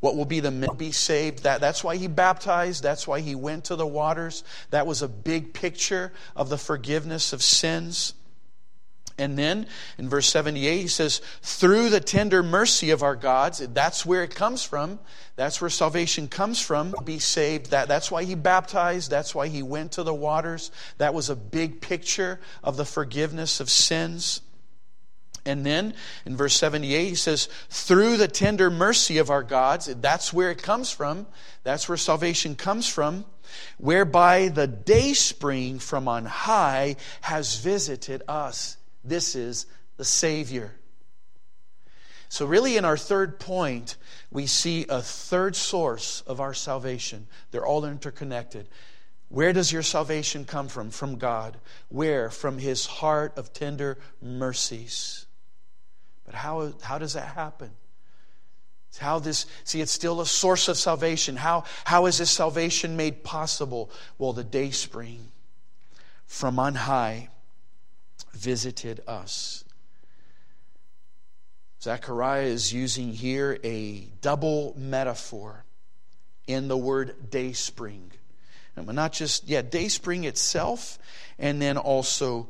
what 0.00 0.14
will 0.14 0.26
be 0.26 0.40
the 0.40 0.50
men 0.50 0.76
be 0.76 0.92
saved? 0.92 1.44
That, 1.44 1.62
that's 1.62 1.82
why 1.82 1.96
he 1.96 2.06
baptized. 2.06 2.82
That's 2.82 3.08
why 3.08 3.20
he 3.20 3.34
went 3.34 3.64
to 3.64 3.76
the 3.76 3.86
waters. 3.86 4.44
That 4.70 4.86
was 4.86 5.00
a 5.00 5.08
big 5.08 5.54
picture 5.54 6.12
of 6.36 6.50
the 6.50 6.58
forgiveness 6.58 7.32
of 7.32 7.42
sins. 7.42 8.12
And 9.16 9.38
then 9.38 9.66
in 9.96 10.10
verse 10.10 10.26
78, 10.26 10.82
he 10.82 10.88
says, 10.88 11.22
through 11.40 11.88
the 11.88 12.00
tender 12.00 12.42
mercy 12.42 12.90
of 12.90 13.02
our 13.02 13.16
gods, 13.16 13.66
that's 13.72 14.04
where 14.04 14.22
it 14.22 14.34
comes 14.34 14.62
from. 14.62 14.98
That's 15.36 15.58
where 15.58 15.70
salvation 15.70 16.28
comes 16.28 16.60
from. 16.60 16.94
Be 17.06 17.18
saved. 17.18 17.70
That, 17.70 17.88
that's 17.88 18.10
why 18.10 18.24
he 18.24 18.34
baptized. 18.34 19.10
That's 19.10 19.34
why 19.34 19.48
he 19.48 19.62
went 19.62 19.92
to 19.92 20.02
the 20.02 20.12
waters. 20.12 20.70
That 20.98 21.14
was 21.14 21.30
a 21.30 21.36
big 21.36 21.80
picture 21.80 22.38
of 22.62 22.76
the 22.76 22.84
forgiveness 22.84 23.60
of 23.60 23.70
sins. 23.70 24.42
And 25.46 25.64
then 25.64 25.94
in 26.26 26.36
verse 26.36 26.54
78, 26.54 27.08
he 27.08 27.14
says, 27.14 27.48
through 27.70 28.16
the 28.16 28.26
tender 28.28 28.68
mercy 28.68 29.18
of 29.18 29.30
our 29.30 29.44
gods, 29.44 29.86
that's 29.86 30.32
where 30.32 30.50
it 30.50 30.60
comes 30.60 30.90
from. 30.90 31.26
That's 31.62 31.88
where 31.88 31.96
salvation 31.96 32.56
comes 32.56 32.88
from, 32.88 33.24
whereby 33.78 34.48
the 34.48 34.66
day 34.66 35.14
spring 35.14 35.78
from 35.78 36.08
on 36.08 36.24
high 36.24 36.96
has 37.22 37.58
visited 37.58 38.22
us. 38.26 38.76
This 39.04 39.36
is 39.36 39.66
the 39.96 40.04
Savior. 40.04 40.74
So, 42.28 42.44
really, 42.44 42.76
in 42.76 42.84
our 42.84 42.96
third 42.96 43.38
point, 43.38 43.96
we 44.32 44.46
see 44.46 44.84
a 44.88 45.00
third 45.00 45.54
source 45.54 46.22
of 46.26 46.40
our 46.40 46.54
salvation. 46.54 47.28
They're 47.52 47.64
all 47.64 47.84
interconnected. 47.84 48.68
Where 49.28 49.52
does 49.52 49.72
your 49.72 49.82
salvation 49.82 50.44
come 50.44 50.66
from? 50.68 50.90
From 50.90 51.18
God. 51.18 51.56
Where? 51.88 52.30
From 52.30 52.58
His 52.58 52.86
heart 52.86 53.38
of 53.38 53.52
tender 53.52 53.98
mercies. 54.20 55.25
How, 56.36 56.72
how 56.82 56.98
does 56.98 57.14
that 57.14 57.34
happen? 57.34 57.70
It's 58.88 58.98
how 58.98 59.18
this, 59.18 59.46
see, 59.64 59.80
it's 59.80 59.92
still 59.92 60.20
a 60.20 60.26
source 60.26 60.68
of 60.68 60.76
salvation. 60.76 61.36
How, 61.36 61.64
how 61.84 62.06
is 62.06 62.18
this 62.18 62.30
salvation 62.30 62.96
made 62.96 63.24
possible? 63.24 63.90
Well, 64.18 64.32
the 64.32 64.44
day 64.44 64.70
spring 64.70 65.28
from 66.26 66.58
on 66.58 66.74
high 66.74 67.28
visited 68.32 69.02
us. 69.06 69.64
Zechariah 71.82 72.46
is 72.46 72.72
using 72.72 73.12
here 73.12 73.58
a 73.62 74.08
double 74.20 74.74
metaphor 74.76 75.64
in 76.46 76.68
the 76.68 76.76
word 76.76 77.30
day 77.30 77.52
spring. 77.52 78.10
And 78.76 78.86
Not 78.86 79.12
just, 79.12 79.48
yeah, 79.48 79.62
day 79.62 79.88
spring 79.88 80.24
itself, 80.24 80.98
and 81.38 81.60
then 81.60 81.76
also 81.76 82.48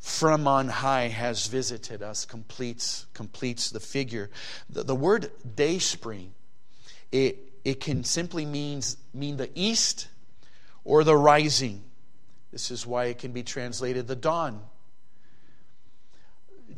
from 0.00 0.46
on 0.46 0.68
high 0.68 1.08
has 1.08 1.46
visited 1.46 2.02
us 2.02 2.24
completes 2.24 3.06
completes 3.14 3.70
the 3.70 3.80
figure. 3.80 4.30
The, 4.70 4.84
the 4.84 4.94
word 4.94 5.30
day 5.56 5.78
spring 5.78 6.32
it 7.12 7.38
it 7.64 7.80
can 7.80 8.04
simply 8.04 8.46
means 8.46 8.96
mean 9.12 9.36
the 9.36 9.50
east 9.54 10.08
or 10.84 11.04
the 11.04 11.16
rising. 11.16 11.82
This 12.52 12.70
is 12.70 12.86
why 12.86 13.06
it 13.06 13.18
can 13.18 13.32
be 13.32 13.42
translated 13.42 14.06
the 14.06 14.16
dawn 14.16 14.62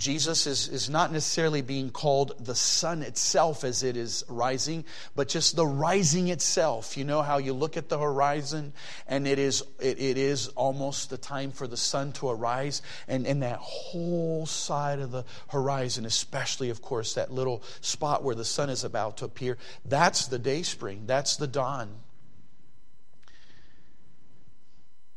Jesus 0.00 0.46
is, 0.46 0.66
is 0.68 0.88
not 0.88 1.12
necessarily 1.12 1.60
being 1.60 1.90
called 1.90 2.32
the 2.42 2.54
sun 2.54 3.02
itself 3.02 3.64
as 3.64 3.82
it 3.82 3.98
is 3.98 4.24
rising, 4.28 4.86
but 5.14 5.28
just 5.28 5.56
the 5.56 5.66
rising 5.66 6.28
itself. 6.28 6.96
You 6.96 7.04
know 7.04 7.20
how 7.20 7.36
you 7.36 7.52
look 7.52 7.76
at 7.76 7.90
the 7.90 7.98
horizon 7.98 8.72
and 9.06 9.28
it 9.28 9.38
is, 9.38 9.62
it, 9.78 10.00
it 10.00 10.16
is 10.16 10.48
almost 10.48 11.10
the 11.10 11.18
time 11.18 11.52
for 11.52 11.66
the 11.66 11.76
sun 11.76 12.12
to 12.12 12.30
arise, 12.30 12.80
and, 13.08 13.26
and 13.26 13.42
that 13.42 13.58
whole 13.58 14.46
side 14.46 15.00
of 15.00 15.10
the 15.10 15.26
horizon, 15.48 16.06
especially, 16.06 16.70
of 16.70 16.80
course, 16.80 17.12
that 17.14 17.30
little 17.30 17.62
spot 17.82 18.24
where 18.24 18.34
the 18.34 18.44
sun 18.44 18.70
is 18.70 18.84
about 18.84 19.18
to 19.18 19.26
appear, 19.26 19.58
that's 19.84 20.28
the 20.28 20.38
day 20.38 20.62
spring, 20.62 21.02
that's 21.04 21.36
the 21.36 21.46
dawn. 21.46 21.90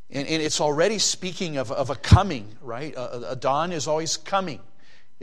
And, 0.09 0.27
and, 0.27 0.43
it's 0.43 0.59
already 0.59 0.99
speaking 0.99 1.55
of, 1.57 1.71
of 1.71 1.89
a 1.89 1.95
coming, 1.95 2.57
right? 2.61 2.93
A, 2.95 3.31
a, 3.31 3.35
dawn 3.35 3.71
is 3.71 3.87
always 3.87 4.17
coming. 4.17 4.59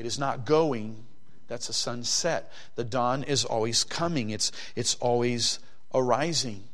It 0.01 0.07
is 0.07 0.19
not 0.19 0.47
going, 0.47 1.05
that's 1.47 1.69
a 1.69 1.75
sunset. 1.75 2.51
The 2.75 2.85
dawn 2.85 3.23
is 3.23 3.45
always 3.45 3.85
coming, 3.85 4.31
it's, 4.31 4.51
it's 4.75 4.95
always 4.95 5.59
arising. 5.93 6.65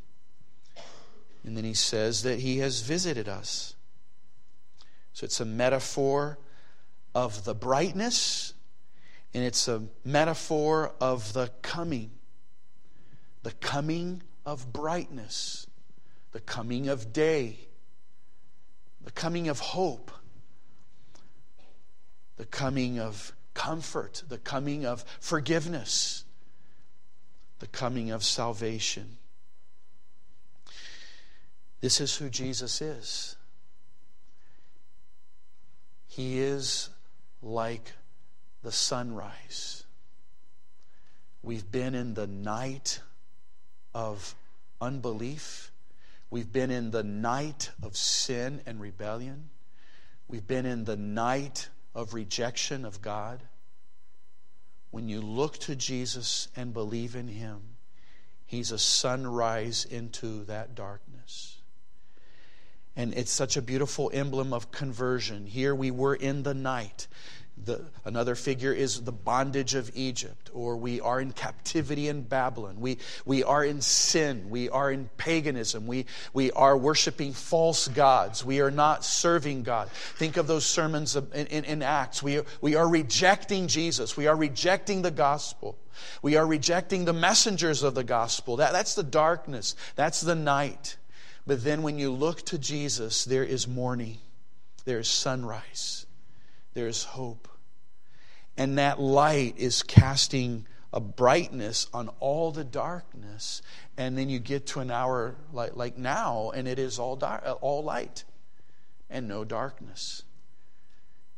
And 1.43 1.57
then 1.57 1.65
he 1.65 1.75
says 1.75 2.23
that 2.23 2.39
he 2.39 2.59
has 2.59 2.83
visited 2.83 3.29
us. 3.29 3.75
So 5.13 5.25
it's 5.25 5.41
a 5.41 5.45
metaphor 5.45 6.39
of 7.17 7.45
the 7.45 7.53
brightness, 7.53 8.55
and 9.35 9.43
it's 9.43 9.67
a 9.67 9.83
metaphor 10.05 10.93
of 11.01 11.33
the 11.33 11.51
coming. 11.63 12.13
The 13.43 13.53
coming 13.55 14.23
of 14.45 14.73
brightness, 14.73 15.67
the 16.31 16.41
coming 16.41 16.89
of 16.89 17.13
day, 17.13 17.59
the 19.03 19.11
coming 19.11 19.49
of 19.49 19.59
hope 19.59 20.13
the 22.37 22.45
coming 22.45 22.99
of 22.99 23.33
comfort, 23.55 24.23
the 24.29 24.39
coming 24.39 24.85
of 24.85 25.05
forgiveness, 25.21 26.25
the 27.59 27.67
coming 27.67 28.11
of 28.11 28.23
salvation. 28.23 29.17
This 31.81 32.01
is 32.01 32.17
who 32.17 32.29
Jesus 32.29 32.81
is. 32.81 33.37
He 36.09 36.39
is 36.39 36.91
like 37.43 37.93
the 38.63 38.73
sunrise. 38.73 39.85
We've 41.43 41.71
been 41.71 41.95
in 41.95 42.15
the 42.15 42.27
night 42.27 43.01
of 43.95 44.35
unbelief. 44.81 45.71
We've 46.31 46.53
been 46.53 46.71
in 46.71 46.91
the 46.91 47.05
night 47.05 47.71
of 47.83 47.97
sin 47.97 48.61
and 48.67 48.81
rebellion. 48.81 49.51
We've 50.29 50.47
been 50.47 50.67
in 50.67 50.85
the 50.85 50.97
night 50.97 51.69
of 51.97 52.15
rejection 52.15 52.85
of 52.85 53.01
God, 53.01 53.43
when 54.91 55.09
you 55.09 55.21
look 55.21 55.59
to 55.61 55.75
Jesus 55.75 56.49
and 56.55 56.73
believe 56.73 57.17
in 57.17 57.27
Him, 57.27 57.61
He's 58.45 58.71
a 58.71 58.79
sunrise 58.79 59.85
into 59.85 60.45
that 60.45 60.75
darkness. 60.77 61.59
And 62.95 63.13
it's 63.15 63.33
such 63.33 63.57
a 63.57 63.63
beautiful 63.63 64.11
emblem 64.15 64.53
of 64.53 64.71
conversion. 64.71 65.47
Here 65.47 65.75
we 65.75 65.91
were 65.91 66.15
in 66.15 66.45
the 66.45 66.55
night. 66.55 67.09
The, 67.65 67.83
another 68.05 68.35
figure 68.35 68.73
is 68.73 69.03
the 69.03 69.13
bondage 69.13 69.75
of 69.75 69.91
Egypt, 69.95 70.51
or 70.53 70.77
we 70.77 71.01
are 71.01 71.21
in 71.21 71.33
captivity 71.33 72.07
in 72.07 72.23
Babylon. 72.23 72.81
We, 72.81 72.99
we 73.25 73.45
are 73.45 73.65
in 73.65 73.81
sin. 73.81 74.51
We 74.51 74.69
are 74.69 74.93
in 74.93 75.09
paganism. 75.17 75.87
We, 75.87 76.05
we 76.35 76.53
are 76.53 76.77
worshiping 76.77 77.33
false 77.33 77.89
gods. 77.89 78.45
We 78.45 78.61
are 78.61 78.71
not 78.71 79.05
serving 79.05 79.63
God. 79.63 79.91
Think 79.91 80.37
of 80.37 80.47
those 80.47 80.67
sermons 80.67 81.17
in, 81.17 81.47
in, 81.47 81.65
in 81.65 81.83
Acts. 81.83 82.23
We, 82.23 82.43
we 82.61 82.75
are 82.75 82.87
rejecting 82.87 83.69
Jesus. 83.69 84.19
We 84.19 84.27
are 84.27 84.37
rejecting 84.37 85.01
the 85.01 85.11
gospel. 85.11 85.79
We 86.21 86.37
are 86.37 86.47
rejecting 86.47 87.07
the 87.07 87.15
messengers 87.15 87.83
of 87.83 87.95
the 87.95 88.05
gospel. 88.05 88.57
That, 88.57 88.73
that's 88.73 88.95
the 88.95 89.03
darkness, 89.03 89.75
that's 89.95 90.21
the 90.21 90.35
night. 90.35 90.99
But 91.47 91.65
then 91.65 91.83
when 91.83 91.99
you 91.99 92.11
look 92.11 92.43
to 92.47 92.59
Jesus, 92.59 93.25
there 93.25 93.45
is 93.45 93.67
morning, 93.67 94.19
there 94.85 94.99
is 94.99 95.09
sunrise 95.09 96.06
there 96.77 96.89
is 96.89 97.05
hope. 97.05 97.49
And 98.55 98.77
that 98.77 99.01
light 99.01 99.55
is 99.57 99.83
casting 99.83 100.67
a 100.93 101.01
brightness 101.01 101.89
on 101.95 102.11
all 102.21 102.53
the 102.53 102.65
darkness. 102.65 103.63
And 103.97 104.17
then 104.17 104.29
you 104.29 104.39
get 104.39 104.67
to 104.69 104.81
an 104.81 104.91
hour 104.91 105.37
like, 105.55 105.75
like 105.75 105.97
now, 105.97 106.51
and 106.55 106.69
it 106.69 106.79
is 106.79 106.99
all, 106.99 107.17
dark, 107.17 107.45
all 107.63 107.83
light 107.83 108.25
and 109.09 109.27
no 109.27 109.43
darkness. 109.43 110.23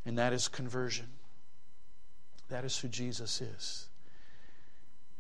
And 0.05 0.19
that 0.19 0.33
is 0.33 0.49
conversion. 0.49 1.07
That 2.49 2.65
is 2.65 2.77
who 2.77 2.89
Jesus 2.89 3.41
is. 3.41 3.89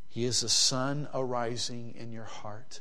He 0.09 0.25
is 0.25 0.41
the 0.41 0.49
sun 0.49 1.07
arising 1.15 1.95
in 1.97 2.11
your 2.11 2.25
heart. 2.25 2.81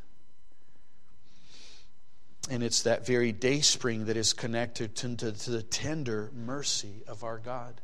And 2.50 2.64
it's 2.64 2.84
that 2.84 3.06
very 3.06 3.32
day 3.32 3.62
spring 3.62 4.06
that 4.06 4.16
is 4.16 4.34
connected 4.34 4.96
to, 4.98 5.16
to, 5.18 5.32
to, 5.32 5.52
the 5.52 5.64
tender 5.64 6.32
mercy 6.34 7.04
of 7.08 7.24
our 7.24 7.38
God. 7.38 7.82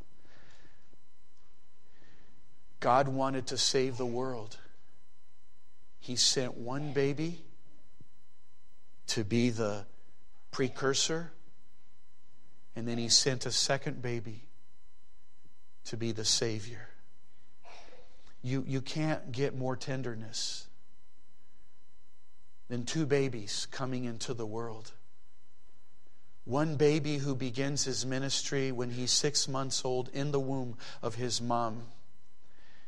God 2.80 3.08
wanted 3.08 3.48
to 3.48 3.58
save 3.58 3.98
the 3.98 4.06
world. 4.06 4.58
He 6.00 6.16
sent 6.16 6.56
one 6.56 6.94
baby 6.94 7.42
to 9.08 9.24
be 9.24 9.50
the 9.50 9.86
precursor, 10.52 11.32
and 12.76 12.88
then 12.88 12.98
He 12.98 13.10
sent 13.10 13.46
a 13.46 13.52
second 13.52 14.02
baby 14.02 14.44
to 15.86 15.98
be 15.98 16.12
the 16.12 16.26
Savior. 16.26 16.90
You, 18.42 18.64
you 18.68 18.82
can't 18.82 19.32
get 19.32 19.58
more 19.58 19.76
tenderness 19.76 20.68
than 22.68 22.86
two 22.86 23.06
babies 23.06 23.68
coming 23.72 24.06
into 24.06 24.34
the 24.34 24.46
world. 24.46 24.92
One 26.46 26.76
baby 26.76 27.18
who 27.18 27.36
begins 27.36 27.86
his 27.86 28.06
ministry 28.06 28.72
when 28.72 28.92
he's 28.92 29.12
six 29.12 29.48
months 29.48 29.86
old 29.86 30.10
in 30.14 30.32
the 30.32 30.40
womb 30.40 30.78
of 31.02 31.16
his 31.16 31.42
mom. 31.42 31.84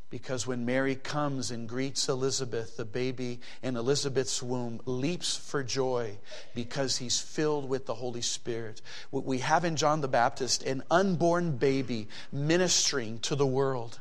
Because 0.09 0.45
when 0.45 0.65
Mary 0.65 0.95
comes 0.95 1.51
and 1.51 1.67
greets 1.67 2.07
Elizabeth, 2.07 2.77
the 2.77 2.85
baby 2.85 3.39
in 3.63 3.75
Elizabeth's 3.75 4.41
womb 4.41 4.79
leaps 4.85 5.35
for 5.35 5.63
joy 5.63 6.17
because 6.53 6.97
he's 6.97 7.19
filled 7.19 7.67
with 7.67 7.85
the 7.85 7.95
Holy 7.95 8.21
Spirit. 8.21 8.81
What 9.09 9.25
we 9.25 9.39
have 9.39 9.65
in 9.65 9.75
John 9.75 10.01
the 10.01 10.07
Baptist, 10.07 10.63
an 10.63 10.83
unborn 10.91 11.57
baby 11.57 12.07
ministering 12.31 13.19
to 13.19 13.35
the 13.35 13.47
world. 13.47 13.99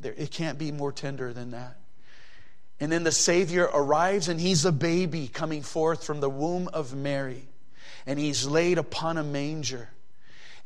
There, 0.00 0.14
it 0.16 0.30
can't 0.30 0.58
be 0.58 0.70
more 0.70 0.92
tender 0.92 1.32
than 1.32 1.52
that. 1.52 1.76
And 2.78 2.92
then 2.92 3.04
the 3.04 3.12
Savior 3.12 3.68
arrives, 3.72 4.28
and 4.28 4.40
he's 4.40 4.64
a 4.64 4.72
baby 4.72 5.28
coming 5.28 5.62
forth 5.62 6.04
from 6.04 6.20
the 6.20 6.28
womb 6.28 6.68
of 6.72 6.94
Mary. 6.94 7.48
And 8.04 8.18
he's 8.18 8.46
laid 8.46 8.78
upon 8.78 9.16
a 9.16 9.24
manger. 9.24 9.88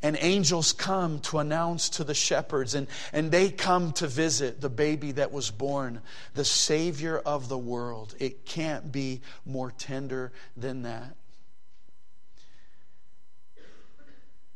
And 0.03 0.17
angels 0.19 0.73
come 0.73 1.19
to 1.21 1.37
announce 1.37 1.89
to 1.89 2.03
the 2.03 2.15
shepherds, 2.15 2.73
and, 2.73 2.87
and 3.13 3.31
they 3.31 3.49
come 3.51 3.93
to 3.93 4.07
visit 4.07 4.59
the 4.59 4.69
baby 4.69 5.11
that 5.13 5.31
was 5.31 5.51
born, 5.51 6.01
the 6.33 6.43
Savior 6.43 7.19
of 7.19 7.49
the 7.49 7.57
world. 7.57 8.15
It 8.19 8.45
can't 8.45 8.91
be 8.91 9.21
more 9.45 9.71
tender 9.71 10.31
than 10.57 10.81
that. 10.81 11.15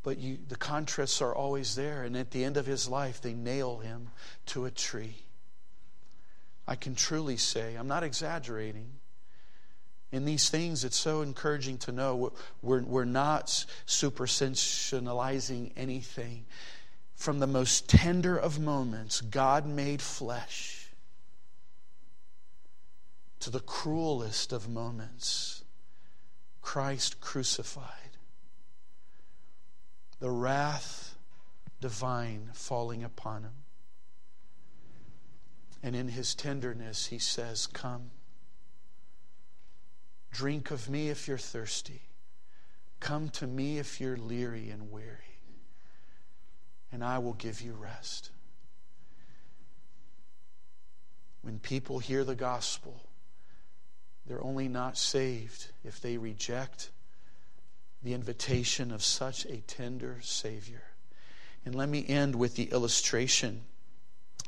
But 0.02 0.18
you, 0.18 0.40
the 0.48 0.56
contrasts 0.56 1.22
are 1.22 1.34
always 1.34 1.76
there, 1.76 2.04
and 2.04 2.18
at 2.18 2.32
the 2.32 2.44
end 2.44 2.58
of 2.58 2.66
his 2.66 2.90
life, 2.90 3.22
they 3.22 3.34
nail 3.34 3.78
him 3.78 4.10
to 4.48 4.66
a 4.66 4.72
tree. 4.72 5.25
I 6.68 6.76
can 6.76 6.96
truly 6.96 7.38
say, 7.38 7.76
I'm 7.76 7.88
not 7.88 8.04
exaggerating. 8.04 8.92
In 10.12 10.26
these 10.26 10.50
things, 10.50 10.84
it's 10.84 10.98
so 10.98 11.22
encouraging 11.22 11.78
to 11.80 11.92
know 11.92 12.32
we're, 12.62 12.82
we're 12.84 13.06
not 13.06 13.48
supersensationalizing 13.88 15.72
anything. 15.76 16.46
From 17.16 17.40
the 17.40 17.48
most 17.48 17.90
tender 17.90 18.38
of 18.38 18.60
moments, 18.60 19.22
God 19.22 19.66
made 19.66 20.02
flesh, 20.02 20.88
to 23.40 23.50
the 23.50 23.60
cruelest 23.60 24.52
of 24.52 24.68
moments, 24.70 25.64
Christ 26.62 27.22
crucified. 27.22 28.18
The 30.20 30.32
wrath 30.32 31.16
divine 31.80 32.50
falling 32.54 33.04
upon 33.04 33.44
him. 33.44 33.65
And 35.84 35.96
in 35.96 36.10
his 36.10 36.34
tenderness, 36.34 37.08
he 37.08 37.20
says, 37.20 37.68
Come, 37.68 38.12
Drink 40.36 40.70
of 40.70 40.90
me 40.90 41.08
if 41.08 41.30
you're 41.30 41.38
thirsty. 41.38 42.02
Come 43.00 43.30
to 43.30 43.48
me 43.48 43.78
if 43.78 44.02
you're 44.02 44.18
leery 44.18 44.70
and 44.70 44.92
weary, 44.92 45.40
and 46.92 47.02
I 47.02 47.20
will 47.20 47.36
give 47.36 47.62
you 47.62 47.72
rest. 47.72 48.32
When 51.42 51.60
people 51.60 52.00
hear 52.00 52.26
the 52.26 52.36
gospel, 52.36 53.08
they're 54.26 54.44
only 54.44 54.68
not 54.68 54.98
saved 54.98 55.68
if 55.86 56.02
they 56.02 56.18
reject 56.18 56.90
the 58.04 58.14
invitation 58.14 58.92
of 58.92 59.06
such 59.06 59.46
a 59.46 59.64
tender 59.68 60.20
Savior. 60.22 60.84
And 61.66 61.74
let 61.74 61.88
me 61.88 62.06
end 62.06 62.36
with 62.36 62.56
the 62.56 62.72
illustration 62.72 63.62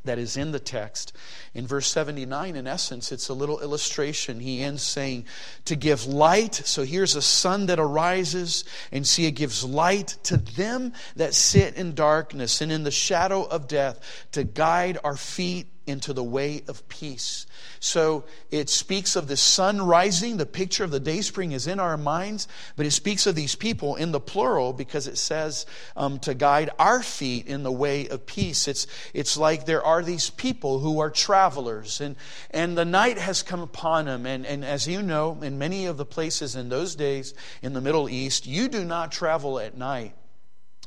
that 0.07 0.19
is 0.19 0.35
in 0.35 0.51
the 0.51 0.59
text. 0.59 1.13
In 1.53 1.67
verse 1.67 1.87
79, 1.87 2.55
in 2.55 2.67
essence, 2.67 3.11
it's 3.11 3.29
a 3.29 3.33
little 3.33 3.61
illustration. 3.61 4.39
He 4.39 4.61
ends 4.61 4.83
saying, 4.83 5.25
To 5.65 5.75
give 5.75 6.05
light. 6.05 6.55
So 6.55 6.83
here's 6.83 7.15
a 7.15 7.21
sun 7.21 7.67
that 7.67 7.79
arises, 7.79 8.65
and 8.91 9.07
see, 9.07 9.25
it 9.25 9.31
gives 9.31 9.63
light 9.63 10.17
to 10.23 10.37
them 10.37 10.93
that 11.15 11.33
sit 11.33 11.75
in 11.75 11.93
darkness 11.93 12.59
and 12.61 12.71
in 12.71 12.83
the 12.83 12.91
shadow 12.91 13.43
of 13.43 13.67
death, 13.67 14.27
to 14.33 14.43
guide 14.43 14.97
our 15.03 15.15
feet 15.15 15.67
into 15.87 16.13
the 16.13 16.23
way 16.23 16.63
of 16.67 16.87
peace. 16.89 17.47
So 17.79 18.25
it 18.51 18.69
speaks 18.69 19.15
of 19.15 19.27
the 19.27 19.37
sun 19.37 19.81
rising. 19.81 20.37
The 20.37 20.45
picture 20.45 20.83
of 20.83 20.91
the 20.91 20.99
day 20.99 21.21
spring 21.21 21.53
is 21.53 21.65
in 21.65 21.79
our 21.79 21.97
minds, 21.97 22.47
but 22.75 22.85
it 22.85 22.91
speaks 22.91 23.25
of 23.25 23.35
these 23.35 23.55
people 23.55 23.95
in 23.95 24.11
the 24.11 24.19
plural 24.19 24.73
because 24.73 25.07
it 25.07 25.17
says 25.17 25.65
um, 25.95 26.19
to 26.19 26.33
guide 26.33 26.69
our 26.77 27.01
feet 27.01 27.47
in 27.47 27.63
the 27.63 27.71
way 27.71 28.07
of 28.07 28.25
peace. 28.25 28.67
It's, 28.67 28.85
it's 29.13 29.37
like 29.37 29.65
there 29.65 29.83
are 29.83 30.03
these 30.03 30.29
people 30.29 30.79
who 30.79 30.99
are 30.99 31.09
travelers, 31.09 32.01
and, 32.01 32.15
and 32.51 32.77
the 32.77 32.85
night 32.85 33.17
has 33.17 33.41
come 33.41 33.61
upon 33.61 34.05
them. 34.05 34.25
And, 34.25 34.45
and 34.45 34.65
as 34.65 34.87
you 34.87 35.01
know, 35.01 35.37
in 35.41 35.57
many 35.57 35.85
of 35.85 35.97
the 35.97 36.05
places 36.05 36.55
in 36.55 36.69
those 36.69 36.95
days 36.95 37.33
in 37.61 37.73
the 37.73 37.81
Middle 37.81 38.09
East, 38.09 38.45
you 38.45 38.67
do 38.67 38.83
not 38.83 39.11
travel 39.11 39.59
at 39.59 39.77
night. 39.77 40.13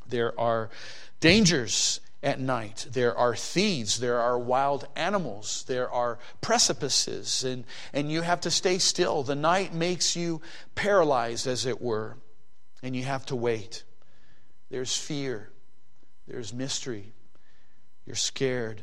There 0.08 0.38
are 0.38 0.70
dangers 1.20 2.00
at 2.22 2.38
night. 2.38 2.86
There 2.90 3.16
are 3.16 3.34
thieves, 3.34 3.98
there 3.98 4.18
are 4.18 4.38
wild 4.38 4.86
animals, 4.94 5.64
there 5.66 5.90
are 5.90 6.18
precipices, 6.40 7.44
and, 7.44 7.64
and 7.92 8.12
you 8.12 8.20
have 8.22 8.42
to 8.42 8.50
stay 8.50 8.78
still. 8.78 9.22
The 9.22 9.34
night 9.34 9.72
makes 9.72 10.16
you 10.16 10.42
paralyzed, 10.74 11.46
as 11.46 11.64
it 11.64 11.80
were, 11.80 12.18
and 12.82 12.94
you 12.94 13.04
have 13.04 13.24
to 13.26 13.36
wait. 13.36 13.84
There's 14.70 14.94
fear, 14.94 15.50
there's 16.28 16.52
mystery, 16.52 17.12
you're 18.04 18.16
scared. 18.16 18.82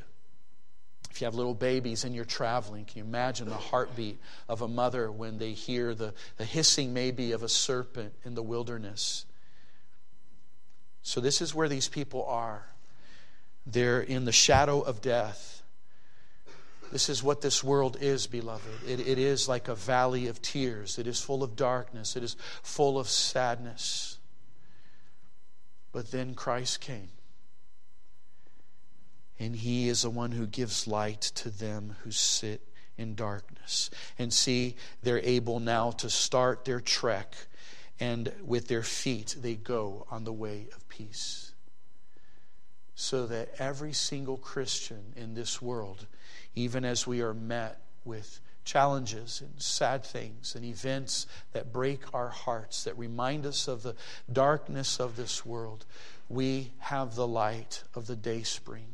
If 1.11 1.21
you 1.21 1.25
have 1.25 1.35
little 1.35 1.55
babies 1.55 2.03
and 2.03 2.13
you're 2.13 2.25
traveling, 2.25 2.85
can 2.85 2.99
you 2.99 3.03
imagine 3.03 3.49
the 3.49 3.55
heartbeat 3.55 4.19
of 4.47 4.61
a 4.61 4.67
mother 4.67 5.11
when 5.11 5.39
they 5.39 5.53
hear 5.53 5.95
the, 5.95 6.13
the 6.37 6.45
hissing, 6.45 6.93
maybe, 6.93 7.31
of 7.31 7.41
a 7.41 7.49
serpent 7.49 8.13
in 8.23 8.35
the 8.35 8.43
wilderness? 8.43 9.25
So, 11.01 11.19
this 11.19 11.41
is 11.41 11.55
where 11.55 11.69
these 11.69 11.87
people 11.87 12.23
are. 12.25 12.67
They're 13.69 13.99
in 13.99 14.23
the 14.23 14.31
shadow 14.31 14.79
of 14.79 15.01
death. 15.01 15.61
This 16.89 17.09
is 17.09 17.21
what 17.21 17.41
this 17.41 17.61
world 17.61 17.97
is, 17.99 18.25
beloved. 18.25 18.87
It, 18.87 19.01
it 19.01 19.19
is 19.19 19.49
like 19.49 19.67
a 19.67 19.75
valley 19.75 20.27
of 20.27 20.41
tears. 20.41 20.97
It 20.97 21.05
is 21.05 21.21
full 21.21 21.43
of 21.43 21.57
darkness. 21.57 22.15
It 22.15 22.23
is 22.23 22.37
full 22.63 22.97
of 22.97 23.09
sadness. 23.09 24.19
But 25.91 26.11
then 26.11 26.33
Christ 26.33 26.79
came. 26.79 27.09
And 29.37 29.53
He 29.53 29.89
is 29.89 30.03
the 30.03 30.09
one 30.09 30.31
who 30.31 30.47
gives 30.47 30.87
light 30.87 31.21
to 31.35 31.49
them 31.49 31.97
who 32.03 32.11
sit 32.11 32.61
in 32.97 33.15
darkness. 33.15 33.89
And 34.17 34.31
see, 34.31 34.77
they're 35.03 35.19
able 35.19 35.59
now 35.59 35.91
to 35.91 36.09
start 36.09 36.63
their 36.63 36.79
trek, 36.79 37.35
and 37.99 38.31
with 38.45 38.69
their 38.69 38.81
feet, 38.81 39.35
they 39.41 39.55
go 39.55 40.07
on 40.09 40.23
the 40.23 40.33
way 40.33 40.67
of 40.73 40.87
peace 40.87 41.46
so 42.99 43.27
that 43.27 43.47
every 43.59 43.93
single 43.93 44.37
Christian 44.37 45.13
in 45.15 45.35
this 45.35 45.61
world, 45.61 46.07
even 46.55 46.83
as 46.83 47.05
we 47.05 47.21
are 47.21 47.33
met 47.33 47.79
with 48.03 48.41
challenges 48.65 49.39
and 49.39 49.61
sad 49.61 50.03
things 50.03 50.55
and 50.55 50.65
events 50.65 51.27
that 51.53 51.71
break 51.71 52.11
our 52.11 52.29
hearts, 52.29 52.85
that 52.85 52.97
remind 52.97 53.45
us 53.45 53.67
of 53.67 53.83
the 53.83 53.95
darkness 54.33 54.99
of 54.99 55.15
this 55.15 55.45
world, 55.45 55.85
we 56.27 56.71
have 56.79 57.13
the 57.13 57.27
light 57.27 57.83
of 57.93 58.07
the 58.07 58.15
day 58.15 58.41
spring 58.41 58.87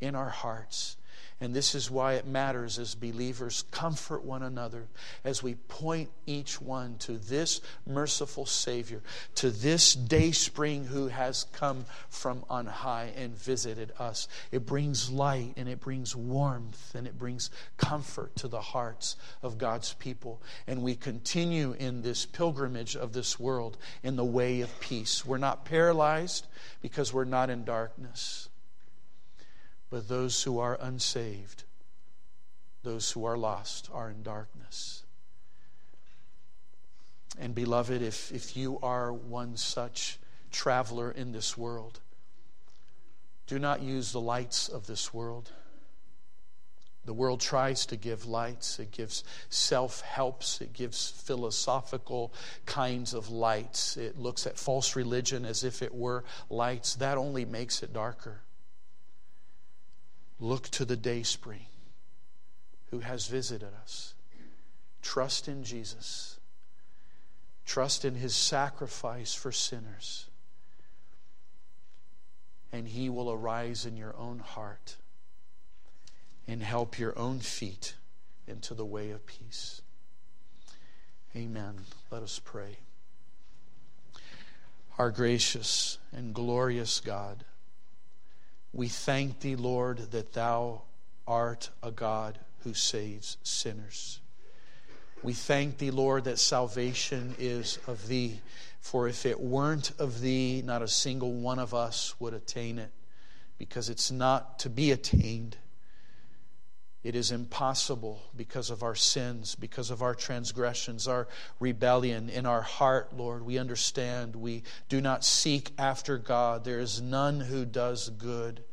in 0.00 0.14
our 0.14 0.30
hearts 0.30 0.96
and 1.44 1.54
this 1.54 1.74
is 1.74 1.90
why 1.90 2.14
it 2.14 2.26
matters 2.26 2.78
as 2.78 2.94
believers 2.94 3.64
comfort 3.70 4.24
one 4.24 4.42
another 4.42 4.86
as 5.24 5.42
we 5.42 5.54
point 5.54 6.08
each 6.24 6.58
one 6.58 6.96
to 6.96 7.18
this 7.18 7.60
merciful 7.86 8.46
Savior, 8.46 9.02
to 9.34 9.50
this 9.50 9.94
day 9.94 10.32
spring 10.32 10.86
who 10.86 11.08
has 11.08 11.44
come 11.52 11.84
from 12.08 12.46
on 12.48 12.64
high 12.64 13.12
and 13.14 13.36
visited 13.36 13.92
us. 13.98 14.26
It 14.52 14.64
brings 14.64 15.10
light 15.10 15.52
and 15.58 15.68
it 15.68 15.80
brings 15.80 16.16
warmth 16.16 16.94
and 16.94 17.06
it 17.06 17.18
brings 17.18 17.50
comfort 17.76 18.34
to 18.36 18.48
the 18.48 18.62
hearts 18.62 19.16
of 19.42 19.58
God's 19.58 19.92
people. 19.92 20.40
And 20.66 20.82
we 20.82 20.94
continue 20.94 21.76
in 21.78 22.00
this 22.00 22.24
pilgrimage 22.24 22.96
of 22.96 23.12
this 23.12 23.38
world 23.38 23.76
in 24.02 24.16
the 24.16 24.24
way 24.24 24.62
of 24.62 24.80
peace. 24.80 25.26
We're 25.26 25.36
not 25.36 25.66
paralyzed 25.66 26.46
because 26.80 27.12
we're 27.12 27.24
not 27.24 27.50
in 27.50 27.64
darkness 27.64 28.48
but 29.94 30.08
those 30.08 30.42
who 30.42 30.58
are 30.58 30.76
unsaved, 30.80 31.62
those 32.82 33.12
who 33.12 33.24
are 33.26 33.38
lost, 33.38 33.88
are 33.94 34.10
in 34.10 34.24
darkness. 34.24 35.04
And 37.38 37.54
beloved, 37.54 38.02
if, 38.02 38.32
if 38.32 38.56
you 38.56 38.80
are 38.82 39.12
one 39.12 39.56
such 39.56 40.18
traveler 40.50 41.12
in 41.12 41.30
this 41.30 41.56
world, 41.56 42.00
do 43.46 43.60
not 43.60 43.82
use 43.82 44.10
the 44.10 44.20
lights 44.20 44.68
of 44.68 44.88
this 44.88 45.14
world. 45.14 45.52
The 47.04 47.14
world 47.14 47.40
tries 47.40 47.86
to 47.86 47.96
give 47.96 48.26
lights, 48.26 48.80
it 48.80 48.90
gives 48.90 49.22
self 49.48 50.00
helps, 50.00 50.60
it 50.60 50.72
gives 50.72 51.08
philosophical 51.08 52.34
kinds 52.66 53.14
of 53.14 53.30
lights. 53.30 53.96
It 53.96 54.18
looks 54.18 54.44
at 54.44 54.58
false 54.58 54.96
religion 54.96 55.44
as 55.44 55.62
if 55.62 55.82
it 55.82 55.94
were 55.94 56.24
lights. 56.50 56.96
That 56.96 57.16
only 57.16 57.44
makes 57.44 57.84
it 57.84 57.92
darker. 57.92 58.40
Look 60.40 60.68
to 60.70 60.84
the 60.84 60.96
day 60.96 61.22
spring 61.22 61.66
who 62.90 63.00
has 63.00 63.26
visited 63.26 63.70
us. 63.82 64.14
Trust 65.02 65.48
in 65.48 65.64
Jesus. 65.64 66.38
Trust 67.66 68.04
in 68.04 68.14
his 68.14 68.34
sacrifice 68.34 69.34
for 69.34 69.52
sinners. 69.52 70.26
And 72.72 72.88
he 72.88 73.08
will 73.08 73.30
arise 73.30 73.86
in 73.86 73.96
your 73.96 74.14
own 74.16 74.40
heart 74.40 74.96
and 76.46 76.62
help 76.62 76.98
your 76.98 77.18
own 77.18 77.40
feet 77.40 77.94
into 78.46 78.74
the 78.74 78.84
way 78.84 79.10
of 79.10 79.26
peace. 79.26 79.80
Amen. 81.36 81.74
Let 82.10 82.22
us 82.22 82.40
pray. 82.44 82.78
Our 84.98 85.10
gracious 85.10 85.98
and 86.12 86.34
glorious 86.34 87.00
God. 87.00 87.44
We 88.74 88.88
thank 88.88 89.38
thee, 89.38 89.54
Lord, 89.54 90.10
that 90.10 90.32
thou 90.32 90.82
art 91.28 91.70
a 91.80 91.92
God 91.92 92.40
who 92.64 92.74
saves 92.74 93.36
sinners. 93.44 94.18
We 95.22 95.32
thank 95.32 95.78
thee, 95.78 95.92
Lord, 95.92 96.24
that 96.24 96.40
salvation 96.40 97.36
is 97.38 97.78
of 97.86 98.08
thee. 98.08 98.40
For 98.80 99.06
if 99.06 99.26
it 99.26 99.40
weren't 99.40 99.92
of 100.00 100.20
thee, 100.20 100.60
not 100.64 100.82
a 100.82 100.88
single 100.88 101.32
one 101.32 101.60
of 101.60 101.72
us 101.72 102.16
would 102.18 102.34
attain 102.34 102.80
it, 102.80 102.90
because 103.58 103.88
it's 103.88 104.10
not 104.10 104.58
to 104.58 104.68
be 104.68 104.90
attained. 104.90 105.56
It 107.04 107.14
is 107.14 107.30
impossible 107.30 108.22
because 108.34 108.70
of 108.70 108.82
our 108.82 108.94
sins, 108.94 109.54
because 109.54 109.90
of 109.90 110.00
our 110.00 110.14
transgressions, 110.14 111.06
our 111.06 111.28
rebellion 111.60 112.30
in 112.30 112.46
our 112.46 112.62
heart, 112.62 113.14
Lord. 113.14 113.44
We 113.44 113.58
understand 113.58 114.34
we 114.34 114.62
do 114.88 115.02
not 115.02 115.22
seek 115.22 115.72
after 115.78 116.16
God. 116.16 116.64
There 116.64 116.80
is 116.80 117.02
none 117.02 117.40
who 117.40 117.66
does 117.66 118.08
good. 118.08 118.64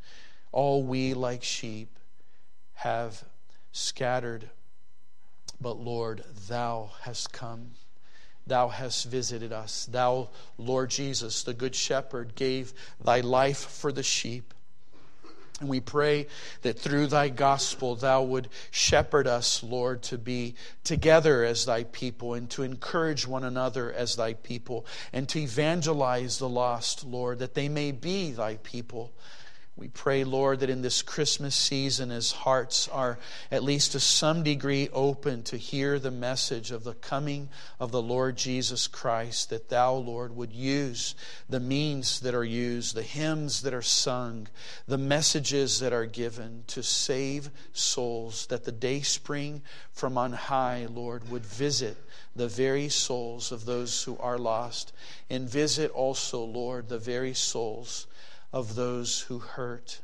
All 0.50 0.82
we, 0.82 1.12
like 1.12 1.42
sheep, 1.42 1.98
have 2.76 3.22
scattered. 3.70 4.48
But 5.60 5.76
Lord, 5.76 6.24
Thou 6.48 6.92
hast 7.02 7.34
come. 7.34 7.72
Thou 8.46 8.68
hast 8.68 9.04
visited 9.04 9.52
us. 9.52 9.84
Thou, 9.84 10.30
Lord 10.56 10.88
Jesus, 10.88 11.42
the 11.42 11.52
Good 11.52 11.74
Shepherd, 11.74 12.34
gave 12.34 12.72
Thy 13.04 13.20
life 13.20 13.58
for 13.58 13.92
the 13.92 14.02
sheep. 14.02 14.54
And 15.62 15.70
we 15.70 15.78
pray 15.78 16.26
that 16.62 16.76
through 16.76 17.06
thy 17.06 17.28
gospel 17.28 17.94
thou 17.94 18.24
would 18.24 18.48
shepherd 18.72 19.28
us, 19.28 19.62
Lord, 19.62 20.02
to 20.02 20.18
be 20.18 20.56
together 20.82 21.44
as 21.44 21.66
thy 21.66 21.84
people 21.84 22.34
and 22.34 22.50
to 22.50 22.64
encourage 22.64 23.28
one 23.28 23.44
another 23.44 23.92
as 23.92 24.16
thy 24.16 24.34
people 24.34 24.84
and 25.12 25.28
to 25.28 25.38
evangelize 25.38 26.38
the 26.38 26.48
lost, 26.48 27.04
Lord, 27.04 27.38
that 27.38 27.54
they 27.54 27.68
may 27.68 27.92
be 27.92 28.32
thy 28.32 28.56
people. 28.64 29.12
We 29.74 29.88
pray, 29.88 30.22
Lord, 30.22 30.60
that 30.60 30.68
in 30.68 30.82
this 30.82 31.00
Christmas 31.00 31.54
season, 31.54 32.10
as 32.10 32.30
hearts 32.30 32.88
are 32.88 33.18
at 33.50 33.62
least 33.62 33.92
to 33.92 34.00
some 34.00 34.42
degree 34.42 34.90
open 34.92 35.42
to 35.44 35.56
hear 35.56 35.98
the 35.98 36.10
message 36.10 36.70
of 36.70 36.84
the 36.84 36.92
coming 36.92 37.48
of 37.80 37.90
the 37.90 38.02
Lord 38.02 38.36
Jesus 38.36 38.86
Christ, 38.86 39.48
that 39.48 39.70
Thou, 39.70 39.94
Lord, 39.94 40.36
would 40.36 40.52
use 40.52 41.14
the 41.48 41.58
means 41.58 42.20
that 42.20 42.34
are 42.34 42.44
used, 42.44 42.94
the 42.94 43.02
hymns 43.02 43.62
that 43.62 43.72
are 43.72 43.80
sung, 43.80 44.46
the 44.86 44.98
messages 44.98 45.80
that 45.80 45.94
are 45.94 46.06
given 46.06 46.64
to 46.66 46.82
save 46.82 47.50
souls, 47.72 48.46
that 48.48 48.64
the 48.64 48.72
day 48.72 49.00
spring 49.00 49.62
from 49.90 50.18
on 50.18 50.34
high, 50.34 50.86
Lord, 50.90 51.30
would 51.30 51.46
visit 51.46 51.96
the 52.36 52.48
very 52.48 52.90
souls 52.90 53.50
of 53.50 53.64
those 53.64 54.02
who 54.02 54.18
are 54.18 54.38
lost, 54.38 54.92
and 55.30 55.48
visit 55.48 55.90
also, 55.92 56.44
Lord, 56.44 56.90
the 56.90 56.98
very 56.98 57.32
souls 57.32 58.06
of 58.52 58.74
those 58.74 59.20
who 59.22 59.38
hurt 59.38 60.00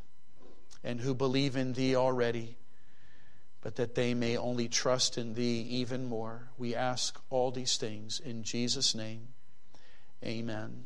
and 0.82 1.00
who 1.00 1.14
believe 1.14 1.56
in 1.56 1.74
Thee 1.74 1.94
already, 1.94 2.56
but 3.60 3.76
that 3.76 3.94
they 3.94 4.14
may 4.14 4.36
only 4.36 4.68
trust 4.68 5.18
in 5.18 5.34
Thee 5.34 5.66
even 5.68 6.06
more. 6.06 6.48
We 6.56 6.74
ask 6.74 7.20
all 7.30 7.50
these 7.50 7.76
things 7.76 8.20
in 8.20 8.42
Jesus' 8.42 8.94
name. 8.94 9.28
Amen. 10.24 10.84